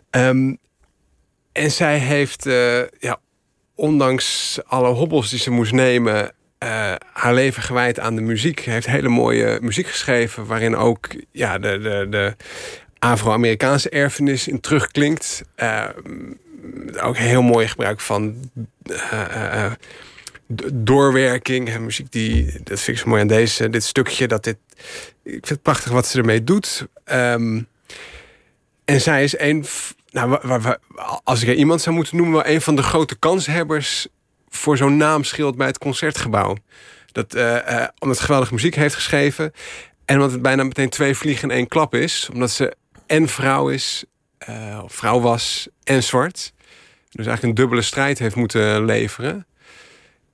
Ehm, 0.10 0.54
en 1.52 1.72
zij 1.72 1.98
heeft, 1.98 2.46
eh, 2.46 2.80
ja, 3.00 3.18
ondanks 3.76 4.60
alle 4.66 4.90
hobbels 4.90 5.30
die 5.30 5.40
ze 5.40 5.52
moest 5.52 5.72
nemen, 5.72 6.34
haar 7.14 7.34
leven 7.34 7.64
gewijd 7.64 8.00
aan 8.00 8.16
de 8.16 8.22
muziek. 8.22 8.60
Heeft 8.60 8.88
hele 8.88 9.10
mooie 9.10 9.58
muziek 9.62 9.88
geschreven, 9.88 10.46
waarin 10.46 10.76
ook 10.76 11.08
ja, 11.32 11.58
de, 11.60 11.80
de, 11.80 12.08
de 12.10 12.36
Afro-Amerikaanse 13.00 13.90
erfenis 13.90 14.48
in 14.48 14.60
terugklinkt. 14.60 15.44
Eh, 15.56 15.84
ook 17.02 17.18
heel 17.18 17.42
mooi 17.42 17.68
gebruik 17.68 18.00
van 18.00 18.36
eh, 18.84 19.22
eh, 19.22 19.66
eh, 19.66 19.72
doorwerking 20.74 21.70
en 21.70 21.84
muziek 21.86 22.12
die 22.12 22.46
dat 22.64 22.80
vind 22.80 22.98
ik 22.98 23.04
zo 23.04 23.10
mooi 23.10 23.22
aan 23.22 23.28
deze 23.28 23.70
dit 23.70 23.84
stukje 23.84 24.28
dat 24.28 24.44
dit 24.44 24.58
ik 25.24 25.32
vind 25.32 25.50
het 25.50 25.62
prachtig 25.62 25.92
wat 25.92 26.08
ze 26.08 26.18
ermee 26.18 26.44
doet. 26.44 26.88
Ehm, 27.04 27.62
en 28.86 29.02
zij 29.02 29.24
is 29.24 29.40
een 29.40 29.66
nou 30.12 30.30
wa- 30.30 30.40
wa- 30.44 30.60
wa- 30.60 30.80
als 31.24 31.42
ik 31.42 31.48
er 31.48 31.54
iemand 31.56 31.82
zou 31.82 31.96
moeten 31.96 32.18
noemen 32.18 32.34
wel 32.34 32.54
een 32.54 32.62
van 32.62 32.76
de 32.76 32.84
grote 32.84 33.16
kanshebbers 33.16 34.08
voor 34.50 34.78
zo'n 34.78 34.98
naamschild 34.98 35.56
bij 35.56 35.68
het 35.68 35.78
concertgebouw. 35.78 36.56
Dat 37.12 37.34
eh, 37.34 37.82
eh, 37.82 37.88
omdat 38.00 38.20
geweldige 38.20 38.54
muziek 38.54 38.76
heeft 38.76 38.96
geschreven 38.96 39.54
en 40.06 40.16
omdat 40.16 40.32
het 40.32 40.42
bijna 40.42 40.64
meteen 40.64 40.90
twee 40.90 41.16
vliegen 41.16 41.50
in 41.50 41.56
één 41.56 41.68
klap 41.68 41.96
is 41.96 42.30
omdat 42.34 42.52
ze 42.52 42.76
en 43.08 43.28
vrouw 43.28 43.70
is 43.70 44.04
vrouw 44.88 45.20
was 45.20 45.68
en 45.84 46.04
zwart 46.04 46.53
dus 47.14 47.26
eigenlijk 47.26 47.44
een 47.44 47.64
dubbele 47.64 47.82
strijd 47.82 48.20
heeft 48.20 48.36
moeten 48.36 48.86
leveren. 48.86 49.46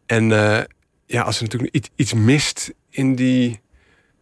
En 0.06 0.32
eh, 0.32 0.64
ja, 1.06 1.22
als 1.22 1.38
er 1.38 1.44
natuurlijk 1.44 1.76
iets, 1.76 1.90
iets 1.96 2.14
mist 2.14 2.74
in 2.90 3.16
die 3.16 3.62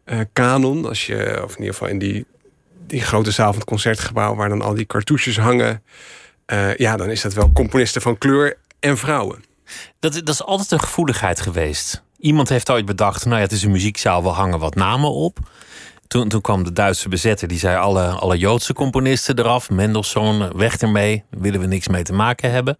eh, 0.03 0.19
kanon, 0.33 0.85
als 0.85 1.05
je, 1.05 1.41
of 1.43 1.51
in 1.51 1.57
ieder 1.57 1.73
geval 1.73 1.87
in 1.87 1.99
die, 1.99 2.25
die 2.87 3.01
grote 3.01 3.31
zaal 3.31 3.49
van 3.49 3.59
het 3.59 3.69
concertgebouw 3.69 4.35
waar 4.35 4.49
dan 4.49 4.61
al 4.61 4.73
die 4.73 4.85
cartouches 4.85 5.37
hangen, 5.37 5.83
eh, 6.45 6.75
ja, 6.75 6.97
dan 6.97 7.09
is 7.09 7.21
dat 7.21 7.33
wel 7.33 7.51
componisten 7.51 8.01
van 8.01 8.17
kleur 8.17 8.57
en 8.79 8.97
vrouwen. 8.97 9.43
Dat, 9.99 10.13
dat 10.13 10.29
is 10.29 10.43
altijd 10.43 10.71
een 10.71 10.79
gevoeligheid 10.79 11.41
geweest. 11.41 12.03
Iemand 12.19 12.49
heeft 12.49 12.69
ooit 12.69 12.85
bedacht, 12.85 13.25
nou 13.25 13.37
ja, 13.37 13.41
het 13.41 13.51
is 13.51 13.63
een 13.63 13.71
muziekzaal, 13.71 14.23
we 14.23 14.29
hangen 14.29 14.59
wat 14.59 14.75
namen 14.75 15.11
op. 15.11 15.39
Toen, 16.07 16.27
toen 16.27 16.41
kwam 16.41 16.63
de 16.63 16.73
Duitse 16.73 17.09
bezetter, 17.09 17.47
die 17.47 17.59
zei 17.59 17.77
alle, 17.77 18.07
alle 18.07 18.37
Joodse 18.37 18.73
componisten 18.73 19.39
eraf. 19.39 19.69
Mendelssohn, 19.69 20.57
weg 20.57 20.77
ermee, 20.77 21.23
willen 21.29 21.59
we 21.59 21.65
niks 21.65 21.87
mee 21.87 22.03
te 22.03 22.13
maken 22.13 22.51
hebben. 22.51 22.77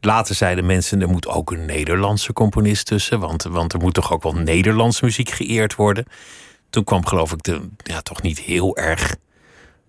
Later 0.00 0.34
zeiden 0.34 0.66
mensen, 0.66 1.00
er 1.00 1.08
moet 1.08 1.26
ook 1.26 1.50
een 1.50 1.64
Nederlandse 1.64 2.32
componist 2.32 2.86
tussen. 2.86 3.20
Want, 3.20 3.42
want 3.42 3.72
er 3.72 3.80
moet 3.80 3.94
toch 3.94 4.12
ook 4.12 4.22
wel 4.22 4.34
Nederlandse 4.34 5.04
muziek 5.04 5.30
geëerd 5.30 5.74
worden. 5.74 6.04
Toen 6.70 6.84
kwam 6.84 7.06
geloof 7.06 7.32
ik 7.32 7.42
de 7.42 7.68
ja, 7.76 8.00
toch 8.00 8.22
niet 8.22 8.38
heel 8.38 8.76
erg 8.76 9.16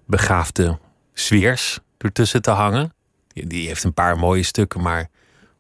begaafde 0.06 0.80
Sweers 1.14 1.80
ertussen 1.98 2.42
te 2.42 2.52
hangen. 2.52 2.94
Die, 3.28 3.48
die 3.48 3.68
heeft 3.68 3.84
een 3.84 3.94
paar 3.94 4.18
mooie 4.18 4.44
stukken, 4.44 4.82
maar 4.82 5.10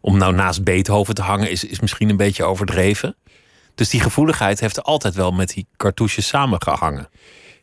om 0.01 0.17
nou 0.17 0.33
naast 0.33 0.63
Beethoven 0.63 1.15
te 1.15 1.21
hangen 1.21 1.49
is, 1.49 1.63
is 1.63 1.79
misschien 1.79 2.09
een 2.09 2.17
beetje 2.17 2.43
overdreven. 2.43 3.15
Dus 3.75 3.89
die 3.89 3.99
gevoeligheid 4.01 4.59
heeft 4.59 4.83
altijd 4.83 5.15
wel 5.15 5.31
met 5.31 5.49
die 5.49 5.67
cartouches 5.77 6.27
samengehangen. 6.27 7.09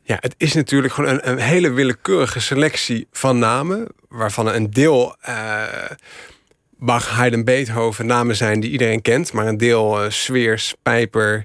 Ja, 0.03 0.17
het 0.21 0.35
is 0.37 0.55
natuurlijk 0.55 0.93
gewoon 0.93 1.11
een, 1.11 1.31
een 1.31 1.39
hele 1.39 1.71
willekeurige 1.71 2.41
selectie 2.41 3.07
van 3.13 3.39
namen, 3.39 3.87
waarvan 4.09 4.49
een 4.49 4.71
deel 4.71 5.17
eh, 5.21 5.65
Bach, 6.83 7.09
Haydn, 7.09 7.43
Beethoven 7.43 8.07
namen 8.07 8.37
zijn 8.37 8.61
die 8.61 8.71
iedereen 8.71 9.03
kent, 9.03 9.33
maar 9.33 9.47
een 9.47 9.57
deel 9.57 10.03
eh 10.03 10.11
Sweers, 10.11 10.75
Pijper, 10.83 11.45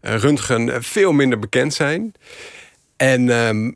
eh, 0.00 0.14
Röntgen 0.16 0.72
eh, 0.72 0.80
veel 0.80 1.12
minder 1.12 1.38
bekend 1.38 1.74
zijn. 1.74 2.14
En 2.96 3.30
ehm, 3.30 3.72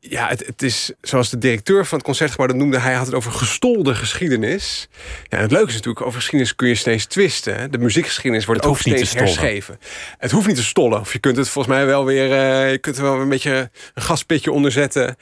ja, 0.00 0.28
het, 0.28 0.46
het 0.46 0.62
is 0.62 0.92
zoals 1.00 1.30
de 1.30 1.38
directeur 1.38 1.86
van 1.86 1.96
het 1.98 2.06
concertgebouw 2.06 2.46
dat 2.46 2.56
noemde, 2.56 2.78
hij 2.78 2.94
had 2.94 3.06
het 3.06 3.14
over 3.14 3.32
gestolde 3.32 3.94
geschiedenis. 3.94 4.88
Ja, 5.28 5.36
en 5.36 5.42
het 5.42 5.50
leuke 5.50 5.68
is 5.68 5.74
natuurlijk, 5.74 6.06
over 6.06 6.18
geschiedenis 6.20 6.54
kun 6.56 6.68
je 6.68 6.74
steeds 6.74 7.06
twisten. 7.06 7.56
Hè? 7.56 7.68
De 7.68 7.78
muziekgeschiedenis 7.78 8.44
wordt 8.44 8.60
Het 8.60 8.70
ook 8.70 8.76
hoeft 8.76 8.88
niet 8.88 8.98
te 8.98 9.04
steeds 9.04 9.20
herschreven. 9.24 9.78
Het 10.18 10.30
hoeft 10.30 10.46
niet 10.46 10.56
te 10.56 10.62
stollen. 10.62 11.00
Of 11.00 11.12
je 11.12 11.18
kunt 11.18 11.36
het 11.36 11.48
volgens 11.48 11.74
mij 11.74 11.86
wel 11.86 12.04
weer, 12.04 12.32
eh, 12.32 12.70
je 12.70 12.78
kunt 12.78 12.96
er 12.96 13.02
wel 13.02 13.20
een 13.20 13.28
beetje 13.28 13.70
een 13.94 14.02
gaspitje 14.02 14.52
onder 14.52 14.72
zetten. 14.72 15.16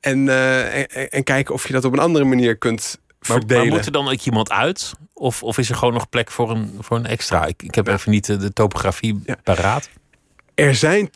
En, 0.00 0.28
eh, 0.28 0.74
en, 0.78 0.86
en- 0.88 1.10
en 1.10 1.22
kijken 1.24 1.54
of 1.54 1.66
je 1.66 1.72
dat 1.72 1.84
op 1.84 1.92
een 1.92 1.98
andere 1.98 2.24
manier 2.24 2.56
kunt 2.56 2.98
Maar, 3.00 3.16
verdelen. 3.38 3.66
maar 3.66 3.76
moet 3.76 3.86
er 3.86 3.92
dan 3.92 4.08
ook 4.08 4.20
iemand 4.20 4.50
uit? 4.50 4.92
Of, 5.12 5.42
of 5.42 5.58
is 5.58 5.68
er 5.70 5.76
gewoon 5.76 5.94
nog 5.94 6.08
plek 6.08 6.30
voor 6.30 6.50
een, 6.50 6.76
voor 6.80 6.96
een 6.96 7.06
extra? 7.06 7.46
Ik, 7.46 7.62
ik 7.62 7.74
heb 7.74 7.86
even 7.88 8.10
niet 8.10 8.26
de, 8.26 8.36
de 8.36 8.52
topografie 8.52 9.20
Ja. 9.26 9.36
paraat. 9.42 9.88
Er 10.54 10.74
zijn 10.74 11.10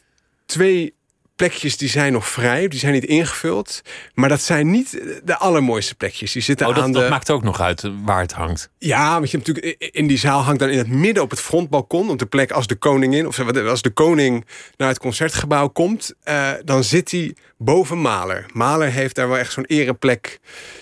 twee 0.47 0.93
plekjes 1.37 1.76
die 1.76 1.89
zijn 1.89 2.12
nog 2.12 2.28
vrij, 2.28 2.68
die 2.68 2.78
zijn 2.78 2.93
niet 2.93 3.05
ingevuld. 3.05 3.82
Maar 4.14 4.28
dat 4.28 4.43
zijn 4.43 4.70
niet 4.70 5.01
de 5.24 5.37
allermooiste 5.37 5.95
plekjes. 5.95 6.32
Die 6.32 6.43
zitten 6.43 6.66
Oh, 6.66 6.74
dat, 6.74 6.85
aan 6.85 6.93
de... 6.93 6.99
dat 7.01 7.11
maakt 7.11 7.30
ook 7.30 7.43
nog 7.43 7.61
uit 7.61 7.85
eh, 7.85 7.91
waar 8.05 8.20
het 8.20 8.32
hangt. 8.32 8.70
Ja, 8.78 9.12
want 9.12 9.30
je 9.30 9.37
hebt 9.37 9.49
natuurlijk 9.49 9.91
in 9.95 10.07
die 10.07 10.18
zaal 10.18 10.41
hangt 10.41 10.61
dan 10.61 10.68
in 10.68 10.78
het 10.78 10.89
midden 10.89 11.22
op 11.22 11.30
het 11.30 11.41
frontbalkon, 11.41 12.11
op 12.11 12.18
de 12.18 12.26
plek 12.26 12.51
als 12.51 12.66
de 12.66 12.74
koningin, 12.76 13.26
of 13.26 13.37
wat- 13.37 13.57
als 13.59 13.82
de 13.82 13.91
koning 13.91 14.47
naar 14.76 14.89
het 14.89 14.99
concertgebouw 14.99 15.68
komt, 15.68 16.12
eh, 16.22 16.51
dan 16.64 16.85
zit 16.85 17.11
hij 17.11 17.35
boven 17.59 18.01
Maler. 18.01 18.47
Maler 18.53 18.91
heeft 18.91 19.14
daar 19.14 19.28
wel 19.28 19.39
echt 19.39 19.53
zo'n 19.53 19.64
ereplek. 19.66 20.39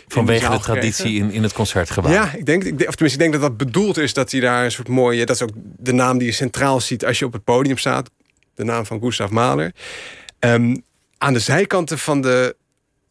Vanwege 0.08 0.50
de 0.50 0.58
traditie 0.58 1.18
in, 1.18 1.30
in 1.30 1.42
het 1.42 1.52
concertgebouw. 1.52 2.12
Ja, 2.12 2.32
ik 2.32 2.46
denk, 2.46 2.64
ik 2.64 2.78
denk- 2.78 2.88
of 2.90 2.94
tenminste, 2.94 3.24
ik 3.24 3.30
denk 3.30 3.32
dat 3.42 3.50
dat 3.50 3.56
bedoeld 3.66 3.96
is 3.96 4.12
dat 4.12 4.30
hij 4.32 4.40
daar 4.40 4.64
een 4.64 4.72
soort 4.72 4.88
mooie. 4.88 5.26
Dat 5.26 5.36
is 5.36 5.42
ook 5.42 5.50
de 5.78 5.92
naam 5.92 6.18
die 6.18 6.26
je 6.26 6.32
centraal 6.34 6.80
ziet 6.80 7.04
als 7.04 7.18
je 7.18 7.24
op 7.24 7.32
het 7.32 7.44
podium 7.44 7.78
staat. 7.78 8.10
De 8.54 8.64
naam 8.64 8.86
van 8.86 9.00
Gustav 9.00 9.30
Mahler. 9.30 9.72
Ehm, 10.42 10.76
aan 11.18 11.32
de 11.32 11.38
zijkanten 11.38 11.98
van 11.98 12.20
de 12.20 12.56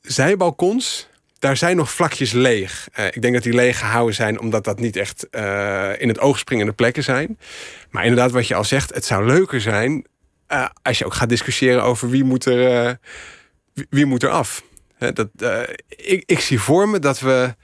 zijbalkons, 0.01 1.07
daar 1.39 1.57
zijn 1.57 1.75
nog 1.75 1.91
vlakjes 1.91 2.31
leeg. 2.31 2.87
Eh, 2.91 3.05
ik 3.05 3.21
denk 3.21 3.33
dat 3.33 3.43
die 3.43 3.53
leeg 3.53 3.79
gehouden 3.79 4.15
zijn 4.15 4.39
omdat 4.39 4.63
dat 4.63 4.79
niet 4.79 4.95
echt 4.95 5.29
eh, 5.29 5.91
in 5.97 6.07
het 6.07 6.19
oog 6.19 6.39
springende 6.39 6.71
plekken 6.71 7.03
zijn. 7.03 7.39
Maar 7.89 8.03
inderdaad, 8.03 8.31
wat 8.31 8.47
je 8.47 8.55
al 8.55 8.63
zegt, 8.63 8.93
het 8.93 9.05
zou 9.05 9.25
leuker 9.25 9.61
zijn 9.61 10.05
eh, 10.47 10.65
als 10.81 10.97
je 10.97 11.05
ook 11.05 11.13
gaat 11.13 11.29
discussiëren 11.29 11.83
over 11.83 12.09
wie 12.09 12.23
moet 12.23 12.45
er, 12.45 12.97
wie, 13.73 13.87
wie 13.89 14.05
moet 14.05 14.23
er 14.23 14.29
af. 14.29 14.63
Dat, 14.97 15.29
ik, 15.87 16.23
ik 16.25 16.39
zie 16.39 16.59
voor 16.59 16.89
me 16.89 16.99
dat 16.99 17.19
we 17.19 17.55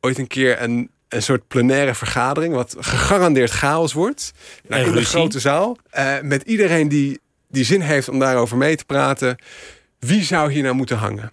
ooit 0.00 0.18
een 0.18 0.26
keer 0.26 0.62
een, 0.62 0.90
een 1.08 1.22
soort 1.22 1.48
plenaire 1.48 1.94
vergadering, 1.94 2.54
wat 2.54 2.76
gegarandeerd 2.78 3.50
chaos 3.50 3.92
wordt, 3.92 4.32
nou, 4.68 4.84
in 4.84 4.92
ruzie. 4.92 5.06
grote 5.06 5.40
zaal, 5.40 5.76
met 6.22 6.42
iedereen 6.42 6.88
die, 6.88 7.21
die 7.52 7.64
zin 7.64 7.80
heeft 7.80 8.08
om 8.08 8.18
daarover 8.18 8.56
mee 8.56 8.76
te 8.76 8.84
praten. 8.84 9.36
Wie 9.98 10.22
zou 10.22 10.52
hier 10.52 10.62
nou 10.62 10.74
moeten 10.74 10.96
hangen? 10.96 11.32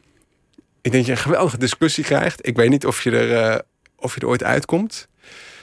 Ik 0.82 0.92
denk 0.92 0.94
dat 0.94 1.06
je 1.06 1.12
een 1.12 1.18
geweldige 1.18 1.58
discussie 1.58 2.04
krijgt. 2.04 2.48
Ik 2.48 2.56
weet 2.56 2.70
niet 2.70 2.86
of 2.86 3.04
je 3.04 3.12
er, 3.12 3.52
eh, 3.52 3.60
of 3.96 4.14
je 4.14 4.22
er 4.22 4.28
ooit 4.28 4.44
uitkomt. 4.44 5.08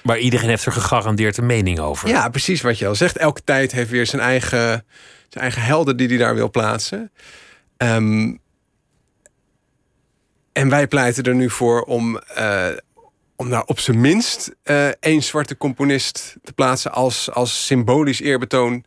Maar 0.02 0.18
iedereen 0.18 0.48
heeft 0.48 0.66
er 0.66 0.72
gegarandeerd 0.72 1.36
een 1.36 1.46
mening 1.46 1.78
over. 1.78 2.08
Ja, 2.08 2.28
precies 2.28 2.60
wat 2.60 2.78
je 2.78 2.86
al 2.86 2.94
zegt. 2.94 3.16
Elke 3.16 3.44
tijd 3.44 3.72
heeft 3.72 3.90
weer 3.90 4.06
zijn 4.06 4.22
eigen, 4.22 4.84
zijn 5.28 5.44
eigen 5.44 5.62
helden 5.62 5.96
die 5.96 6.08
hij 6.08 6.16
daar 6.16 6.34
wil 6.34 6.50
plaatsen. 6.50 7.10
Ehm, 7.76 8.34
en 10.52 10.68
wij 10.68 10.86
pleiten 10.86 11.24
er 11.24 11.34
nu 11.34 11.50
voor 11.50 11.82
om, 11.82 12.18
eh, 12.18 12.68
om 13.36 13.50
daar 13.50 13.64
op 13.64 13.80
zijn 13.80 14.00
minst 14.00 14.54
eh, 14.62 14.88
één 14.88 15.22
zwarte 15.22 15.56
componist 15.56 16.36
te 16.42 16.52
plaatsen 16.52 16.92
als, 16.92 17.30
als 17.30 17.66
symbolisch 17.66 18.20
eerbetoon 18.20 18.84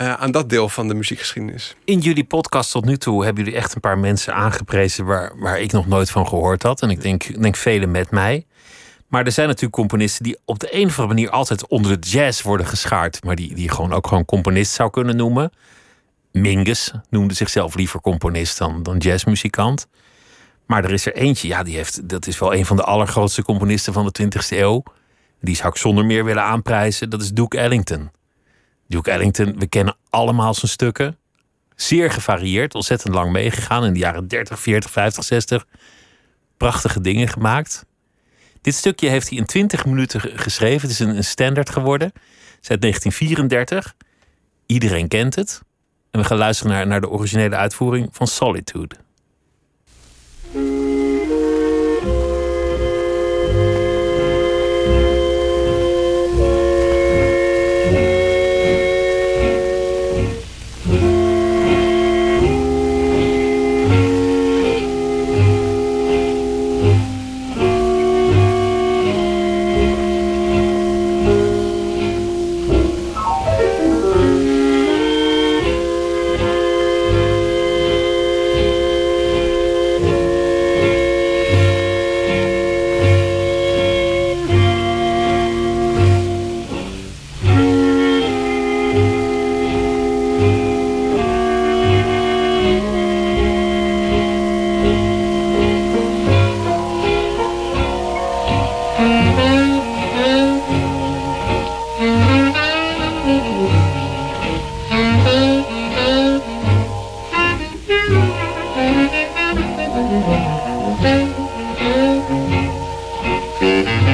eh, 0.00 0.12
aan 0.12 0.30
dat 0.30 0.48
deel 0.48 0.68
van 0.68 0.88
de 0.88 0.94
muziekgeschiedenis. 0.94 1.74
In 1.84 1.98
jullie 1.98 2.24
podcast 2.24 2.70
tot 2.70 2.84
nu 2.84 2.96
toe 2.96 3.24
hebben 3.24 3.44
jullie 3.44 3.58
echt 3.58 3.74
een 3.74 3.80
paar 3.80 3.98
mensen 3.98 4.34
aangeprezen 4.34 5.04
waar, 5.04 5.32
waar 5.38 5.60
ik 5.60 5.72
nog 5.72 5.86
nooit 5.86 6.10
van 6.10 6.28
gehoord 6.28 6.62
had. 6.62 6.82
En 6.82 6.90
ik 6.90 7.02
denk, 7.02 7.42
denk 7.42 7.56
velen 7.56 7.90
met 7.90 8.10
mij. 8.10 8.46
Maar 9.08 9.24
er 9.24 9.32
zijn 9.32 9.46
natuurlijk 9.46 9.74
componisten 9.74 10.24
die 10.24 10.38
op 10.44 10.58
de 10.58 10.74
een 10.74 10.86
of 10.86 10.98
andere 10.98 11.06
manier 11.06 11.30
altijd 11.30 11.66
onder 11.66 12.00
de 12.00 12.08
jazz 12.08 12.42
worden 12.42 12.66
geschaard. 12.66 13.24
Maar 13.24 13.36
die, 13.36 13.54
die 13.54 13.70
gewoon 13.70 13.92
ook 13.92 14.06
gewoon 14.06 14.24
componist 14.24 14.72
zou 14.72 14.90
kunnen 14.90 15.16
noemen. 15.16 15.52
Mingus 16.32 16.92
noemde 17.10 17.34
zichzelf 17.34 17.74
liever 17.74 18.00
componist 18.00 18.58
dan, 18.58 18.82
dan 18.82 18.96
jazzmuzikant. 18.96 19.86
Maar 20.66 20.84
er 20.84 20.92
is 20.92 21.06
er 21.06 21.14
eentje, 21.14 21.48
ja, 21.48 21.62
die 21.62 21.76
heeft, 21.76 22.08
dat 22.08 22.26
is 22.26 22.38
wel 22.38 22.54
een 22.54 22.66
van 22.66 22.76
de 22.76 22.84
allergrootste 22.84 23.42
componisten 23.42 23.92
van 23.92 24.10
de 24.12 24.22
20e 24.22 24.48
eeuw. 24.48 24.82
Die 25.40 25.56
zou 25.56 25.68
ik 25.68 25.76
zonder 25.76 26.04
meer 26.04 26.24
willen 26.24 26.42
aanprijzen. 26.42 27.10
Dat 27.10 27.22
is 27.22 27.32
Duke 27.32 27.58
Ellington. 27.58 28.10
Duke 28.90 29.10
Ellington, 29.10 29.58
we 29.58 29.66
kennen 29.66 29.96
allemaal 30.08 30.54
zijn 30.54 30.70
stukken. 30.70 31.18
Zeer 31.76 32.10
gevarieerd, 32.10 32.74
ontzettend 32.74 33.14
lang 33.14 33.32
meegegaan 33.32 33.84
in 33.84 33.92
de 33.92 33.98
jaren 33.98 34.28
30, 34.28 34.60
40, 34.60 34.90
50, 34.90 35.24
60. 35.24 35.66
Prachtige 36.56 37.00
dingen 37.00 37.28
gemaakt. 37.28 37.86
Dit 38.60 38.74
stukje 38.74 39.08
heeft 39.08 39.28
hij 39.28 39.38
in 39.38 39.44
20 39.44 39.86
minuten 39.86 40.20
geschreven. 40.20 40.80
Het 40.80 40.90
is 40.90 40.98
een, 40.98 41.16
een 41.16 41.24
standaard 41.24 41.70
geworden. 41.70 42.12
Het 42.60 42.70
uit 42.70 42.80
1934. 42.80 43.94
Iedereen 44.66 45.08
kent 45.08 45.34
het. 45.34 45.62
En 46.10 46.20
we 46.20 46.26
gaan 46.26 46.38
luisteren 46.38 46.72
naar, 46.72 46.86
naar 46.86 47.00
de 47.00 47.10
originele 47.10 47.56
uitvoering 47.56 48.08
van 48.12 48.26
Solitude. 48.26 48.96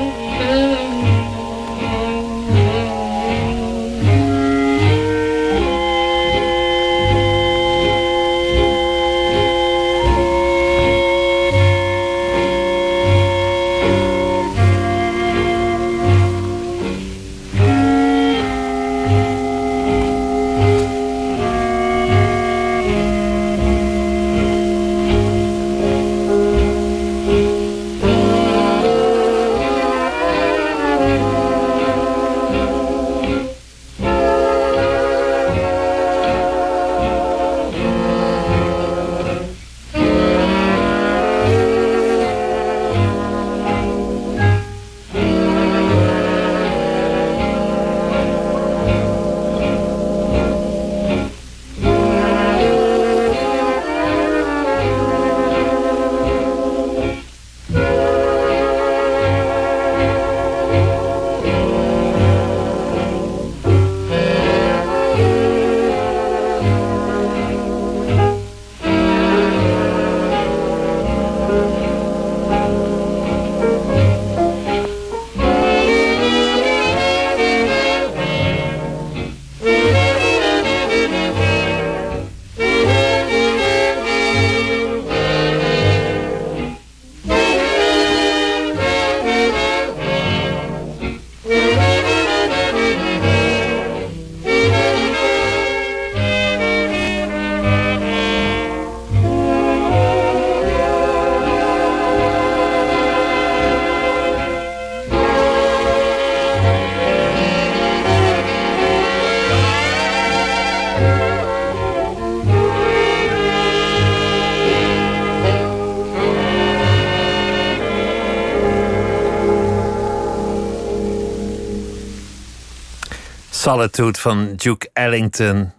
Solitude 123.67 124.21
van 124.21 124.53
Duke 124.57 124.91
Ellington. 124.93 125.73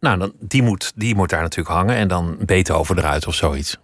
Nou, 0.00 0.18
dan, 0.18 0.32
die, 0.40 0.62
moet, 0.62 0.92
die 0.94 1.14
moet 1.14 1.28
daar 1.28 1.42
natuurlijk 1.42 1.74
hangen. 1.76 1.96
En 1.96 2.08
dan 2.08 2.36
Beethoven 2.40 2.98
eruit 2.98 3.26
of 3.26 3.34
zoiets. 3.34 3.76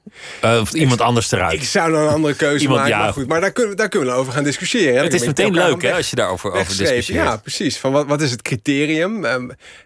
Uh, 0.44 0.60
of 0.60 0.72
iemand 0.72 1.00
anders 1.00 1.32
eruit. 1.32 1.52
Ik 1.52 1.64
zou 1.64 1.92
dan 1.92 2.02
een 2.02 2.08
andere 2.08 2.34
keuze 2.34 2.62
iemand, 2.62 2.80
maken. 2.80 2.96
Ja. 2.96 3.02
Maar, 3.02 3.12
goed, 3.12 3.28
maar 3.28 3.40
daar, 3.40 3.52
kunnen, 3.52 3.76
daar 3.76 3.88
kunnen 3.88 4.08
we 4.08 4.14
over 4.14 4.32
gaan 4.32 4.44
discussiëren. 4.44 5.02
Het 5.02 5.14
is 5.14 5.26
meteen 5.26 5.54
leuk 5.54 5.82
hè, 5.82 5.94
als 5.94 6.10
je 6.10 6.16
daarover 6.16 6.52
over 6.52 6.76
discussieert. 6.76 7.26
Ja, 7.26 7.36
precies. 7.36 7.78
Van 7.78 7.92
wat, 7.92 8.06
wat 8.06 8.20
is 8.20 8.30
het 8.30 8.42
criterium? 8.42 9.24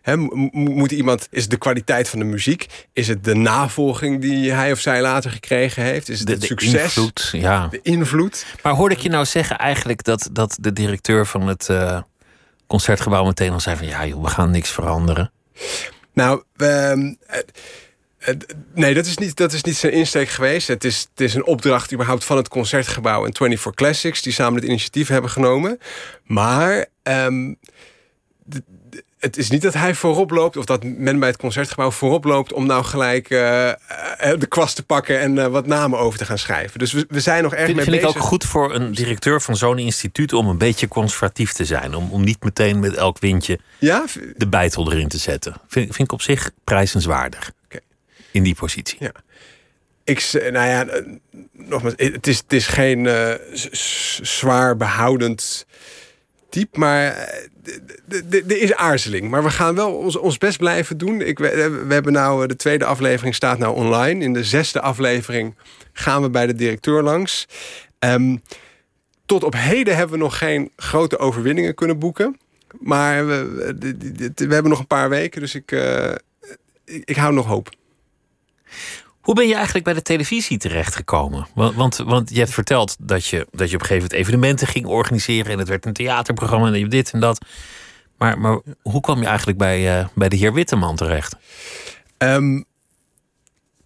Um, 0.05 0.31
moet 0.53 0.93
iemand, 0.93 1.29
is 1.31 1.43
het 1.43 1.51
de 1.51 1.57
kwaliteit 1.57 2.09
van 2.09 2.19
de 2.19 2.25
muziek? 2.25 2.67
Is 2.93 3.09
het 3.09 3.25
de 3.25 3.35
navolging 3.35 4.21
die 4.21 4.53
hij 4.53 4.73
of 4.73 4.79
zij 4.79 5.01
later 5.01 5.31
gekregen 5.31 5.83
heeft? 5.83 6.09
Is 6.09 6.19
het 6.19 6.27
de, 6.27 6.33
het 6.33 6.43
succes? 6.43 6.73
De 6.73 6.79
invloed, 6.79 7.29
ja. 7.33 7.69
De 7.69 7.81
invloed. 7.83 8.47
Maar 8.63 8.73
hoorde 8.73 8.95
ik 8.95 9.01
je 9.01 9.09
nou 9.09 9.25
zeggen 9.25 9.59
eigenlijk 9.59 10.05
dat, 10.05 10.29
dat 10.33 10.57
de 10.61 10.73
directeur 10.73 11.27
van 11.27 11.47
het... 11.47 11.69
Uh, 11.71 11.99
concertgebouw 12.73 13.25
meteen 13.25 13.53
al 13.53 13.61
zei 13.61 13.77
van 13.77 13.87
ja 13.87 14.07
joh, 14.07 14.23
we 14.23 14.29
gaan 14.29 14.51
niks 14.51 14.71
veranderen? 14.71 15.33
Nou, 16.13 16.43
um, 16.57 17.19
nee, 18.75 18.95
dat 18.95 19.07
is, 19.07 19.17
niet, 19.17 19.37
dat 19.37 19.53
is 19.53 19.63
niet 19.63 19.77
zijn 19.77 19.93
insteek 19.93 20.29
geweest. 20.29 20.69
Het 20.69 20.85
is, 20.85 21.01
het 21.11 21.21
is 21.21 21.35
een 21.35 21.45
opdracht 21.45 21.93
überhaupt 21.93 22.25
van 22.25 22.37
het 22.37 22.49
Concertgebouw 22.49 23.25
en 23.25 23.35
24 23.35 23.75
Classics... 23.75 24.23
die 24.23 24.33
samen 24.33 24.55
het 24.55 24.65
initiatief 24.69 25.09
hebben 25.09 25.31
genomen. 25.31 25.79
Maar 26.25 26.87
um, 27.03 27.59
het 29.23 29.37
is 29.37 29.51
niet 29.51 29.63
dat 29.63 29.75
hij 29.75 29.95
voorop 29.95 30.31
loopt... 30.31 30.57
of 30.57 30.65
dat 30.65 30.85
men 30.85 31.19
bij 31.19 31.29
het 31.29 31.39
Concertgebouw 31.39 31.91
voorop 31.91 32.25
loopt... 32.25 32.53
om 32.53 32.67
nou 32.67 32.85
gelijk 32.85 33.31
uh, 33.31 33.39
de 34.39 34.47
kwast 34.49 34.77
te 34.77 34.83
pakken 34.83 35.21
en 35.21 35.37
uh, 35.37 35.47
wat 35.47 35.67
namen 35.67 35.99
over 35.99 36.19
te 36.19 36.25
gaan 36.25 36.39
schrijven. 36.39 36.79
Dus 36.79 36.93
we, 36.93 37.05
we 37.09 37.21
zijn 37.21 37.43
nog 37.43 37.53
erg 37.53 37.65
vind, 37.65 37.77
mee 37.77 37.85
vind 37.85 37.97
bezig. 37.97 38.13
Vind 38.13 38.25
ik 38.25 38.31
ook 38.31 38.31
goed 38.31 38.45
voor 38.45 38.75
een 38.75 38.93
directeur 38.93 39.41
van 39.41 39.57
zo'n 39.57 39.79
instituut... 39.79 40.33
om 40.33 40.49
een 40.49 40.59
beetje 40.59 40.89
conservatief 40.89 41.53
te 41.53 41.65
zijn. 41.65 41.95
Om, 41.95 42.11
om 42.11 42.25
niet 42.25 42.43
meteen 42.43 42.81
met 42.81 42.95
elk 42.95 43.19
windje 43.19 43.59
ja? 43.79 44.05
de 44.37 44.49
bijtel 44.49 44.93
erin 44.93 45.09
te 45.09 45.19
zetten. 45.19 45.55
Vind, 45.69 45.95
vind 45.95 46.09
ik 46.09 46.13
op 46.13 46.23
zich 46.23 46.51
prijzenswaardig. 46.65 47.53
Okay. 47.65 47.81
In 48.31 48.43
die 48.43 48.55
positie. 48.55 48.97
Ja. 49.01 49.13
Ik, 50.05 50.31
nou 50.33 50.69
ja, 50.69 50.87
eh, 50.87 51.03
nogmaals, 51.53 51.95
het 51.97 52.27
is, 52.27 52.39
het 52.39 52.53
is 52.53 52.67
geen 52.67 53.07
eh, 53.07 53.35
zwaar 54.23 54.77
behoudend 54.77 55.67
type, 56.53 56.79
maar 56.79 57.07
eh, 57.07 58.33
er 58.33 58.63
is 58.63 58.75
aarzeling. 58.75 59.31
Maar 59.31 59.43
we 59.43 59.51
gaan 59.51 59.75
wel 59.75 59.93
ons, 59.93 60.17
ons 60.17 60.39
best 60.39 60.59
blijven 60.59 60.99
doen. 60.99 61.21
Ik, 61.21 61.39
we, 61.39 61.83
we 61.87 61.95
hebben 61.95 62.13
nou, 62.13 62.43
eh, 62.43 62.49
de 62.49 62.57
tweede 62.57 62.85
aflevering 62.85 63.35
staat 63.35 63.59
nou 63.59 63.75
online. 63.75 64.25
In 64.25 64.33
de 64.33 64.45
zesde 64.45 64.81
aflevering 64.81 65.55
gaan 65.93 66.23
we 66.23 66.31
bij 66.31 66.47
de 66.47 66.55
directeur 66.55 67.03
langs. 67.03 67.49
Ehm, 67.99 68.37
tot 69.27 69.45
op 69.45 69.55
heden 69.55 69.97
hebben 69.97 70.17
we 70.17 70.23
nog 70.23 70.39
geen 70.39 70.71
grote 70.77 71.19
overwinningen 71.19 71.75
kunnen 71.75 71.99
boeken. 71.99 72.39
Maar 72.81 73.27
we, 73.27 73.75
we, 74.35 74.55
hebben 74.55 74.71
nog 74.71 74.79
een 74.79 74.87
paar 74.87 75.09
weken, 75.09 75.41
dus 75.41 75.55
ik, 75.55 75.73
eh, 75.73 76.13
ik, 76.85 77.03
ik 77.05 77.17
hou 77.17 77.33
nog 77.35 77.47
hoop. 77.47 77.71
Hoe 79.23 79.35
ben 79.35 79.49
je 79.49 79.55
eigenlijk 79.55 79.85
bij 79.85 79.95
de 79.95 80.03
televisie 80.03 80.59
terechtgekomen? 80.59 81.47
Want, 81.55 81.75
want, 81.75 81.97
want 81.97 82.31
je 82.31 82.39
hebt 82.39 82.51
verteld 82.51 82.97
dat 83.01 83.27
je, 83.27 83.47
dat 83.51 83.71
je 83.71 83.75
op 83.75 83.81
een 83.81 83.87
gegeven 83.87 84.09
moment 84.09 84.13
evenementen 84.13 84.67
ging 84.67 84.87
organiseren. 84.87 85.53
En 85.53 85.59
het 85.59 85.69
werd 85.69 85.87
een 85.87 85.93
theaterprogramma 85.93 86.67
en 86.67 86.79
je 86.79 86.89
dit 86.89 87.11
en 87.11 87.21
dat. 87.21 87.45
Maar, 88.19 88.39
maar 88.39 88.61
hoe 88.83 89.01
kwam 89.01 89.21
je 89.21 89.27
eigenlijk 89.27 89.59
bij, 89.59 89.99
eh, 89.99 90.07
bij 90.15 90.29
de 90.29 90.37
heer 90.37 90.53
Witteman 90.53 90.97
terecht? 90.97 91.37
Ehm, 92.19 92.63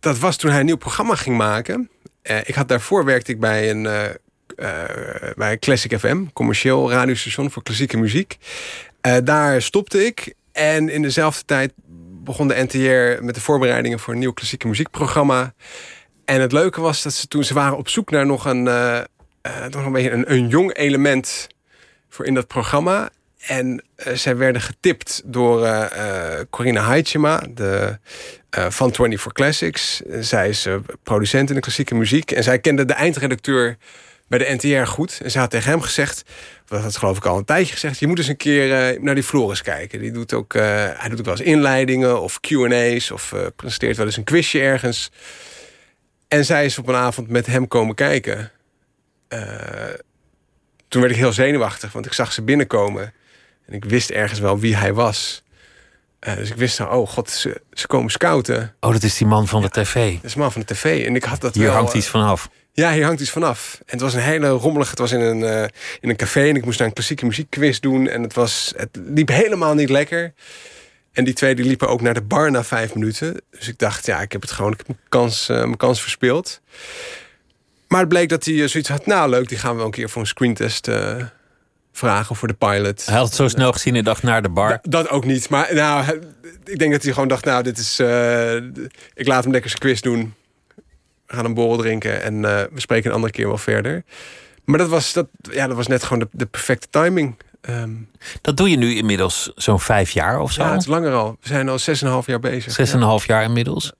dat 0.01 0.19
was 0.19 0.37
toen 0.37 0.51
hij 0.51 0.61
een 0.61 0.67
nieuw 0.67 0.77
programma 0.77 1.15
ging 1.15 1.37
maken. 1.37 1.91
Eh, 2.23 2.39
ik 2.45 2.55
had 2.55 2.69
daarvoor 2.69 3.05
werkte 3.05 3.33
ik 3.33 3.41
bij 3.41 3.71
een, 3.71 3.87
eh, 3.87 5.33
bij 5.37 5.59
Classic 5.59 5.99
FM, 5.99 6.25
commercieel 6.33 6.91
radiostation 6.91 7.51
voor 7.51 7.63
klassieke 7.63 7.97
muziek. 7.97 8.39
Daar 9.25 9.63
stopte 9.63 10.07
ik. 10.07 10.35
En 10.53 10.89
in 10.89 11.03
dezelfde 11.03 11.45
tijd 11.45 11.73
begon 12.27 12.49
de 12.49 12.67
NTR 12.69 13.25
met 13.25 13.35
de 13.35 13.41
voorbereidingen 13.41 13.99
voor 13.99 14.13
een 14.13 14.19
nieuw 14.19 14.33
klassieke 14.33 14.67
muziekprogramma. 14.67 15.55
En 16.25 16.41
het 16.41 16.53
leuke 16.53 16.81
was 16.81 17.03
dat 17.03 17.13
ze 17.13 17.29
toen 17.29 17.45
ze 17.45 17.55
waren 17.55 17.77
op 17.77 17.89
zoek 17.89 18.11
naar 18.11 18.27
nog 18.27 18.45
een, 18.45 18.69
eh, 18.69 19.01
nog 19.71 19.85
een 19.85 19.93
beetje 19.93 20.25
een, 20.27 20.49
jong 20.49 20.77
element 20.77 21.47
voor 22.09 22.27
in 22.27 22.35
dat 22.35 22.47
programma. 22.47 23.11
En 23.39 23.85
eh, 23.97 24.15
zij 24.15 24.37
werden 24.37 24.63
getipt 24.63 25.23
door 25.25 25.65
eh 25.65 26.39
eh, 26.39 26.45
Corina 26.51 26.87
Heidsema, 26.87 27.43
de, 27.51 27.99
van 28.51 28.95
24 28.95 29.33
Classics. 29.33 30.01
Zij 30.21 30.49
is 30.49 30.69
producent 31.03 31.49
in 31.49 31.55
de 31.55 31.61
klassieke 31.61 31.95
muziek. 31.95 32.31
En 32.31 32.43
zij 32.43 32.59
kende 32.59 32.85
de 32.85 32.93
eindredacteur 32.93 33.77
bij 34.29 34.39
de 34.39 34.55
NTR 34.55 34.91
goed. 34.91 35.21
En 35.23 35.31
ze 35.31 35.39
had 35.39 35.51
tegen 35.51 35.71
hem 35.71 35.81
gezegd, 35.81 36.23
dat 36.67 36.83
had 36.83 36.97
geloof 36.97 37.17
ik 37.17 37.27
al 37.27 37.39
een 37.39 37.45
tijdje 37.45 37.73
gezegd... 37.73 37.99
je 37.99 38.07
moet 38.07 38.19
eens 38.19 38.27
een 38.29 38.37
keer 38.37 38.73
eh, 38.73 39.01
naar 39.01 39.15
die 39.15 39.25
Floris 39.25 39.63
kijken. 39.63 39.99
Die 39.99 40.13
doet 40.13 40.33
ook, 40.33 40.55
eh, 40.55 40.63
hij 40.95 41.09
doet 41.09 41.19
ook 41.19 41.25
wel 41.25 41.37
eens 41.37 41.47
inleidingen 41.47 42.21
of 42.21 42.41
Q&A's... 42.41 43.11
of 43.11 43.33
eh, 43.33 43.41
presenteert 43.57 43.97
wel 43.97 44.07
eens 44.07 44.17
een 44.17 44.25
quizje 44.25 44.61
ergens. 44.61 45.11
En 46.29 46.45
zij 46.45 46.65
is 46.65 46.79
op 46.79 46.89
een 46.89 46.95
avond 46.95 47.29
met 47.29 47.47
hem 47.47 47.69
komen 47.69 47.95
kijken. 47.95 48.51
Toen 50.89 51.01
werd 51.01 51.13
ik 51.13 51.19
heel 51.21 51.33
zenuwachtig, 51.33 51.93
want 51.93 52.07
ik 52.07 52.13
zag 52.13 52.33
ze 52.33 52.43
binnenkomen. 52.43 53.13
En 53.67 53.75
ik 53.75 53.85
wist 53.85 54.11
ergens 54.11 54.39
wel 54.39 54.59
wie 54.59 54.77
hij 54.77 54.93
was. 54.93 55.43
Eh, 56.19 56.37
dus 56.37 56.51
ik 56.51 56.57
wist, 56.57 56.79
nou, 56.79 56.97
oh 56.97 57.09
god, 57.09 57.31
ze, 57.31 57.61
ze 57.73 57.87
komen 57.87 58.11
scouten. 58.11 58.75
Oh, 58.81 58.93
dat 58.93 59.03
is 59.03 59.17
die 59.17 59.27
man 59.27 59.49
van 59.49 59.63
de 59.63 59.69
tv. 59.69 60.15
Dat 60.15 60.25
is 60.25 60.35
een 60.35 60.41
man 60.41 60.53
van 60.53 60.61
de 60.67 60.75
tv. 60.75 61.07
En 61.07 61.15
ik 61.15 61.25
had 61.25 61.41
dat 61.41 61.55
Hier 61.55 61.65
wel, 61.65 61.75
hangt 61.75 61.93
eh, 61.93 61.99
iets 61.99 62.09
vanaf. 62.09 62.49
Ja, 62.73 62.93
hier 62.93 63.05
hangt 63.05 63.21
iets 63.21 63.31
vanaf. 63.31 63.79
En 63.79 63.93
het 63.93 64.01
was 64.01 64.15
een 64.15 64.21
hele 64.21 64.49
rommelige... 64.49 64.91
Het 64.91 64.99
was 64.99 65.13
in 65.13 65.21
een, 65.21 65.45
eh, 65.45 65.63
in 66.01 66.09
een 66.09 66.17
café 66.17 66.49
en 66.49 66.57
ik 66.57 66.65
moest 66.65 66.79
daar 66.79 66.87
een 66.87 66.93
klassieke 66.93 67.27
muziekquiz 67.27 67.79
doen. 67.79 68.09
En 68.09 68.23
het, 68.23 68.35
was, 68.35 68.73
het 68.77 68.89
liep 68.93 69.29
helemaal 69.29 69.75
niet 69.75 69.89
lekker. 69.89 70.33
En 71.17 71.25
die 71.25 71.35
twee 71.35 71.55
die 71.55 71.65
liepen 71.65 71.89
ook 71.89 72.01
naar 72.01 72.15
de 72.15 72.23
bar 72.23 72.51
na 72.51 72.65
vijf 72.65 72.95
minuten. 72.95 73.41
Dus 73.51 73.69
ik 73.69 73.79
dacht, 73.79 74.07
ja, 74.07 74.21
ik 74.21 74.33
heb 74.33 74.41
het 74.41 74.51
gewoon... 74.51 74.73
Ik 74.73 74.79
heb 74.79 74.87
mijn 74.87 75.01
kans, 75.09 75.49
eh, 75.49 75.57
mijn 75.57 75.77
kans 75.77 76.01
verspeeld. 76.01 76.61
Maar 77.89 78.01
het 78.01 78.09
bleek 78.09 78.29
dat 78.29 78.45
hij 78.45 78.63
eh, 78.63 78.69
zoiets 78.69 78.89
had... 78.89 79.07
Nou, 79.07 79.31
leuk, 79.31 79.49
die 79.49 79.59
gaan 79.59 79.71
we 79.71 79.77
wel 79.77 79.87
een 79.87 79.93
keer 79.93 80.11
voor 80.11 80.21
een 80.21 80.29
screentest 80.29 80.89
eh, 80.89 81.17
vragen 81.97 82.37
voor 82.37 82.49
de 82.49 82.55
pilot. 82.55 83.07
Hij 83.07 83.17
had 83.17 83.27
het 83.27 83.35
zo 83.35 83.49
snel 83.49 83.73
gezien 83.73 83.97
en 83.97 84.05
dacht 84.05 84.23
naar 84.23 84.43
de 84.43 84.49
bar. 84.49 84.69
Da- 84.69 84.81
dat 84.83 85.09
ook 85.09 85.25
niet. 85.25 85.49
Maar 85.49 85.75
nou, 85.75 86.21
ik 86.65 86.79
denk 86.79 86.93
dat 86.93 87.03
hij 87.03 87.13
gewoon 87.13 87.29
dacht, 87.29 87.45
nou, 87.45 87.63
dit 87.63 87.79
is. 87.79 87.99
eh, 87.99 88.55
ik 89.15 89.27
laat 89.27 89.43
hem 89.43 89.53
lekker 89.53 89.71
zijn 89.71 89.83
quiz 89.83 90.01
doen. 90.01 90.35
We 91.27 91.35
gaan 91.35 91.45
een 91.45 91.55
borrel 91.55 91.77
drinken 91.77 92.23
en 92.23 92.35
eh, 92.45 92.63
we 92.73 92.81
spreken 92.81 93.09
een 93.09 93.15
andere 93.15 93.33
keer 93.33 93.47
wel 93.47 93.59
verder. 93.59 94.05
Maar 94.65 94.79
dat 94.79 94.89
was, 94.89 95.13
dat, 95.13 95.27
ja, 95.51 95.67
dat 95.67 95.77
was 95.77 95.87
net 95.87 96.03
gewoon 96.03 96.19
de, 96.19 96.29
de 96.33 96.47
perfecte 96.47 96.87
timing. 96.91 97.37
Ehm, 97.61 97.91
Dat 98.41 98.57
doe 98.57 98.71
je 98.71 98.77
nu 98.77 98.95
inmiddels 98.97 99.53
zo'n 99.55 99.81
vijf 99.81 100.11
jaar 100.11 100.41
of 100.41 100.53
zo. 100.53 100.63
ja, 100.63 100.71
het 100.73 100.81
is 100.81 100.87
langer 100.87 101.13
al. 101.13 101.37
We 101.41 101.49
zijn 101.49 101.69
al 101.69 101.79
6,5 102.23 102.27
jaar 102.27 102.41
bezig. 102.41 102.73
Zes 102.73 102.91
en 102.93 102.97
een 102.97 103.07
half 103.07 103.27
jaar 103.27 103.43
inmiddels. 103.43 103.93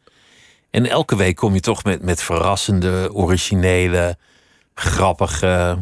En 0.71 0.87
elke 0.87 1.17
week 1.17 1.37
kom 1.37 1.55
je 1.55 1.61
toch 1.61 1.85
met, 1.85 2.03
met 2.03 2.23
verrassende, 2.23 3.13
originele, 3.13 4.17
grappige, 4.75 5.79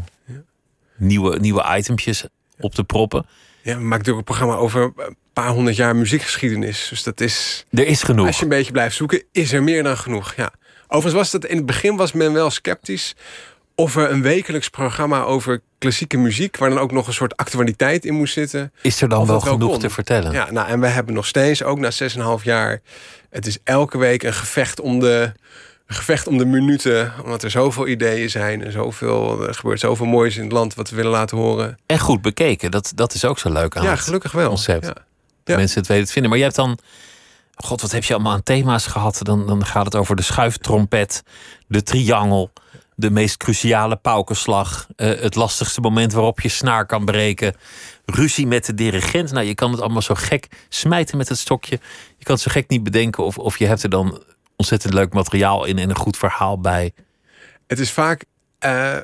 nieuwe, 0.97 1.39
nieuwe 1.39 1.77
itempjes 1.77 2.27
op 2.61 2.75
te 2.75 2.85
proppen. 2.85 3.27
Ja, 3.63 3.77
we 3.77 3.81
maken 3.81 3.89
natuurlijk 3.89 4.17
een 4.19 4.35
programma 4.35 4.55
over 4.55 4.93
een 4.97 5.17
paar 5.33 5.49
honderd 5.49 5.77
jaar 5.77 5.97
muziekgeschiedenis. 5.97 6.87
Dus 6.91 7.03
dat 7.03 7.21
is. 7.21 7.65
Er 7.71 7.87
is 7.87 8.03
genoeg. 8.03 8.27
Als 8.27 8.37
je 8.37 8.43
een 8.43 8.49
beetje 8.49 8.73
blijft 8.73 8.97
zoeken, 8.97 9.23
is 9.33 9.53
er 9.53 9.63
meer 9.63 9.83
dan 9.83 9.97
genoeg. 9.97 10.35
Ja. 10.35 10.53
Overigens 10.87 11.15
was 11.15 11.31
dat 11.31 11.51
in 11.51 11.57
het 11.57 11.67
begin 11.67 11.97
was 11.97 12.13
men 12.13 12.33
wel 12.33 12.51
sceptisch 12.51 13.15
of 13.75 13.97
er 13.97 14.11
een 14.11 14.23
wekelijks 14.23 14.69
programma 14.69 15.23
over 15.23 15.61
klassieke 15.79 16.17
muziek, 16.17 16.57
waar 16.57 16.69
dan 16.69 16.79
ook 16.79 16.93
nog 16.93 17.07
een 17.07 17.13
soort 17.13 17.37
actualiteit 17.37 18.05
in 18.05 18.15
moest 18.15 18.33
zitten. 18.33 18.73
Is 18.83 19.03
er 19.03 19.09
dan 19.09 19.27
wel 19.27 19.41
genoeg 19.41 19.71
kon. 19.71 19.79
te 19.79 19.91
vertellen? 19.91 20.33
Ja, 20.33 20.51
nou, 20.51 20.69
en 20.69 20.81
we 20.81 20.87
hebben 20.87 21.15
nog 21.15 21.27
steeds, 21.27 21.63
ook 21.63 21.79
na 21.79 21.91
6,5 22.39 22.43
jaar, 22.43 22.81
het 23.31 23.47
is 23.47 23.59
elke 23.65 23.99
week 23.99 24.23
een 24.23 24.35
gevecht 24.35 24.81
om 24.81 25.01
de, 25.01 25.33
een 25.87 25.95
gevecht 25.95 26.27
om 26.27 26.39
de 26.39 26.45
minuten. 26.45 27.13
Omdat 27.23 27.43
er 27.43 27.51
zoveel 27.51 27.89
ideeën 27.89 28.31
zijn 28.31 28.65
en 28.65 28.73
zoveel, 28.73 29.47
er 29.49 29.55
gebeurt 29.55 29.81
zoveel 29.81 30.07
moois 30.07 30.37
in 30.37 30.43
het 30.43 30.53
land 30.53 30.75
wat 30.75 30.91
we 30.91 30.97
willen 30.97 31.11
laten 31.11 31.37
horen. 31.37 31.79
En 31.87 31.99
goed 31.99 32.23
bekeken. 32.23 32.71
Dat, 32.71 32.93
dat 32.95 33.15
is 33.15 33.25
ook 33.25 33.39
zo 33.39 33.53
leuk 33.53 33.77
aan 33.77 33.83
ja, 33.83 33.97
gelukkig 33.97 34.33
wel. 34.33 34.49
concept. 34.49 34.93
Ja. 35.45 35.57
Mensen 35.57 35.79
het 35.79 35.89
weten 35.89 36.07
te 36.07 36.13
vinden. 36.13 36.31
Maar 36.31 36.39
je 36.39 36.45
hebt 36.45 36.57
dan... 36.57 36.79
God, 37.55 37.81
wat 37.81 37.93
heb 37.93 38.05
je 38.05 38.15
allemaal 38.15 38.33
aan 38.33 38.43
thema's 38.43 38.87
gehad? 38.87 39.19
Dan, 39.23 39.47
dan 39.47 39.67
gaat 39.67 39.85
het 39.85 39.95
over 39.95 40.17
de 40.17 40.23
schuiftrompet, 40.23 41.23
de 41.67 41.83
triangel... 41.83 42.53
de 42.95 43.11
meest 43.11 43.37
cruciale 43.37 43.97
paukenslag... 43.97 44.87
eh, 44.97 45.21
het 45.21 45.35
lastigste 45.35 45.81
moment 45.81 46.13
waarop 46.13 46.41
je 46.41 46.49
snaar 46.49 46.87
kan 46.87 47.05
breken... 47.05 47.55
ruzie 48.05 48.47
met 48.47 48.67
de 48.67 48.75
dirigent. 48.75 49.33
Nou, 49.33 49.47
je 49.47 49.55
kan 49.55 49.71
het 49.71 49.81
allemaal 49.81 50.03
zo 50.03 50.15
gek 50.15 50.49
smijten 50.69 51.17
met 51.17 51.29
het 51.29 51.39
stokje. 51.39 51.79
Je 52.19 52.25
kan 52.25 52.35
het 52.35 52.45
zo 52.45 52.51
gek 52.51 52.69
niet 52.69 52.83
bedenken... 52.83 53.25
of, 53.25 53.39
of 53.39 53.59
je 53.59 53.67
hebt 53.67 53.83
er 53.83 53.91
dan 53.91 54.23
ontzettend 54.57 54.95
leuk 54.95 55.13
materiaal 55.13 55.65
in... 55.65 55.79
en 55.79 55.89
een 55.91 55.97
goed 55.97 56.17
verhaal 56.17 56.61
bij. 56.61 56.93
Het 57.67 57.79
is 57.79 57.91
vaak, 57.91 58.25
eh, 58.59 58.97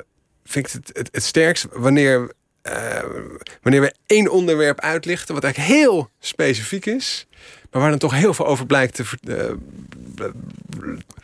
vind 0.43 0.67
ik 0.67 0.71
het, 0.71 0.97
het, 0.97 1.09
het 1.11 1.23
sterkst 1.23 1.67
wanneer, 1.71 2.31
eh, 2.61 3.03
wanneer 3.61 3.81
we 3.81 3.93
één 4.05 4.31
onderwerp 4.31 4.79
uitlichten, 4.79 5.33
wat 5.33 5.43
eigenlijk 5.43 5.73
heel 5.73 6.09
specifiek 6.19 6.85
is, 6.85 7.27
maar 7.71 7.81
waar 7.81 7.89
dan 7.89 7.99
toch 7.99 8.13
heel 8.13 8.33
veel 8.33 8.45
over 8.47 8.65
blijkt 8.65 8.95
te, 8.95 9.03
eh, 9.27 10.25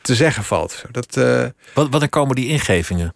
te 0.02 0.16
zeggen 0.16 0.44
valt. 0.44 0.84
Dat, 0.92 1.16
Wat, 1.74 1.90
wat 1.90 2.02
er 2.02 2.10
komen 2.10 2.36
die 2.36 2.48
ingevingen? 2.48 3.14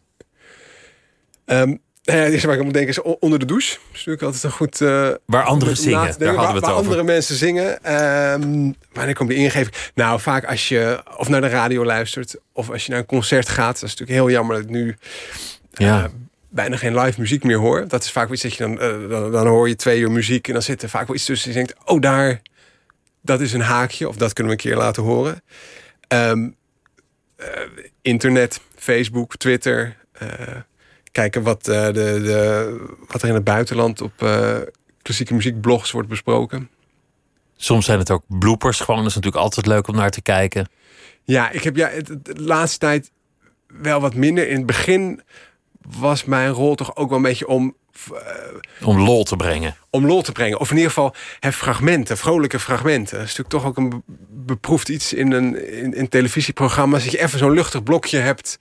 ehm, 1.45 1.75
nou 2.03 2.17
ja, 2.17 2.23
het 2.23 2.31
eerste 2.33 2.45
waar 2.47 2.55
ik 2.55 2.61
aan 2.61 2.67
moet 2.67 2.77
denken 2.77 3.03
is 3.03 3.17
onder 3.19 3.39
de 3.39 3.45
douche. 3.45 3.69
Dat 3.75 3.79
is 3.83 3.91
natuurlijk 3.91 4.21
altijd 4.23 4.43
een 4.43 4.51
goed... 4.51 4.81
eh, 4.81 5.09
Waar 5.25 5.43
anderen 5.43 5.77
zingen, 5.77 6.01
denken. 6.01 6.19
daar 6.19 6.27
hadden 6.35 6.47
we 6.47 6.55
het 6.55 6.65
waar 6.65 6.73
over. 6.73 6.85
andere 6.85 7.03
mensen 7.03 7.35
zingen. 7.35 7.83
Ehm, 7.83 8.71
wanneer 8.93 9.15
komt 9.15 9.29
die 9.29 9.37
ingeving? 9.37 9.75
Nou, 9.95 10.19
vaak 10.19 10.45
als 10.45 10.67
je 10.69 11.03
of 11.17 11.29
naar 11.29 11.41
de 11.41 11.47
radio 11.47 11.85
luistert... 11.85 12.35
of 12.53 12.69
als 12.69 12.85
je 12.85 12.91
naar 12.91 12.99
een 12.99 13.05
concert 13.05 13.49
gaat. 13.49 13.65
Dat 13.79 13.89
is 13.89 13.97
natuurlijk 13.97 14.11
heel 14.19 14.29
jammer 14.29 14.55
dat 14.55 14.65
ik 14.65 14.71
nu... 14.71 14.95
Ja. 15.71 16.03
eh, 16.03 16.09
bijna 16.49 16.77
geen 16.77 16.99
live 16.99 17.19
muziek 17.19 17.43
meer 17.43 17.57
hoor. 17.57 17.87
Dat 17.87 18.03
is 18.03 18.11
vaak 18.11 18.31
iets 18.31 18.41
dat 18.41 18.53
je 18.53 18.63
dan, 18.63 18.79
eh, 18.79 19.09
dan... 19.09 19.31
Dan 19.31 19.47
hoor 19.47 19.67
je 19.67 19.75
twee 19.75 19.99
uur 19.99 20.11
muziek 20.11 20.47
en 20.47 20.53
dan 20.53 20.61
zit 20.61 20.81
er 20.83 20.89
vaak 20.89 21.07
wel 21.07 21.15
iets 21.15 21.25
tussen. 21.25 21.51
En 21.51 21.57
je 21.59 21.65
denkt, 21.65 21.83
oh 21.89 22.01
daar... 22.01 22.41
Dat 23.21 23.41
is 23.41 23.53
een 23.53 23.61
haakje. 23.61 24.07
Of 24.07 24.15
dat 24.15 24.33
kunnen 24.33 24.55
we 24.55 24.63
een 24.63 24.69
keer 24.69 24.79
laten 24.79 25.03
horen. 25.03 25.43
Ehm, 26.07 26.49
eh, 27.35 27.47
internet, 28.01 28.59
Facebook, 28.75 29.35
Twitter... 29.37 29.99
kijken 31.11 31.43
wat, 31.43 31.67
eh, 31.67 31.85
de, 31.85 31.93
de, 31.93 32.85
wat 33.07 33.21
er 33.21 33.27
in 33.27 33.33
het 33.33 33.43
buitenland 33.43 34.01
op 34.01 34.11
eh, 34.17 34.57
klassieke 35.01 35.33
muziekblogs 35.33 35.91
wordt 35.91 36.07
besproken. 36.09 36.69
Soms 37.57 37.85
zijn 37.85 37.99
het 37.99 38.11
ook 38.11 38.23
bloopers. 38.27 38.79
Gewoon, 38.79 38.99
dat 38.99 39.09
is 39.09 39.15
natuurlijk 39.15 39.43
altijd 39.43 39.65
leuk 39.65 39.87
om 39.87 39.95
naar 39.95 40.11
te 40.11 40.21
kijken. 40.21 40.69
Ja, 41.23 41.51
ik 41.51 41.63
heb 41.63 41.75
ja, 41.75 41.89
de 42.03 42.41
laatste 42.41 42.77
tijd 42.79 43.11
wel 43.67 44.01
wat 44.01 44.15
minder. 44.15 44.47
In 44.47 44.57
het 44.57 44.65
begin 44.65 45.21
was 45.97 46.23
mijn 46.23 46.49
rol 46.51 46.75
toch 46.75 46.95
ook 46.95 47.07
wel 47.09 47.17
een 47.17 47.23
beetje 47.23 47.47
om, 47.47 47.75
eh, 48.13 48.87
Om 48.87 48.99
lol 48.99 49.23
te 49.23 49.35
brengen. 49.35 49.75
om 49.89 50.05
lol 50.05 50.21
te 50.21 50.31
brengen. 50.31 50.59
Of 50.59 50.69
in 50.69 50.75
ieder 50.75 50.91
geval 50.91 51.15
hè, 51.39 51.51
fragmenten, 51.51 52.17
vrolijke 52.17 52.59
fragmenten. 52.59 53.17
Dat 53.17 53.27
is 53.27 53.35
natuurlijk 53.37 53.49
toch 53.49 53.65
ook 53.65 53.77
een 53.77 53.89
be- 53.89 54.01
beproefd 54.45 54.89
iets 54.89 55.13
in 55.13 55.31
een 55.31 55.71
in, 55.71 55.93
in 55.93 56.09
televisieprogramma's. 56.09 57.03
Dat 57.03 57.11
je 57.11 57.21
even 57.21 57.39
zo'n 57.39 57.51
luchtig 57.53 57.83
blokje 57.83 58.17
hebt. 58.17 58.57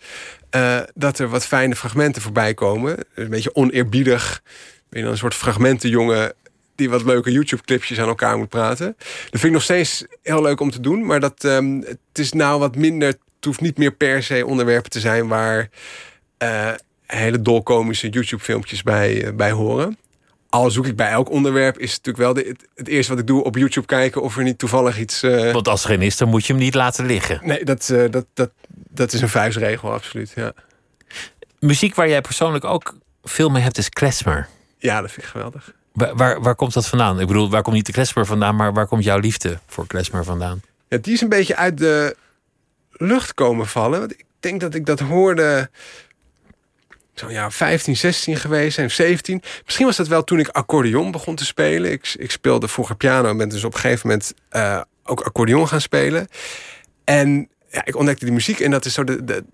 Eh, 0.51 0.81
dat 0.95 1.19
er 1.19 1.29
wat 1.29 1.47
fijne 1.47 1.77
fragmenten 1.77 2.23
voorbij 2.23 2.55
komen. 2.55 2.99
Een 3.15 3.29
beetje 3.29 3.55
oneerbiedig. 3.55 4.43
Ben 4.89 4.99
je 4.99 5.03
dan 5.03 5.13
een 5.13 5.19
soort 5.19 5.35
fragmentenjongen 5.35 6.33
die 6.75 6.91
wat 6.91 7.05
leuke 7.05 7.33
YouTube-clipjes 7.33 8.01
aan 8.01 8.09
elkaar 8.09 8.39
moet 8.39 8.49
praten. 8.49 8.97
Dat 8.99 9.41
vind 9.41 9.45
ik 9.45 9.51
nog 9.51 9.63
steeds 9.63 10.05
heel 10.23 10.43
leuk 10.43 10.61
om 10.61 10.71
te 10.71 10.81
doen. 10.81 11.07
Maar 11.07 11.21
dat, 11.21 11.45
ehm, 11.45 11.81
het 11.81 11.99
is 12.19 12.33
nou 12.33 12.59
wat 12.59 12.77
minder 12.77 13.09
het 13.09 13.49
hoeft 13.49 13.61
niet 13.61 13.79
meer 13.79 13.93
per 13.93 14.23
se 14.23 14.47
onderwerpen 14.47 14.91
te 14.91 15.01
zijn 15.01 15.29
waar 15.29 15.69
uh, 16.43 16.73
hele 17.07 17.43
dolkomische 17.43 18.09
YouTube-filmpjes 18.09 18.83
bij, 18.83 19.25
uh, 19.25 19.33
bij 19.33 19.51
horen. 19.51 19.99
Al 20.51 20.71
zoek 20.71 20.87
ik 20.87 20.97
bij 20.97 21.11
elk 21.11 21.31
onderwerp, 21.31 21.79
is 21.79 21.93
het 21.93 22.07
natuurlijk 22.07 22.35
wel 22.35 22.45
de, 22.45 22.49
het, 22.51 22.69
het, 22.75 22.89
eerste 22.89 23.13
wat 23.13 23.21
ik 23.21 23.27
doe 23.27 23.45
op 23.45 23.57
YouTube 23.57 23.87
kijken 23.87 24.23
of 24.23 24.37
er 24.37 24.43
niet 24.43 24.59
toevallig 24.59 24.99
iets. 24.99 25.23
Uh... 25.23 25.53
Want 25.53 25.69
als 25.69 25.83
er 25.83 25.89
geen 25.89 26.03
is, 26.03 26.17
dan 26.17 26.29
moet 26.29 26.47
je 26.47 26.53
hem 26.53 26.63
niet 26.63 26.75
laten 26.75 27.07
liggen. 27.07 27.41
Nee, 27.43 27.65
dat, 27.65 27.95
dat, 28.11 28.27
dat, 28.35 28.51
dat 28.89 29.13
is 29.13 29.21
een 29.21 29.29
vuistregel, 29.29 29.93
absoluut. 29.93 30.33
Ja. 30.35 30.53
Muziek 31.59 31.95
waar 31.95 32.09
jij 32.09 32.21
persoonlijk 32.21 32.65
ook 32.65 32.97
veel 33.23 33.49
mee 33.49 33.63
hebt, 33.63 33.79
is 33.79 33.89
klezmer. 33.89 34.49
Ja, 34.79 35.01
dat 35.01 35.11
vind 35.11 35.27
ik 35.27 35.33
geweldig. 35.33 35.73
Waar, 35.93 36.17
waar, 36.17 36.41
waar, 36.41 36.55
komt 36.55 36.73
dat 36.73 36.87
vandaan? 36.87 37.21
Ik 37.21 37.27
bedoel, 37.27 37.51
waar 37.51 37.63
komt 37.63 37.77
niet 37.77 37.87
de 37.87 37.93
klezmer 37.93 38.27
vandaan, 38.27 38.57
maar 38.57 38.73
waar 38.73 38.87
komt 38.87 39.05
jouw 39.05 39.19
liefde 39.19 39.59
voor 39.67 39.87
klezmer 39.87 40.25
vandaan? 40.25 40.63
Ja, 40.89 40.99
die 40.99 41.13
is 41.13 41.21
een 41.21 41.29
beetje 41.29 41.57
uit 41.57 41.79
de 41.79 42.17
lucht 42.93 43.35
komen 43.35 43.67
vallen. 43.67 43.99
Want 43.99 44.13
ik 44.13 44.25
denk 44.41 44.61
dat 44.61 44.75
ik 44.75 44.87
dat 44.87 45.01
hoorde 45.01 45.71
zo'n 47.21 47.33
jaar 47.33 47.53
15, 47.53 47.97
16 47.97 48.37
geweest 48.37 48.75
zijn, 48.75 48.91
17. 48.91 49.43
Misschien 49.65 49.87
was 49.87 49.97
dat 49.97 50.09
wel 50.09 50.25
toen 50.25 50.39
ik 50.39 50.49
accordeon 50.49 51.11
begon 51.11 51.35
te 51.35 51.45
spelen. 51.45 51.93
Ik, 51.93 52.15
ik 52.19 52.31
speelde 52.31 52.69
vroeger 52.69 52.97
piano 52.97 53.29
en 53.29 53.37
ben 53.37 53.49
dus 53.49 53.65
op 53.65 53.75
een 53.75 53.81
gegeven 53.81 54.09
moment 54.09 54.35
uh, 54.53 54.81
ook 55.05 55.21
accordeon 55.21 55.69
gaan 55.69 55.81
spelen. 55.81 56.29
En 57.05 57.49
ja, 57.71 57.85
ik 57.85 57.97
ontdekte 57.97 58.25
die 58.25 58.35
muziek 58.35 58.61
en 58.61 58.71
dat 58.71 58.85
is 58.85 58.95
zo 58.95 59.05
de, 59.05 59.25
de, 59.25 59.45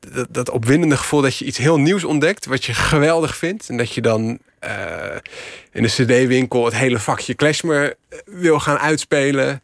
dat, 0.00 0.26
dat 0.30 0.50
opwindende 0.50 0.96
gevoel 0.96 1.20
dat 1.20 1.36
je 1.36 1.44
iets 1.44 1.58
heel 1.58 1.78
nieuws 1.78 2.04
ontdekt, 2.04 2.46
wat 2.46 2.64
je 2.64 2.74
geweldig 2.74 3.36
vindt. 3.36 3.68
En 3.68 3.76
dat 3.76 3.92
je 3.92 4.00
dan 4.00 4.38
uh, 4.64 5.16
in 5.72 5.82
de 5.82 5.88
CD-winkel 5.88 6.64
het 6.64 6.74
hele 6.74 6.98
vakje 6.98 7.34
klezmer 7.34 7.94
wil 8.24 8.60
gaan 8.60 8.78
uitspelen. 8.78 9.62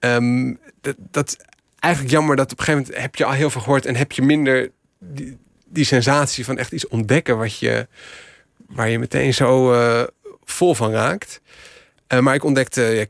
Um, 0.00 0.58
dat, 0.80 0.94
dat 0.98 1.36
eigenlijk 1.78 2.14
jammer 2.14 2.36
dat 2.36 2.52
op 2.52 2.58
een 2.58 2.64
gegeven 2.64 2.86
moment 2.86 3.02
heb 3.02 3.14
je 3.14 3.24
al 3.24 3.32
heel 3.32 3.50
veel 3.50 3.60
gehoord 3.60 3.86
en 3.86 3.96
heb 3.96 4.12
je 4.12 4.22
minder 4.22 4.70
die, 4.98 5.38
die 5.74 5.84
sensatie 5.84 6.44
van 6.44 6.58
echt 6.58 6.72
iets 6.72 6.88
ontdekken 6.88 7.38
wat 7.38 7.58
je, 7.58 7.86
waar 8.66 8.88
je 8.88 8.98
meteen 8.98 9.34
zo 9.34 9.72
uh, 9.72 10.02
vol 10.44 10.74
van 10.74 10.92
raakt. 10.92 11.40
Uh, 12.08 12.20
maar 12.20 12.34
ik 12.34 12.44
ontdekte 12.44 12.82
ja, 12.82 13.04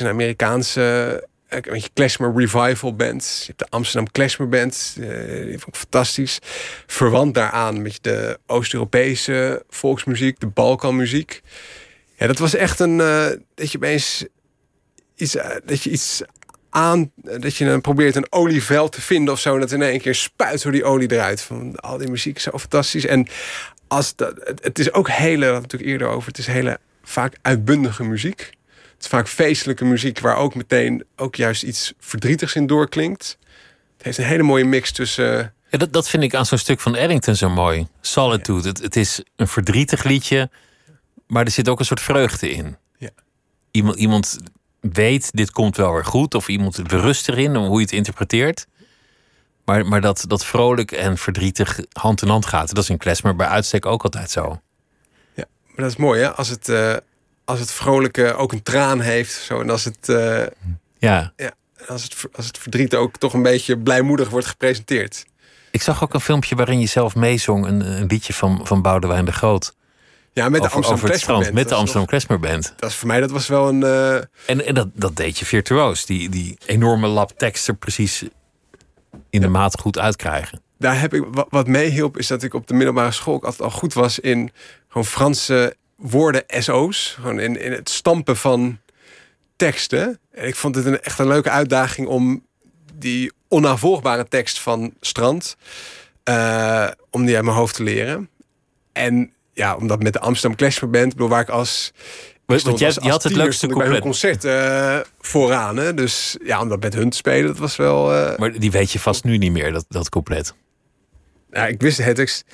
een 0.00 0.06
Amerikaanse 0.06 1.28
uh, 1.50 1.74
je 1.74 1.88
Klezmer 1.92 2.32
Revival 2.36 2.94
Band. 2.94 3.36
Je 3.38 3.46
hebt 3.46 3.58
de 3.58 3.66
Amsterdam 3.70 4.10
Klezmer 4.10 4.48
Band. 4.48 4.94
die 4.96 5.58
vond 5.58 5.66
ik 5.66 5.76
fantastisch. 5.76 6.38
Verwant 6.86 7.34
daaraan 7.34 7.82
met 7.82 7.98
de 8.00 8.38
Oost-Europese 8.46 9.64
volksmuziek, 9.68 10.40
de 10.40 10.46
Balkanmuziek. 10.46 11.42
Ja, 12.16 12.26
dat 12.26 12.38
was 12.38 12.54
echt 12.54 12.80
een... 12.80 12.96
dat 13.54 13.72
je 13.72 13.76
opeens 13.76 14.24
iets, 15.16 15.36
dat 15.64 15.82
je 15.82 15.90
iets 15.90 16.22
aan 16.74 17.10
dat 17.14 17.56
je 17.56 17.64
dan 17.64 17.80
probeert 17.80 18.16
een 18.16 18.32
olieveld 18.32 18.92
te 18.92 19.00
vinden 19.00 19.34
of 19.34 19.40
zo. 19.40 19.54
En 19.54 19.60
dat 19.60 19.72
in 19.72 19.82
één 19.82 20.00
keer 20.00 20.14
spuit 20.14 20.60
zo 20.60 20.70
die 20.70 20.84
olie 20.84 21.12
eruit. 21.12 21.42
Van 21.42 21.76
al 21.76 21.98
die 21.98 22.10
muziek 22.10 22.36
is 22.36 22.42
zo 22.42 22.58
fantastisch. 22.58 23.06
En 23.06 23.26
als 23.88 24.16
dat, 24.16 24.34
het 24.62 24.78
is 24.78 24.92
ook 24.92 25.08
hele, 25.08 25.52
natuurlijk 25.52 25.90
eerder 25.90 26.08
over, 26.08 26.28
het 26.28 26.38
is 26.38 26.46
hele 26.46 26.78
vaak 27.02 27.38
uitbundige 27.42 28.04
muziek. 28.04 28.38
Het 28.92 29.02
is 29.02 29.06
vaak 29.06 29.28
feestelijke 29.28 29.84
muziek 29.84 30.20
waar 30.20 30.36
ook 30.36 30.54
meteen 30.54 31.04
ook 31.16 31.34
juist 31.34 31.62
iets 31.62 31.92
verdrietigs 31.98 32.54
in 32.54 32.66
doorklinkt. 32.66 33.38
Het 33.96 34.04
heeft 34.04 34.18
een 34.18 34.24
hele 34.24 34.42
mooie 34.42 34.64
mix 34.64 34.92
tussen. 34.92 35.54
Ja, 35.70 35.78
dat, 35.78 35.92
dat 35.92 36.08
vind 36.08 36.22
ik 36.22 36.34
aan 36.34 36.46
zo'n 36.46 36.58
stuk 36.58 36.80
van 36.80 36.96
Eddington 36.96 37.36
zo 37.36 37.50
mooi. 37.50 37.86
Solitude. 38.00 38.62
Ja. 38.62 38.68
Het, 38.68 38.82
het 38.82 38.96
is 38.96 39.22
een 39.36 39.48
verdrietig 39.48 40.04
liedje, 40.04 40.50
maar 41.26 41.44
er 41.44 41.50
zit 41.50 41.68
ook 41.68 41.78
een 41.78 41.84
soort 41.84 42.00
vreugde 42.00 42.50
in. 42.50 42.76
Ja. 42.96 43.10
Iemand, 43.70 43.96
iemand 43.96 44.38
weet, 44.92 45.30
dit 45.32 45.50
komt 45.50 45.76
wel 45.76 45.92
weer 45.92 46.04
goed. 46.04 46.34
Of 46.34 46.48
iemand 46.48 46.88
berust 46.88 47.28
erin, 47.28 47.56
hoe 47.56 47.76
je 47.76 47.84
het 47.84 47.92
interpreteert. 47.92 48.66
Maar, 49.64 49.86
maar 49.86 50.00
dat, 50.00 50.24
dat 50.26 50.44
vrolijk 50.44 50.92
en 50.92 51.18
verdrietig 51.18 51.80
hand 51.92 52.22
in 52.22 52.28
hand 52.28 52.46
gaat. 52.46 52.74
Dat 52.74 52.82
is 52.84 52.90
in 52.90 52.98
Klesmer 52.98 53.36
bij 53.36 53.46
uitstek 53.46 53.86
ook 53.86 54.02
altijd 54.02 54.30
zo. 54.30 54.60
Ja, 55.34 55.44
maar 55.66 55.76
dat 55.76 55.90
is 55.90 55.96
mooi 55.96 56.20
hè. 56.20 56.32
Als 56.32 56.48
het, 56.48 56.68
uh, 56.68 56.94
als 57.44 57.60
het 57.60 57.72
vrolijke 57.72 58.34
ook 58.34 58.52
een 58.52 58.62
traan 58.62 59.00
heeft. 59.00 59.32
Zo, 59.32 59.60
en 59.60 59.70
als 59.70 59.84
het, 59.84 60.08
uh, 60.08 60.42
ja. 60.98 61.32
Ja, 61.36 61.52
als, 61.86 62.02
het, 62.02 62.24
als 62.32 62.46
het 62.46 62.58
verdriet 62.58 62.94
ook 62.94 63.16
toch 63.16 63.32
een 63.32 63.42
beetje 63.42 63.78
blijmoedig 63.78 64.28
wordt 64.28 64.46
gepresenteerd. 64.46 65.26
Ik 65.70 65.82
zag 65.82 66.02
ook 66.02 66.14
een 66.14 66.20
filmpje 66.20 66.54
waarin 66.54 66.80
je 66.80 66.86
zelf 66.86 67.14
meezong. 67.14 67.66
Een, 67.66 67.80
een 67.80 68.06
liedje 68.06 68.32
van, 68.32 68.66
van 68.66 68.82
Boudewijn 68.82 69.24
de 69.24 69.32
Groot. 69.32 69.74
Ja, 70.34 70.48
met 70.48 70.62
de 70.62 70.66
over, 70.66 70.92
over 70.92 71.10
het 71.10 71.20
strand, 71.20 71.52
met 71.52 71.68
de 71.68 71.74
Amsterdam 71.74 72.06
Klesmer 72.06 72.38
Band. 72.38 72.74
Dat 72.76 72.90
is 72.90 72.96
voor 72.96 73.08
mij 73.08 73.20
dat 73.20 73.30
was 73.30 73.46
wel 73.46 73.68
een. 73.68 73.80
Uh... 73.80 74.14
En, 74.14 74.66
en 74.66 74.74
dat, 74.74 74.88
dat 74.92 75.16
deed 75.16 75.38
je 75.38 75.44
virtuoos. 75.44 76.06
Die, 76.06 76.28
die 76.28 76.58
enorme 76.66 77.06
lap 77.06 77.38
teksten 77.38 77.78
precies 77.78 78.24
in 79.30 79.40
de 79.40 79.48
maat 79.48 79.80
goed 79.80 79.98
uitkrijgen. 79.98 80.62
Daar 80.78 81.00
heb 81.00 81.14
ik 81.14 81.24
wat, 81.30 81.46
wat 81.50 81.66
meehielp, 81.66 82.18
is 82.18 82.26
dat 82.26 82.42
ik 82.42 82.54
op 82.54 82.66
de 82.66 82.74
middelbare 82.74 83.10
school 83.10 83.34
altijd 83.34 83.60
al 83.60 83.70
goed 83.70 83.92
was 83.92 84.18
in 84.18 84.50
gewoon 84.88 85.06
Franse 85.06 85.76
woorden 85.96 86.44
SO's. 86.46 87.16
Gewoon 87.20 87.40
in, 87.40 87.60
in 87.60 87.72
het 87.72 87.88
stampen 87.88 88.36
van 88.36 88.78
teksten. 89.56 90.18
En 90.30 90.46
ik 90.46 90.54
vond 90.54 90.74
het 90.74 90.86
een, 90.86 91.00
echt 91.00 91.18
een 91.18 91.28
leuke 91.28 91.50
uitdaging 91.50 92.08
om 92.08 92.46
die 92.94 93.32
onnavolgbare 93.48 94.28
tekst 94.28 94.60
van 94.60 94.94
Strand. 95.00 95.56
Uh, 96.28 96.88
om 97.10 97.24
die 97.24 97.34
uit 97.34 97.44
mijn 97.44 97.56
hoofd 97.56 97.74
te 97.74 97.82
leren. 97.82 98.28
En 98.92 99.33
ja, 99.54 99.76
omdat 99.76 100.02
met 100.02 100.12
de 100.12 100.20
Amsterdam 100.20 100.56
Clash 100.58 100.78
Band, 100.78 101.12
bedoel, 101.12 101.28
waar 101.28 101.40
ik 101.40 101.48
als 101.48 101.92
want 102.46 102.78
je, 102.78 102.86
als, 102.86 103.00
als 103.00 103.08
had 103.08 103.22
het 103.22 103.34
leukste 103.34 103.66
bij 103.66 103.86
hun 103.86 104.00
concert 104.00 104.44
uh, 104.44 104.98
vooraan. 105.20 105.76
Hè? 105.76 105.94
Dus 105.94 106.36
ja, 106.44 106.60
om 106.60 106.68
dat 106.68 106.80
met 106.80 106.94
hun 106.94 107.10
te 107.10 107.16
spelen, 107.16 107.46
dat 107.46 107.58
was 107.58 107.76
wel... 107.76 108.12
Uh... 108.14 108.36
Maar 108.36 108.58
die 108.58 108.70
weet 108.70 108.92
je 108.92 108.98
vast 108.98 109.24
nu 109.24 109.38
niet 109.38 109.52
meer, 109.52 109.72
dat, 109.72 109.84
dat 109.88 110.08
couplet. 110.08 110.54
Ja, 111.50 111.66
ik 111.66 111.80
wist 111.80 111.98
het 111.98 112.16
tekst. 112.16 112.44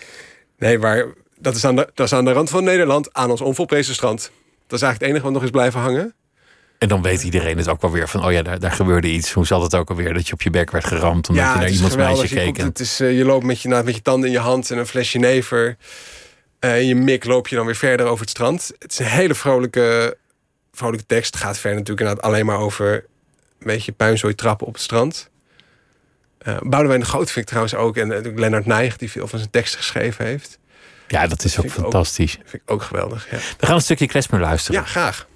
Nee, 0.59 0.78
maar 0.78 1.07
dat 1.38 1.55
is, 1.55 1.64
aan 1.64 1.76
de, 1.76 1.90
dat 1.94 2.07
is 2.07 2.12
aan 2.12 2.24
de 2.24 2.32
rand 2.32 2.51
van 2.51 2.64
Nederland, 2.64 3.12
aan 3.12 3.30
ons 3.30 3.40
onvolprezen 3.40 3.94
strand. 3.94 4.30
Dat 4.66 4.78
is 4.78 4.84
eigenlijk 4.84 5.01
het 5.01 5.11
enige 5.11 5.24
wat 5.24 5.32
nog 5.32 5.42
is 5.42 5.51
blijven 5.51 5.80
hangen. 5.80 6.14
En 6.78 6.88
dan 6.88 7.03
weet 7.03 7.22
iedereen 7.22 7.59
het 7.59 7.68
ook 7.68 7.80
wel 7.80 7.90
weer 7.90 8.09
van, 8.09 8.24
oh 8.24 8.32
ja, 8.32 8.42
daar, 8.42 8.59
daar 8.59 8.72
gebeurde 8.72 9.09
iets. 9.09 9.32
Hoe 9.32 9.46
zat 9.46 9.62
het 9.62 9.74
ook 9.74 9.90
alweer 9.90 10.14
dat 10.14 10.26
je 10.26 10.32
op 10.32 10.42
je 10.42 10.51
bek 10.51 10.70
werd 10.70 10.84
geramd 10.84 11.28
omdat 11.28 11.44
ja, 11.44 11.53
je 11.53 11.59
naar 11.59 11.70
iemands 11.70 11.96
meisje 11.96 12.28
keek? 12.28 12.57
Je, 12.57 12.62
komt, 12.62 12.78
het 12.78 12.80
is, 12.80 13.01
uh, 13.01 13.16
je 13.18 13.24
loopt 13.24 13.44
met 13.44 13.61
je, 13.61 13.68
met 13.68 13.94
je 13.94 14.03
tanden 14.03 14.26
in 14.26 14.34
je 14.34 14.40
hand 14.40 14.70
en 14.70 14.78
een 14.78 14.86
flesje 14.86 15.18
never. 15.18 15.76
Uh, 16.61 16.80
in 16.80 16.86
je 16.86 16.94
mik 16.94 17.24
loop 17.24 17.48
je 17.48 17.56
dan 17.56 17.66
weer 17.66 17.76
verder 17.76 18.06
over 18.06 18.20
het 18.20 18.30
strand. 18.30 18.72
Het 18.78 18.92
is 18.92 18.98
een 18.98 19.06
hele 19.06 19.34
vrolijke, 19.34 20.16
vrolijke 20.72 21.06
tekst. 21.06 21.34
Het 21.34 21.42
gaat 21.42 21.58
verder 21.58 21.78
natuurlijk 21.78 22.00
inderdaad 22.00 22.24
alleen 22.24 22.46
maar 22.46 22.58
over 22.58 22.94
een 22.94 23.66
beetje 23.66 23.92
puinzooi 23.92 24.34
trappen 24.34 24.66
op 24.66 24.72
het 24.72 24.82
strand. 24.82 25.30
Uh, 26.48 26.56
Boudewijn 26.61 27.00
de 27.00 27.06
Groot 27.06 27.26
vind 27.30 27.36
ik 27.36 27.46
trouwens 27.46 27.74
ook. 27.74 27.96
En 27.96 28.26
uh, 28.26 28.36
Lennart 28.36 28.66
Nijg, 28.66 28.96
die 28.96 29.11
veel 29.11 29.28
van 29.28 29.38
zijn 29.38 29.50
teksten 29.50 29.78
geschreven 29.78 30.24
heeft. 30.24 30.58
Ja, 31.08 31.26
dat 31.26 31.44
is 31.44 31.58
ook 31.58 31.70
fantastisch. 31.70 32.36
Ook, 32.38 32.48
vind 32.48 32.62
ik 32.62 32.70
ook 32.70 32.82
geweldig. 32.82 33.30
Ja. 33.30 33.36
We 33.58 33.66
gaan 33.66 33.74
een 33.74 33.82
stukje 33.82 34.06
Klesmer 34.06 34.40
luisteren. 34.40 34.80
Ja, 34.80 34.86
graag. 34.86 35.26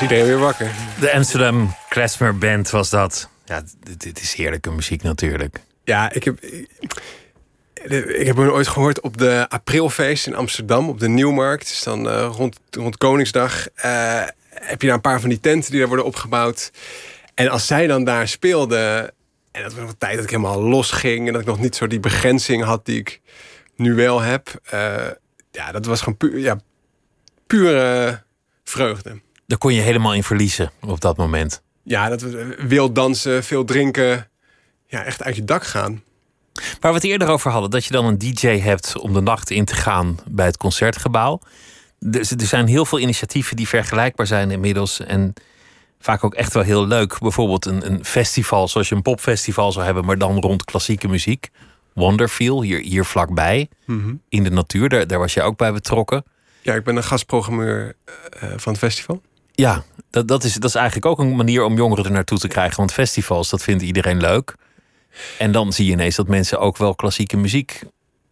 Was 0.00 0.08
iedereen 0.08 0.30
weer 0.32 0.44
wakker. 0.44 0.70
De 1.00 1.12
Amsterdam 1.12 1.74
Klezmer 1.88 2.38
Band 2.38 2.70
was 2.70 2.90
dat. 2.90 3.28
Ja, 3.44 3.62
dit, 3.80 4.00
dit 4.00 4.20
is 4.20 4.34
heerlijke 4.34 4.70
muziek 4.70 5.02
natuurlijk. 5.02 5.60
Ja, 5.84 6.12
ik 6.12 6.24
heb, 6.24 6.40
ik 8.08 8.26
heb 8.26 8.36
hem 8.36 8.48
ooit 8.48 8.68
gehoord 8.68 9.00
op 9.00 9.18
de 9.18 9.46
Aprilfeest 9.48 10.26
in 10.26 10.34
Amsterdam, 10.34 10.88
op 10.88 11.00
de 11.00 11.08
Nieuwmarkt. 11.08 11.68
Dus 11.68 11.82
dan 11.82 12.06
uh, 12.06 12.30
rond, 12.36 12.58
rond 12.70 12.96
Koningsdag 12.96 13.68
uh, 13.84 14.22
heb 14.50 14.80
je 14.80 14.86
daar 14.86 14.96
een 14.96 15.00
paar 15.00 15.20
van 15.20 15.28
die 15.28 15.40
tenten 15.40 15.70
die 15.70 15.78
daar 15.78 15.88
worden 15.88 16.06
opgebouwd. 16.06 16.70
En 17.34 17.48
als 17.48 17.66
zij 17.66 17.86
dan 17.86 18.04
daar 18.04 18.28
speelden, 18.28 19.12
en 19.50 19.62
dat 19.62 19.74
was 19.74 19.88
een 19.88 19.98
tijd 19.98 20.14
dat 20.14 20.24
ik 20.24 20.30
helemaal 20.30 20.62
los 20.62 20.90
ging 20.90 21.26
en 21.26 21.32
dat 21.32 21.42
ik 21.42 21.48
nog 21.48 21.60
niet 21.60 21.76
zo 21.76 21.86
die 21.86 22.00
begrenzing 22.00 22.64
had 22.64 22.86
die 22.86 22.98
ik 22.98 23.20
nu 23.76 23.94
wel 23.94 24.20
heb. 24.20 24.60
Uh, 24.74 25.06
ja, 25.50 25.72
dat 25.72 25.86
was 25.86 26.00
gewoon 26.00 26.16
puur, 26.16 26.38
ja, 26.38 26.60
pure 27.46 28.22
vreugde. 28.64 29.20
Daar 29.50 29.58
kon 29.58 29.74
je 29.74 29.80
helemaal 29.80 30.14
in 30.14 30.22
verliezen 30.22 30.70
op 30.80 31.00
dat 31.00 31.16
moment. 31.16 31.62
Ja, 31.82 32.08
dat 32.08 32.20
we 32.22 32.56
wild 32.68 32.94
dansen, 32.94 33.44
veel 33.44 33.64
drinken. 33.64 34.28
Ja, 34.86 35.04
echt 35.04 35.22
uit 35.22 35.36
je 35.36 35.44
dak 35.44 35.64
gaan. 35.64 36.02
Waar 36.80 36.90
we 36.92 36.96
het 36.98 37.06
eerder 37.06 37.28
over 37.28 37.50
hadden, 37.50 37.70
dat 37.70 37.84
je 37.84 37.92
dan 37.92 38.04
een 38.04 38.18
DJ 38.18 38.46
hebt 38.58 38.98
om 38.98 39.12
de 39.12 39.20
nacht 39.20 39.50
in 39.50 39.64
te 39.64 39.74
gaan 39.74 40.18
bij 40.28 40.46
het 40.46 40.56
concertgebouw. 40.56 41.40
Er, 42.12 42.18
er 42.38 42.46
zijn 42.46 42.66
heel 42.66 42.84
veel 42.84 42.98
initiatieven 42.98 43.56
die 43.56 43.68
vergelijkbaar 43.68 44.26
zijn 44.26 44.50
inmiddels. 44.50 45.00
En 45.00 45.32
vaak 45.98 46.24
ook 46.24 46.34
echt 46.34 46.52
wel 46.52 46.62
heel 46.62 46.86
leuk. 46.86 47.18
Bijvoorbeeld 47.18 47.66
een, 47.66 47.86
een 47.92 48.04
festival 48.04 48.68
zoals 48.68 48.88
je 48.88 48.94
een 48.94 49.02
popfestival 49.02 49.72
zou 49.72 49.84
hebben, 49.84 50.04
maar 50.04 50.18
dan 50.18 50.38
rond 50.40 50.64
klassieke 50.64 51.08
muziek. 51.08 51.48
Wonderfeel, 51.94 52.62
hier, 52.62 52.80
hier 52.80 53.04
vlakbij, 53.04 53.68
Mhm. 53.86 54.14
in 54.28 54.42
de 54.42 54.50
natuur. 54.50 54.88
Daar, 54.88 55.06
daar 55.06 55.18
was 55.18 55.34
je 55.34 55.42
ook 55.42 55.56
bij 55.56 55.72
betrokken. 55.72 56.24
Ja, 56.62 56.74
ik 56.74 56.84
ben 56.84 56.96
een 56.96 57.04
gastprogrammeur 57.04 57.96
eh, 58.04 58.48
van 58.56 58.72
het 58.72 58.78
festival. 58.82 59.22
Ja, 59.60 59.84
dat, 60.10 60.28
dat, 60.28 60.44
is, 60.44 60.54
dat 60.54 60.64
is 60.64 60.74
eigenlijk 60.74 61.06
ook 61.06 61.18
een 61.18 61.36
manier 61.36 61.64
om 61.64 61.76
jongeren 61.76 62.04
er 62.04 62.10
naartoe 62.10 62.38
te 62.38 62.48
krijgen. 62.48 62.76
Want 62.76 62.92
festivals, 62.92 63.50
dat 63.50 63.62
vindt 63.62 63.82
iedereen 63.82 64.20
leuk. 64.20 64.54
En 65.38 65.52
dan 65.52 65.72
zie 65.72 65.86
je 65.86 65.92
ineens 65.92 66.16
dat 66.16 66.28
mensen 66.28 66.58
ook 66.58 66.76
wel 66.76 66.94
klassieke 66.94 67.36
muziek 67.36 67.82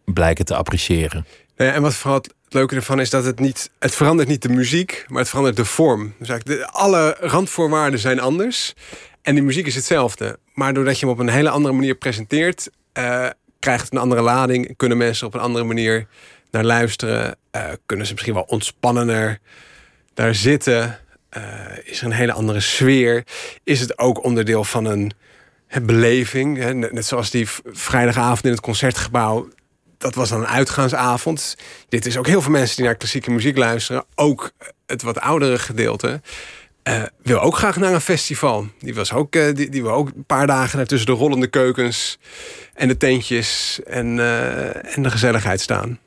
blijken 0.05 0.45
te 0.45 0.55
appreciëren. 0.55 1.25
Nee, 1.57 1.69
en 1.69 1.81
wat 1.81 1.93
vooral 1.93 2.17
het 2.17 2.33
leuke 2.49 2.75
ervan 2.75 2.99
is 2.99 3.09
dat 3.09 3.25
het 3.25 3.39
niet... 3.39 3.69
Het 3.79 3.95
verandert 3.95 4.27
niet 4.27 4.41
de 4.41 4.49
muziek, 4.49 5.05
maar 5.07 5.19
het 5.19 5.29
verandert 5.29 5.55
de 5.55 5.65
vorm. 5.65 6.13
Dus 6.19 6.29
eigenlijk 6.29 6.59
de, 6.59 6.67
alle 6.67 7.17
randvoorwaarden 7.19 7.99
zijn 7.99 8.19
anders. 8.19 8.73
En 9.21 9.33
die 9.33 9.43
muziek 9.43 9.65
is 9.65 9.75
hetzelfde. 9.75 10.39
Maar 10.53 10.73
doordat 10.73 10.99
je 10.99 11.05
hem 11.05 11.13
op 11.15 11.19
een 11.19 11.29
hele 11.29 11.49
andere 11.49 11.73
manier 11.73 11.95
presenteert... 11.95 12.69
Uh, 12.93 13.27
krijgt 13.59 13.83
het 13.83 13.93
een 13.93 13.99
andere 13.99 14.21
lading. 14.21 14.77
Kunnen 14.77 14.97
mensen 14.97 15.27
op 15.27 15.33
een 15.33 15.39
andere 15.39 15.65
manier 15.65 16.07
naar 16.51 16.63
luisteren. 16.63 17.37
Uh, 17.55 17.63
kunnen 17.85 18.05
ze 18.05 18.11
misschien 18.13 18.33
wel 18.33 18.45
ontspannender 18.47 19.39
daar 20.13 20.35
zitten. 20.35 20.99
Uh, 21.37 21.43
is 21.83 21.99
er 21.99 22.05
een 22.05 22.11
hele 22.11 22.33
andere 22.33 22.59
sfeer. 22.59 23.23
Is 23.63 23.79
het 23.79 23.97
ook 23.97 24.23
onderdeel 24.23 24.63
van 24.63 24.85
een 24.85 25.13
beleving. 25.81 26.57
Hè? 26.57 26.73
Net 26.73 27.05
zoals 27.05 27.29
die 27.29 27.47
vrijdagavond 27.65 28.45
in 28.45 28.51
het 28.51 28.61
concertgebouw. 28.61 29.49
Dat 29.97 30.15
was 30.15 30.29
dan 30.29 30.39
een 30.39 30.47
uitgaansavond. 30.47 31.55
Dit 31.89 32.05
is 32.05 32.17
ook 32.17 32.27
heel 32.27 32.41
veel 32.41 32.51
mensen 32.51 32.75
die 32.75 32.85
naar 32.85 32.95
klassieke 32.95 33.31
muziek 33.31 33.57
luisteren. 33.57 34.05
Ook 34.15 34.51
het 34.85 35.01
wat 35.01 35.19
oudere 35.19 35.59
gedeelte. 35.59 36.21
Uh, 36.83 37.03
wil 37.23 37.39
ook 37.39 37.57
graag 37.57 37.77
naar 37.77 37.93
een 37.93 38.01
festival. 38.01 38.67
Die 38.79 38.95
was 38.95 39.13
ook, 39.13 39.31
die, 39.31 39.69
die 39.69 39.81
wil 39.81 39.91
ook 39.91 40.07
een 40.07 40.25
paar 40.25 40.47
dagen 40.47 40.87
tussen 40.87 41.07
de 41.07 41.15
rollende 41.15 41.47
keukens 41.47 42.17
en 42.73 42.87
de 42.87 42.97
tentjes 42.97 43.79
en, 43.85 44.19
en 44.95 45.03
de 45.03 45.09
gezelligheid 45.09 45.61
staan. 45.61 45.99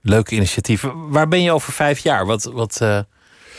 Leuk 0.00 0.30
initiatief. 0.30 0.84
Waar 0.94 1.28
ben 1.28 1.42
je 1.42 1.52
over 1.52 1.72
vijf 1.72 1.98
jaar? 1.98 2.26
Wat, 2.26 2.44
wat, 2.44 2.80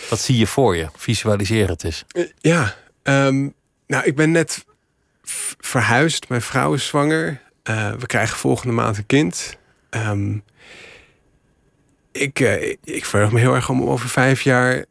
wat 0.10 0.20
zie 0.20 0.38
je 0.38 0.47
voor 0.47 0.76
je? 0.76 0.88
Visualiseer 0.95 1.68
het 1.68 1.84
eens. 1.84 2.06
Ja, 2.38 2.76
um, 3.03 3.53
nou, 3.88 4.03
ik 4.03 4.16
ben 4.16 4.32
net 4.32 4.66
verhuisd. 5.60 6.30
Mijn 6.30 6.41
vrouw 6.41 6.74
is 6.74 6.86
zwanger. 6.86 7.41
we 7.97 8.06
krijgen 8.06 8.38
volgende 8.38 8.74
maand 8.74 8.97
een 8.97 9.06
kind. 9.06 9.58
Um, 9.89 10.43
ik, 12.12 12.39
ik 12.84 13.06
verheug 13.06 13.32
me 13.32 13.39
heel 13.39 13.56
erg 13.56 13.70
om 13.70 13.84
over 13.84 14.10
vijf 14.10 14.41
jaar 14.41 14.86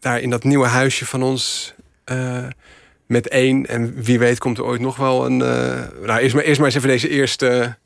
daar 0.00 0.20
in 0.20 0.30
dat 0.30 0.44
nieuwe 0.44 0.66
huisje 0.66 1.06
van 1.06 1.22
ons 1.22 1.74
uh, 2.12 2.46
met 3.06 3.28
één. 3.28 3.66
En 3.66 4.02
wie 4.02 4.18
weet 4.18 4.38
komt 4.38 4.58
er 4.58 4.64
ooit 4.64 4.80
nog 4.80 4.96
wel 4.96 5.26
een... 5.26 5.38
Uh, 5.38 6.06
nou, 6.06 6.20
eerst 6.20 6.34
maar, 6.34 6.44
eerst 6.44 6.58
maar 6.58 6.66
eens 6.66 6.76
even 6.76 6.88
deze 6.88 7.08
eerste 7.08 7.76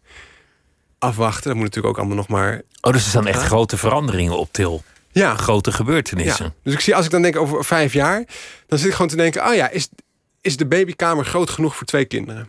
afwachten. 0.99 1.45
Dat 1.45 1.55
moet 1.55 1.65
natuurlijk 1.65 1.95
ook 1.95 1.99
allemaal 1.99 2.17
nog 2.17 2.29
maar... 2.29 2.63
Oh, 2.81 2.93
dus 2.93 3.03
er 3.03 3.09
staan 3.09 3.27
echt 3.27 3.43
grote 3.43 3.77
veranderingen 3.77 4.39
op 4.39 4.49
til. 4.53 4.83
Ja. 5.15 5.37
Grote 5.37 5.73
gebeurtenissen. 5.73 6.45
Ja. 6.45 6.53
Dus 6.63 6.73
ik 6.73 6.81
zie, 6.81 6.97
als 6.97 7.05
ik 7.05 7.11
dan 7.11 7.23
denk 7.23 7.37
over 7.37 7.65
vijf 7.65 7.93
jaar... 7.93 8.25
dan 8.67 8.79
zit 8.79 8.89
ik 8.89 8.93
gewoon 8.93 9.09
te 9.09 9.17
denken... 9.17 9.47
oh 9.47 9.55
ja, 9.55 9.71
is, 9.71 9.89
is 10.41 10.57
de 10.57 10.67
babykamer 10.67 11.25
groot 11.25 11.51
genoeg 11.51 11.77
voor 11.77 11.87
twee 11.87 12.05
kinderen? 12.05 12.49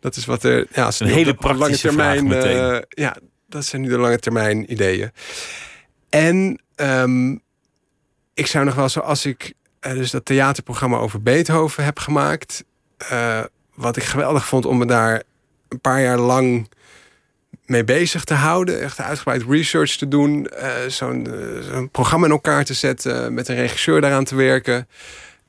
Dat 0.00 0.16
is 0.16 0.24
wat 0.24 0.42
er... 0.42 0.66
Ja, 0.72 0.90
een 0.98 1.06
hele 1.06 1.34
praktische 1.34 1.92
lange 1.92 2.16
termijn, 2.16 2.42
vraag 2.42 2.72
uh, 2.72 2.78
ja, 2.88 3.16
dat 3.48 3.64
zijn 3.64 3.82
nu 3.82 3.88
de 3.88 3.98
lange 3.98 4.18
termijn 4.18 4.72
ideeën. 4.72 5.10
En... 6.08 6.60
Um, 6.76 7.44
ik 8.36 8.46
zou 8.46 8.64
nog 8.64 8.74
wel 8.74 8.88
zoals 8.88 9.26
ik 9.26 9.52
uh, 9.80 9.92
dus 9.92 10.10
dat 10.10 10.24
theaterprogramma 10.24 10.96
over 10.96 11.22
Beethoven 11.22 11.84
heb 11.84 11.98
gemaakt. 11.98 12.64
Uh, 13.12 13.40
wat 13.74 13.96
ik 13.96 14.02
geweldig 14.02 14.46
vond 14.46 14.66
om 14.66 14.78
me 14.78 14.86
daar 14.86 15.22
een 15.68 15.80
paar 15.80 16.02
jaar 16.02 16.18
lang 16.18 16.68
mee 17.66 17.84
bezig 17.84 18.24
te 18.24 18.34
houden. 18.34 18.80
Echt 18.80 19.00
uitgebreid 19.00 19.42
research 19.48 19.96
te 19.96 20.08
doen. 20.08 20.48
Uh, 20.62 20.68
Zo'n 20.88 21.28
zo 21.70 21.86
programma 21.92 22.26
in 22.26 22.32
elkaar 22.32 22.64
te 22.64 22.74
zetten. 22.74 23.34
Met 23.34 23.48
een 23.48 23.56
regisseur 23.56 24.00
daaraan 24.00 24.24
te 24.24 24.34
werken. 24.34 24.88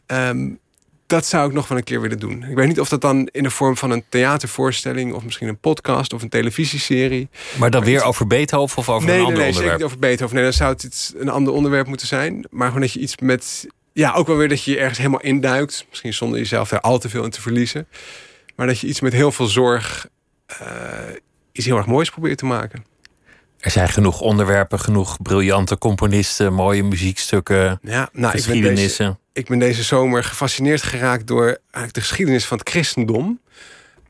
Um, 0.07 0.59
dat 1.07 1.25
zou 1.25 1.47
ik 1.47 1.53
nog 1.53 1.67
wel 1.67 1.77
een 1.77 1.83
keer 1.83 2.01
willen 2.01 2.19
doen. 2.19 2.43
Ik 2.43 2.55
weet 2.55 2.67
niet 2.67 2.79
of 2.79 2.89
dat 2.89 3.01
dan 3.01 3.29
in 3.31 3.43
de 3.43 3.49
vorm 3.49 3.77
van 3.77 3.91
een 3.91 4.03
theatervoorstelling... 4.09 5.13
of 5.13 5.23
misschien 5.23 5.47
een 5.47 5.59
podcast 5.59 6.13
of 6.13 6.21
een 6.21 6.29
televisieserie. 6.29 7.29
Maar 7.59 7.71
dan 7.71 7.83
weer 7.83 8.03
over 8.03 8.27
Beethoven 8.27 8.77
of 8.77 8.89
over 8.89 9.07
nee, 9.07 9.19
een 9.19 9.25
ander 9.25 9.37
nee, 9.37 9.43
nee, 9.43 9.51
onderwerp? 9.51 9.77
Nee, 9.77 9.87
over 9.87 9.99
Beethoven. 9.99 10.35
Nee, 10.35 10.43
dan 10.43 10.53
zou 10.53 10.73
het 10.73 10.83
iets, 10.83 11.13
een 11.17 11.29
ander 11.29 11.53
onderwerp 11.53 11.87
moeten 11.87 12.07
zijn. 12.07 12.47
Maar 12.49 12.67
gewoon 12.67 12.81
dat 12.81 12.91
je 12.91 12.99
iets 12.99 13.17
met... 13.17 13.67
Ja, 13.93 14.13
ook 14.13 14.27
wel 14.27 14.37
weer 14.37 14.49
dat 14.49 14.63
je 14.63 14.71
je 14.71 14.79
ergens 14.79 14.97
helemaal 14.97 15.21
induikt. 15.21 15.85
Misschien 15.89 16.13
zonder 16.13 16.39
jezelf 16.39 16.69
daar 16.69 16.81
al 16.81 16.99
te 16.99 17.09
veel 17.09 17.23
in 17.23 17.29
te 17.29 17.41
verliezen. 17.41 17.87
Maar 18.55 18.67
dat 18.67 18.79
je 18.79 18.87
iets 18.87 19.01
met 19.01 19.13
heel 19.13 19.31
veel 19.31 19.47
zorg... 19.47 20.07
Uh, 20.61 20.67
iets 21.57 21.65
heel 21.65 21.77
erg 21.77 21.85
moois 21.85 22.09
probeert 22.09 22.37
te 22.37 22.45
maken. 22.45 22.85
Er 23.57 23.71
zijn 23.71 23.89
genoeg 23.89 24.21
onderwerpen, 24.21 24.79
genoeg 24.79 25.21
briljante 25.21 25.77
componisten... 25.77 26.53
mooie 26.53 26.83
muziekstukken, 26.83 27.79
ja, 27.81 28.09
nou, 28.11 28.31
geschiedenissen. 28.31 29.05
Ik 29.05 29.13
ben, 29.15 29.17
deze, 29.17 29.41
ik 29.41 29.47
ben 29.47 29.59
deze 29.59 29.83
zomer 29.83 30.23
gefascineerd 30.23 30.81
geraakt... 30.81 31.27
door 31.27 31.45
eigenlijk 31.45 31.93
de 31.93 32.01
geschiedenis 32.01 32.45
van 32.45 32.57
het 32.57 32.69
christendom. 32.69 33.39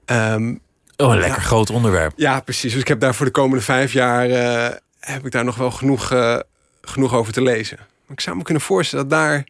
Um, 0.05 0.61
oh, 0.97 1.11
een 1.11 1.19
lekker 1.19 1.39
ja, 1.39 1.45
groot 1.45 1.69
onderwerp. 1.69 2.13
Ja, 2.15 2.39
precies. 2.39 2.71
Dus 2.71 2.81
ik 2.81 2.87
heb 2.87 2.99
daar 2.99 3.15
voor 3.15 3.25
de 3.25 3.31
komende 3.31 3.63
vijf 3.63 3.93
jaar... 3.93 4.29
Uh, 4.29 4.67
heb 4.99 5.25
ik 5.25 5.31
daar 5.31 5.45
nog 5.45 5.55
wel 5.55 5.71
genoeg, 5.71 6.11
uh, 6.11 6.39
genoeg 6.81 7.13
over 7.13 7.33
te 7.33 7.41
lezen. 7.41 7.77
Maar 7.77 8.17
ik 8.17 8.21
zou 8.21 8.37
me 8.37 8.43
kunnen 8.43 8.63
voorstellen 8.63 9.09
dat 9.09 9.19
daar... 9.19 9.47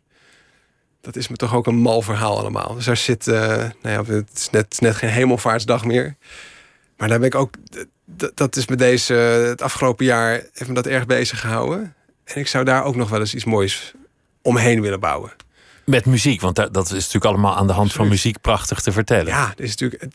Dat 1.02 1.16
is 1.16 1.28
me 1.28 1.36
toch 1.36 1.54
ook 1.54 1.68
een 1.68 1.76
mal 1.76 2.02
verhaal 2.02 2.40
allemaal. 2.40 2.76
Dus 2.76 2.86
daar 2.86 2.98
zit... 2.98 3.28
Uh, 3.28 3.36
nou 3.36 3.72
ja, 3.82 4.04
het 4.06 4.30
is 4.36 4.50
net, 4.50 4.78
net 4.80 4.96
geen 4.96 5.10
hemelvaartsdag 5.10 5.86
meer. 5.86 6.16
Maar 6.98 7.08
daar 7.08 7.20
ben 7.20 7.28
ik 7.28 7.36
ook... 7.36 7.54
Dat 8.34 8.56
is 8.56 8.68
met 8.68 8.80
deze... 8.80 9.14
Het 9.14 9.62
afgelopen 9.62 10.06
jaar 10.06 10.32
heeft 10.32 10.68
me 10.68 10.74
dat 10.74 10.88
erg 10.88 11.06
bezig 11.06 11.40
gehouden. 11.40 11.96
En 12.24 12.36
ik 12.36 12.48
zou 12.48 12.64
daar 12.66 12.84
ook 12.84 12.96
nog 12.96 13.10
wel 13.10 13.20
eens 13.20 13.36
iets 13.36 13.46
moois 13.46 13.94
omheen 14.42 14.82
willen 14.82 15.00
bouwen. 15.00 15.32
Met 15.86 16.06
muziek, 16.06 16.42
want 16.42 16.56
dat 16.56 16.86
is 16.86 16.92
natuurlijk 16.92 17.26
allemaal 17.26 17.56
aan 17.56 17.68
de 17.68 17.74
hand 17.74 17.94
van 17.94 18.08
muziek 18.08 18.42
prachtig 18.42 18.80
te 18.80 18.92
vertellen. 18.92 19.26
Ja, 19.26 19.54
is 19.56 19.76
natuurlijk, 19.76 20.06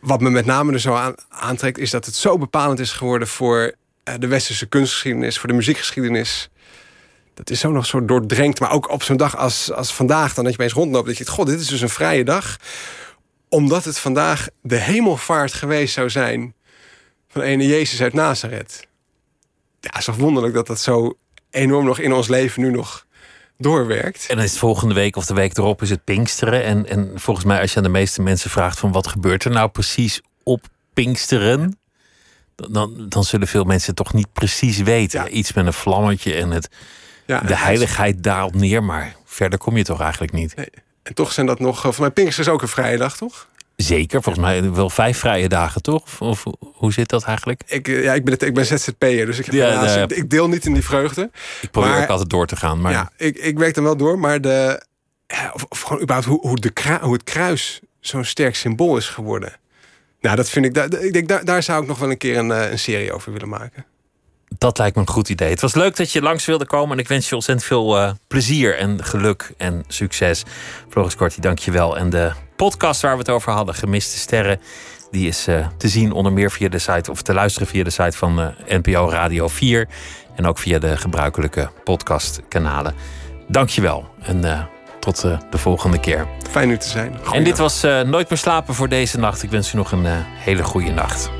wat 0.00 0.20
me 0.20 0.30
met 0.30 0.46
name 0.46 0.72
er 0.72 0.80
zo 0.80 0.94
aan, 0.94 1.14
aantrekt, 1.28 1.78
is 1.78 1.90
dat 1.90 2.06
het 2.06 2.14
zo 2.14 2.38
bepalend 2.38 2.78
is 2.78 2.92
geworden 2.92 3.28
voor 3.28 3.74
de 4.18 4.26
westerse 4.26 4.66
kunstgeschiedenis, 4.66 5.38
voor 5.38 5.48
de 5.48 5.54
muziekgeschiedenis. 5.54 6.50
Dat 7.34 7.50
is 7.50 7.60
zo 7.60 7.70
nog 7.70 7.86
zo 7.86 8.04
doordrenkt. 8.04 8.60
Maar 8.60 8.72
ook 8.72 8.90
op 8.90 9.02
zo'n 9.02 9.16
dag 9.16 9.36
als, 9.36 9.72
als 9.72 9.94
vandaag, 9.94 10.34
dan 10.34 10.44
dat 10.44 10.54
je 10.54 10.62
eens 10.62 10.72
rondloopt, 10.72 11.06
dat 11.06 11.16
je 11.16 11.24
het, 11.24 11.32
god, 11.32 11.46
dit 11.46 11.60
is 11.60 11.66
dus 11.66 11.80
een 11.80 11.88
vrije 11.88 12.24
dag. 12.24 12.56
Omdat 13.50 13.84
het 13.84 13.98
vandaag 13.98 14.48
de 14.62 14.76
hemelvaart 14.76 15.52
geweest 15.52 15.94
zou 15.94 16.10
zijn 16.10 16.54
van 17.28 17.42
ene 17.42 17.66
Jezus 17.66 18.02
uit 18.02 18.12
Nazareth. 18.12 18.86
Ja, 19.80 19.88
het 19.88 19.98
is 19.98 20.04
toch 20.04 20.16
wonderlijk 20.16 20.54
dat 20.54 20.66
dat 20.66 20.80
zo 20.80 21.16
enorm 21.50 21.84
nog 21.84 21.98
in 21.98 22.12
ons 22.12 22.28
leven 22.28 22.62
nu 22.62 22.70
nog 22.70 23.06
doorwerkt. 23.58 24.26
En 24.28 24.36
dan 24.36 24.44
is 24.44 24.58
volgende 24.58 24.94
week 24.94 25.16
of 25.16 25.26
de 25.26 25.34
week 25.34 25.56
erop 25.56 25.82
is 25.82 25.90
het 25.90 26.04
Pinksteren. 26.04 26.64
En, 26.64 26.88
en 26.88 27.12
volgens 27.14 27.46
mij, 27.46 27.60
als 27.60 27.70
je 27.70 27.76
aan 27.76 27.82
de 27.82 27.88
meeste 27.88 28.22
mensen 28.22 28.50
vraagt 28.50 28.78
van 28.78 28.92
wat 28.92 29.06
gebeurt 29.06 29.44
er 29.44 29.50
nou 29.50 29.68
precies 29.68 30.20
op 30.42 30.66
Pinksteren, 30.94 31.78
dan, 32.54 33.08
dan 33.08 33.24
zullen 33.24 33.48
veel 33.48 33.64
mensen 33.64 33.94
toch 33.94 34.12
niet 34.12 34.32
precies 34.32 34.78
weten. 34.78 35.20
Ja. 35.20 35.28
Iets 35.28 35.52
met 35.52 35.66
een 35.66 35.72
vlammetje 35.72 36.34
en 36.34 36.50
het, 36.50 36.68
Ja, 37.26 37.40
de 37.40 37.56
heiligheid 37.56 38.22
daalt 38.22 38.54
neer, 38.54 38.84
maar 38.84 39.16
verder 39.24 39.58
kom 39.58 39.76
je 39.76 39.84
toch 39.84 40.00
eigenlijk 40.00 40.32
niet. 40.32 40.56
Nee. 40.56 40.70
En 41.02 41.14
toch 41.14 41.32
zijn 41.32 41.46
dat 41.46 41.58
nog... 41.60 41.80
Van 41.80 41.94
mijn 41.98 42.12
Pinkster 42.12 42.44
is 42.44 42.50
ook 42.50 42.62
een 42.62 42.68
vrije 42.68 42.96
dag, 42.96 43.16
toch? 43.16 43.48
Zeker, 43.76 44.22
volgens 44.22 44.44
mij 44.44 44.72
wel 44.72 44.90
vijf 44.90 45.18
vrije 45.18 45.48
dagen, 45.48 45.82
toch? 45.82 46.02
Of, 46.20 46.20
of 46.20 46.44
hoe 46.74 46.92
zit 46.92 47.08
dat 47.08 47.24
eigenlijk? 47.24 47.62
Ik, 47.66 47.88
eh, 47.88 48.02
ja, 48.02 48.14
ik 48.14 48.24
ben, 48.24 48.32
het, 48.32 48.42
ik 48.42 48.54
ben 48.54 48.66
ZZP'er, 48.66 49.26
dus 49.26 49.38
ik, 49.38 49.44
heb 49.44 49.54
Ja, 49.54 49.68
helaas- 49.68 49.94
ja. 49.94 50.02
ik, 50.02 50.10
ik 50.10 50.30
deel 50.30 50.48
niet 50.48 50.64
in 50.64 50.72
die 50.72 50.84
vreugde. 50.84 51.30
Ik 51.60 51.70
probeer 51.70 51.90
Maar- 51.90 52.02
ook 52.02 52.08
altijd 52.08 52.30
door 52.30 52.46
te 52.46 52.56
gaan. 52.56 52.80
Maar 52.80 52.92
Ja, 52.92 53.10
ik, 53.16 53.36
ik 53.38 53.58
werk 53.58 53.74
dan 53.74 53.84
wel 53.84 53.96
door, 53.96 54.18
maar 54.18 54.40
de, 54.40 54.82
ja, 55.26 55.50
of, 55.54 55.64
of 55.68 55.80
gewoon 55.80 56.02
überhaupt 56.02 56.28
hoe, 56.28 56.40
hoe, 56.40 56.56
de 56.60 56.98
hoe 57.00 57.12
het 57.12 57.24
kruis 57.24 57.80
zo'n 58.00 58.24
sterk 58.24 58.54
symbool 58.56 58.96
is 58.96 59.08
geworden. 59.08 59.52
Nou, 60.20 60.36
dat 60.36 60.48
vind 60.50 60.64
ik, 60.64 60.74
daar, 60.74 60.92
ik 60.94 61.12
denk, 61.12 61.28
daar, 61.28 61.44
daar 61.44 61.62
zou 61.62 61.82
ik 61.82 61.88
nog 61.88 61.98
wel 61.98 62.10
een 62.10 62.18
keer 62.18 62.36
een, 62.36 62.52
eh, 62.52 62.70
een 62.70 62.78
serie 62.78 63.12
over 63.12 63.32
willen 63.32 63.48
maken. 63.48 63.84
Dat 64.60 64.78
lijkt 64.78 64.96
me 64.96 65.02
een 65.02 65.08
goed 65.08 65.28
idee. 65.28 65.50
Het 65.50 65.60
was 65.60 65.74
leuk 65.74 65.96
dat 65.96 66.12
je 66.12 66.22
langs 66.22 66.44
wilde 66.44 66.66
komen. 66.66 66.92
En 66.92 66.98
ik 66.98 67.08
wens 67.08 67.28
je 67.28 67.34
ontzettend 67.34 67.66
veel 67.66 67.98
eh, 67.98 68.10
plezier 68.28 68.78
en 68.78 69.04
geluk 69.04 69.52
en 69.56 69.84
succes. 69.88 70.42
Floris 70.88 71.16
Korti, 71.16 71.40
dank 71.40 71.58
je 71.58 71.70
wel. 71.70 71.98
En 71.98 72.10
de 72.10 72.32
podcast 72.56 73.00
waar 73.00 73.12
we 73.12 73.18
het 73.18 73.28
over 73.28 73.52
hadden, 73.52 73.74
Gemiste 73.74 74.18
Sterren... 74.18 74.60
die 75.10 75.28
is 75.28 75.46
eh, 75.46 75.66
te 75.76 75.88
zien 75.88 76.12
onder 76.12 76.32
meer 76.32 76.50
via 76.50 76.68
de 76.68 76.78
site... 76.78 77.10
of 77.10 77.22
te 77.22 77.34
luisteren 77.34 77.68
via 77.68 77.84
de 77.84 77.90
site 77.90 78.16
van 78.16 78.40
eh, 78.40 78.78
NPO 78.78 79.08
Radio 79.08 79.48
4... 79.48 79.88
en 80.36 80.46
ook 80.46 80.58
via 80.58 80.78
de 80.78 80.96
gebruikelijke 80.96 81.70
podcastkanalen. 81.84 82.94
Dank 83.48 83.68
je 83.68 83.80
wel 83.80 84.08
en 84.22 84.68
tot 85.00 85.20
de 85.50 85.58
volgende 85.58 86.00
keer. 86.00 86.26
Fijn 86.50 86.70
u 86.70 86.76
te 86.78 86.88
zijn. 86.88 87.18
En 87.32 87.44
dit 87.44 87.58
was 87.58 87.82
Nooit 87.82 88.28
meer 88.28 88.38
slapen 88.38 88.74
voor 88.74 88.88
deze 88.88 89.18
nacht. 89.18 89.42
Ik 89.42 89.50
wens 89.50 89.74
u 89.74 89.76
nog 89.76 89.92
een 89.92 90.06
hele 90.34 90.62
goede 90.62 90.90
nacht. 90.90 91.39